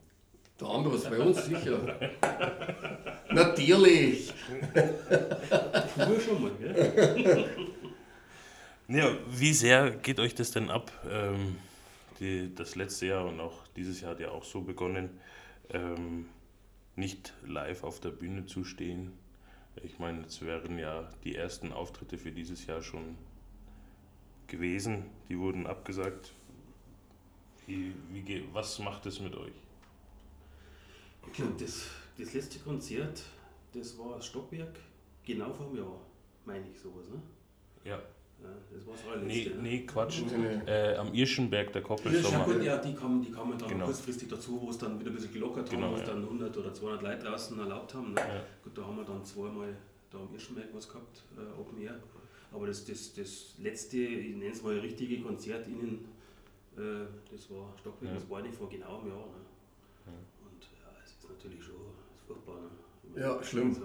Der 0.59 0.67
Ambros 0.67 1.03
bei 1.03 1.19
uns 1.19 1.45
sicher. 1.45 1.79
Natürlich! 3.31 4.33
Pur 5.95 6.19
schon 6.19 6.41
mal, 6.41 6.51
gell? 6.59 7.45
Ja, 8.89 9.11
wie 9.29 9.51
sehr 9.51 9.91
geht 9.91 10.17
euch 10.17 10.33
das 10.33 10.51
denn 10.51 10.69
ab? 10.69 10.89
Ähm, 11.11 11.57
die, 12.20 12.53
das 12.53 12.76
letzte 12.76 13.07
Jahr 13.07 13.26
und 13.26 13.39
auch 13.39 13.68
dieses 13.76 14.01
Jahr 14.01 14.11
hat 14.11 14.20
ja 14.20 14.32
auch 14.32 14.43
so 14.43 14.61
begonnen, 14.61 15.20
ähm, 15.70 16.28
nicht 16.95 17.34
live 17.45 17.84
auf 17.84 17.99
der 17.99 18.09
Bühne 18.09 18.45
zu 18.45 18.63
stehen. 18.63 19.13
Ich 19.84 19.99
meine, 19.99 20.26
es 20.26 20.41
wären 20.41 20.80
ja 20.80 21.09
die 21.24 21.36
ersten 21.36 21.72
Auftritte 21.72 22.18
für 22.18 22.32
dieses 22.32 22.65
Jahr 22.65 22.82
schon 22.82 23.15
gewesen. 24.47 25.05
Die 25.30 25.38
wurden 25.38 25.68
abgesagt. 25.68 26.34
Wie, 27.68 27.93
wie, 28.11 28.43
was 28.53 28.80
macht 28.80 29.05
es 29.05 29.20
mit 29.20 29.36
euch? 29.36 29.53
Ich 31.28 31.34
glaube, 31.34 31.53
das, 31.59 31.88
das 32.18 32.34
letzte 32.34 32.59
Konzert, 32.59 33.24
das 33.74 33.97
war 33.99 34.22
Stockwerk, 34.22 34.80
genau 35.26 35.53
vor 35.53 35.68
einem 35.68 35.78
Jahr, 35.78 35.99
meine 36.45 36.65
ich 36.70 36.80
sowas, 36.80 37.09
ne? 37.09 37.22
Ja. 37.84 38.01
Nee, 39.25 39.51
nee, 39.61 39.85
Quatsch. 39.85 40.21
Äh, 40.65 40.95
am 40.95 41.13
Irschenberg, 41.13 41.73
der 41.73 41.81
Koppelsommer. 41.81 42.38
Ja, 42.38 42.45
gut, 42.45 42.63
ja, 42.63 42.77
die 42.77 42.93
kamen, 42.93 43.21
die 43.21 43.31
kamen 43.31 43.57
dann 43.57 43.69
genau. 43.69 43.85
kurzfristig 43.85 44.27
dazu, 44.29 44.61
wo 44.61 44.69
es 44.69 44.77
dann 44.77 44.99
wieder 44.99 45.11
ein 45.11 45.15
bisschen 45.15 45.33
gelockert 45.33 45.69
genau, 45.69 45.88
haben, 45.88 45.91
wo 45.91 45.95
es 45.95 46.07
ja. 46.07 46.13
dann 46.13 46.23
100 46.23 46.57
oder 46.57 46.73
200 46.73 47.01
Leute 47.01 47.23
draußen 47.25 47.59
erlaubt 47.59 47.93
haben. 47.93 48.13
Ne? 48.13 48.19
Ja. 48.19 48.43
Gut, 48.63 48.77
da 48.77 48.83
haben 48.85 48.97
wir 48.97 49.03
dann 49.03 49.23
zweimal 49.25 49.75
da 50.11 50.19
am 50.19 50.33
Irschenberg 50.33 50.67
was 50.73 50.88
gehabt, 50.88 51.23
äh, 51.38 51.59
Open 51.59 51.81
Air. 51.81 51.99
Aber 52.51 52.67
das, 52.67 52.85
das, 52.85 53.13
das 53.13 53.55
letzte, 53.61 53.97
ich 53.97 54.35
nenne 54.35 54.51
es 54.51 54.63
mal 54.63 54.77
richtige 54.79 55.21
Konzert 55.21 55.67
innen, 55.67 56.05
Äh, 56.77 57.07
das 57.31 57.49
war 57.49 57.73
Stockwerk, 57.79 58.13
ja. 58.13 58.19
das 58.19 58.29
war 58.29 58.41
nicht 58.43 58.53
vor 58.53 58.69
genau 58.69 58.99
einem 58.99 59.09
Jahr. 59.09 59.17
Ne? 59.17 60.13
Und 60.45 60.61
ja, 60.61 60.93
es 61.03 61.09
ist 61.09 61.27
natürlich 61.27 61.63
schon 61.63 61.73
furchtbar. 62.27 62.59
Ne? 63.15 63.19
Ja, 63.19 63.43
schlimm. 63.43 63.69
Also, 63.69 63.81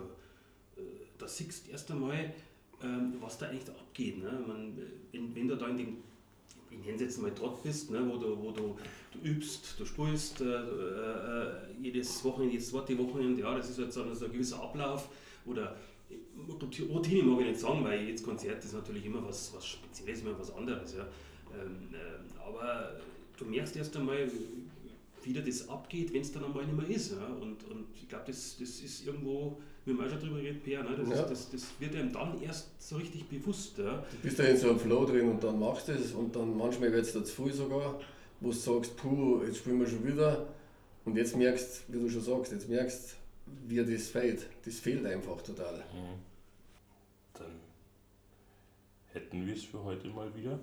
äh, 0.77 1.07
da 1.17 1.27
siehst 1.27 1.67
du 1.67 1.71
erst 1.71 1.91
einmal, 1.91 2.35
ähm, 2.85 3.15
was 3.21 3.39
da 3.39 3.47
eigentlich 3.47 3.65
da 3.65 3.73
abgeht. 3.73 4.19
Ne? 4.19 4.33
Man, 4.47 4.77
wenn, 5.13 5.35
wenn 5.35 5.49
du 5.49 5.57
da 5.57 5.69
in 5.69 5.79
dem 5.79 5.97
ich 6.73 6.87
nenne 6.87 7.19
mal 7.21 7.35
Trott 7.35 7.63
bist, 7.63 7.91
ne, 7.91 8.01
wo, 8.09 8.17
du, 8.17 8.37
wo 8.39 8.51
du, 8.51 8.77
du 9.13 9.29
übst, 9.29 9.75
du 9.79 9.85
spielst 9.85 10.41
äh, 10.41 10.45
äh, 10.45 11.53
jedes 11.81 12.25
Wochenende, 12.25 12.55
jedes 12.55 12.71
zweite 12.71 12.97
Wochenende, 12.99 13.43
ja, 13.43 13.55
das 13.55 13.71
ist 13.71 13.79
jetzt 13.79 13.95
so 13.95 14.03
ein, 14.03 14.15
so 14.15 14.25
ein 14.25 14.33
gewisser 14.33 14.63
Ablauf. 14.63 15.09
Oder 15.45 15.77
Routine 16.89 17.23
mag 17.25 17.41
ich 17.41 17.47
nicht 17.49 17.61
sagen, 17.61 17.85
weil 17.85 18.09
jetzt 18.09 18.25
Konzert 18.25 18.65
ist 18.65 18.75
natürlich 18.75 19.05
immer 19.05 19.25
was, 19.27 19.53
was 19.55 19.67
Spezielles, 19.67 20.23
immer 20.23 20.39
was 20.39 20.55
anderes. 20.55 20.95
Ja. 20.95 21.07
Ähm, 21.53 21.89
äh, 21.93 22.41
aber 22.41 23.01
du 23.37 23.45
merkst 23.45 23.77
erst 23.77 23.97
einmal, 23.97 24.31
wie 25.23 25.33
das 25.33 25.69
abgeht, 25.69 26.13
wenn 26.13 26.23
es 26.23 26.33
dann 26.33 26.45
einmal 26.45 26.65
nicht 26.65 26.77
mehr 26.77 26.89
ist. 26.89 27.13
Ja. 27.13 27.27
Und, 27.27 27.65
und 27.65 27.87
ich 28.01 28.09
glaube, 28.09 28.25
das, 28.27 28.57
das 28.59 28.81
ist 28.81 29.07
irgendwo 29.07 29.59
wir 29.85 29.95
haben 29.95 30.05
auch 30.05 30.11
schon 30.11 30.21
drüber 30.21 30.37
geredet, 30.37 30.63
Per, 30.63 30.83
ne? 30.83 30.97
das, 30.97 31.09
ja. 31.09 31.15
ist, 31.23 31.31
das, 31.31 31.51
das, 31.51 31.81
wird 31.81 31.97
einem 31.97 32.13
dann 32.13 32.41
erst 32.41 32.69
so 32.81 32.97
richtig 32.97 33.29
bewusst. 33.29 33.79
Ja? 33.79 34.05
Du 34.11 34.17
bist 34.23 34.39
da 34.39 34.45
in 34.45 34.57
so 34.57 34.71
einem 34.71 34.79
Flow 34.79 35.05
drin 35.05 35.29
und 35.29 35.43
dann 35.43 35.59
machst 35.59 35.89
du 35.89 35.93
es 35.93 36.13
und 36.13 36.35
dann 36.37 36.57
manchmal 36.57 36.93
wird 36.93 37.05
es 37.05 37.13
da 37.13 37.25
zu 37.25 37.45
viel 37.45 37.53
sogar, 37.53 38.01
wo 38.41 38.51
du 38.51 38.53
sagst, 38.53 38.97
puh, 38.97 39.43
jetzt 39.45 39.59
spielen 39.59 39.81
wir 39.81 39.89
schon 39.89 40.07
wieder 40.07 40.47
und 41.05 41.17
jetzt 41.17 41.37
merkst, 41.37 41.85
wie 41.89 41.99
du 41.99 42.09
schon 42.09 42.23
sagst, 42.23 42.53
jetzt 42.53 42.69
merkst, 42.69 43.17
wie 43.67 43.77
das 43.77 44.09
fehlt. 44.09 44.47
Das 44.65 44.79
fehlt 44.79 45.05
einfach 45.05 45.43
total. 45.43 45.75
Mhm. 45.75 46.21
Dann 47.35 47.61
hätten 49.13 49.45
wir 49.45 49.55
es 49.55 49.65
für 49.65 49.83
heute 49.83 50.09
mal 50.09 50.35
wieder. 50.37 50.61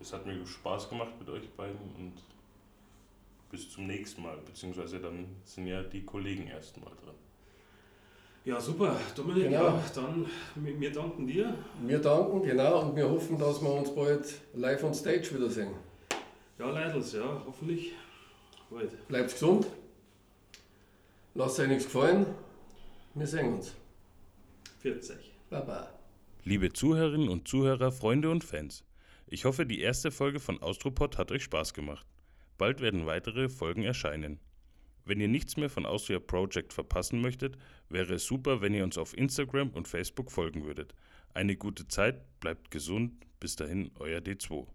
Es 0.00 0.12
hat 0.12 0.24
mir 0.24 0.46
Spaß 0.46 0.88
gemacht 0.88 1.12
mit 1.18 1.28
euch 1.28 1.48
beiden 1.50 1.80
und 1.98 2.12
bis 3.50 3.70
zum 3.70 3.86
nächsten 3.86 4.22
Mal, 4.22 4.36
beziehungsweise 4.44 5.00
dann 5.00 5.26
sind 5.44 5.66
ja 5.66 5.82
die 5.82 6.04
Kollegen 6.04 6.46
erst 6.46 6.76
mal 6.78 6.92
dran. 7.02 7.14
Ja, 8.44 8.60
super. 8.60 8.98
Dominik, 9.14 9.44
genau. 9.44 9.64
ja, 9.64 9.84
dann 9.94 10.26
wir 10.54 10.92
danken 10.92 11.26
dir. 11.26 11.54
Wir 11.82 11.98
danken, 11.98 12.42
genau, 12.42 12.82
und 12.82 12.96
wir 12.96 13.08
hoffen, 13.08 13.38
dass 13.38 13.60
wir 13.60 13.70
uns 13.70 13.94
bald 13.94 14.40
live 14.54 14.84
on 14.84 14.94
stage 14.94 15.34
wiedersehen. 15.34 15.72
Ja, 16.58 16.70
Leidels, 16.70 17.12
ja, 17.12 17.42
hoffentlich 17.46 17.92
bald. 18.70 19.06
Bleibt 19.08 19.32
gesund, 19.32 19.66
lasst 21.34 21.60
euch 21.60 21.68
nichts 21.68 21.84
gefallen, 21.84 22.26
wir 23.14 23.26
sehen 23.26 23.54
uns. 23.54 23.74
40. 24.80 25.16
Baba. 25.50 25.90
Liebe 26.44 26.72
Zuhörerinnen 26.72 27.28
und 27.28 27.48
Zuhörer, 27.48 27.92
Freunde 27.92 28.30
und 28.30 28.44
Fans, 28.44 28.84
ich 29.26 29.44
hoffe, 29.44 29.66
die 29.66 29.80
erste 29.80 30.10
Folge 30.10 30.40
von 30.40 30.62
Austropod 30.62 31.18
hat 31.18 31.30
euch 31.32 31.42
Spaß 31.42 31.74
gemacht. 31.74 32.06
Bald 32.58 32.80
werden 32.80 33.06
weitere 33.06 33.48
Folgen 33.48 33.84
erscheinen. 33.84 34.40
Wenn 35.04 35.20
ihr 35.20 35.28
nichts 35.28 35.56
mehr 35.56 35.70
von 35.70 35.86
Austria 35.86 36.18
Project 36.18 36.72
verpassen 36.72 37.20
möchtet, 37.20 37.56
wäre 37.88 38.14
es 38.14 38.26
super, 38.26 38.60
wenn 38.60 38.74
ihr 38.74 38.84
uns 38.84 38.98
auf 38.98 39.16
Instagram 39.16 39.70
und 39.70 39.88
Facebook 39.88 40.30
folgen 40.30 40.64
würdet. 40.64 40.92
Eine 41.32 41.56
gute 41.56 41.88
Zeit, 41.88 42.40
bleibt 42.40 42.70
gesund, 42.70 43.12
bis 43.40 43.56
dahin, 43.56 43.90
euer 43.98 44.18
D2. 44.18 44.66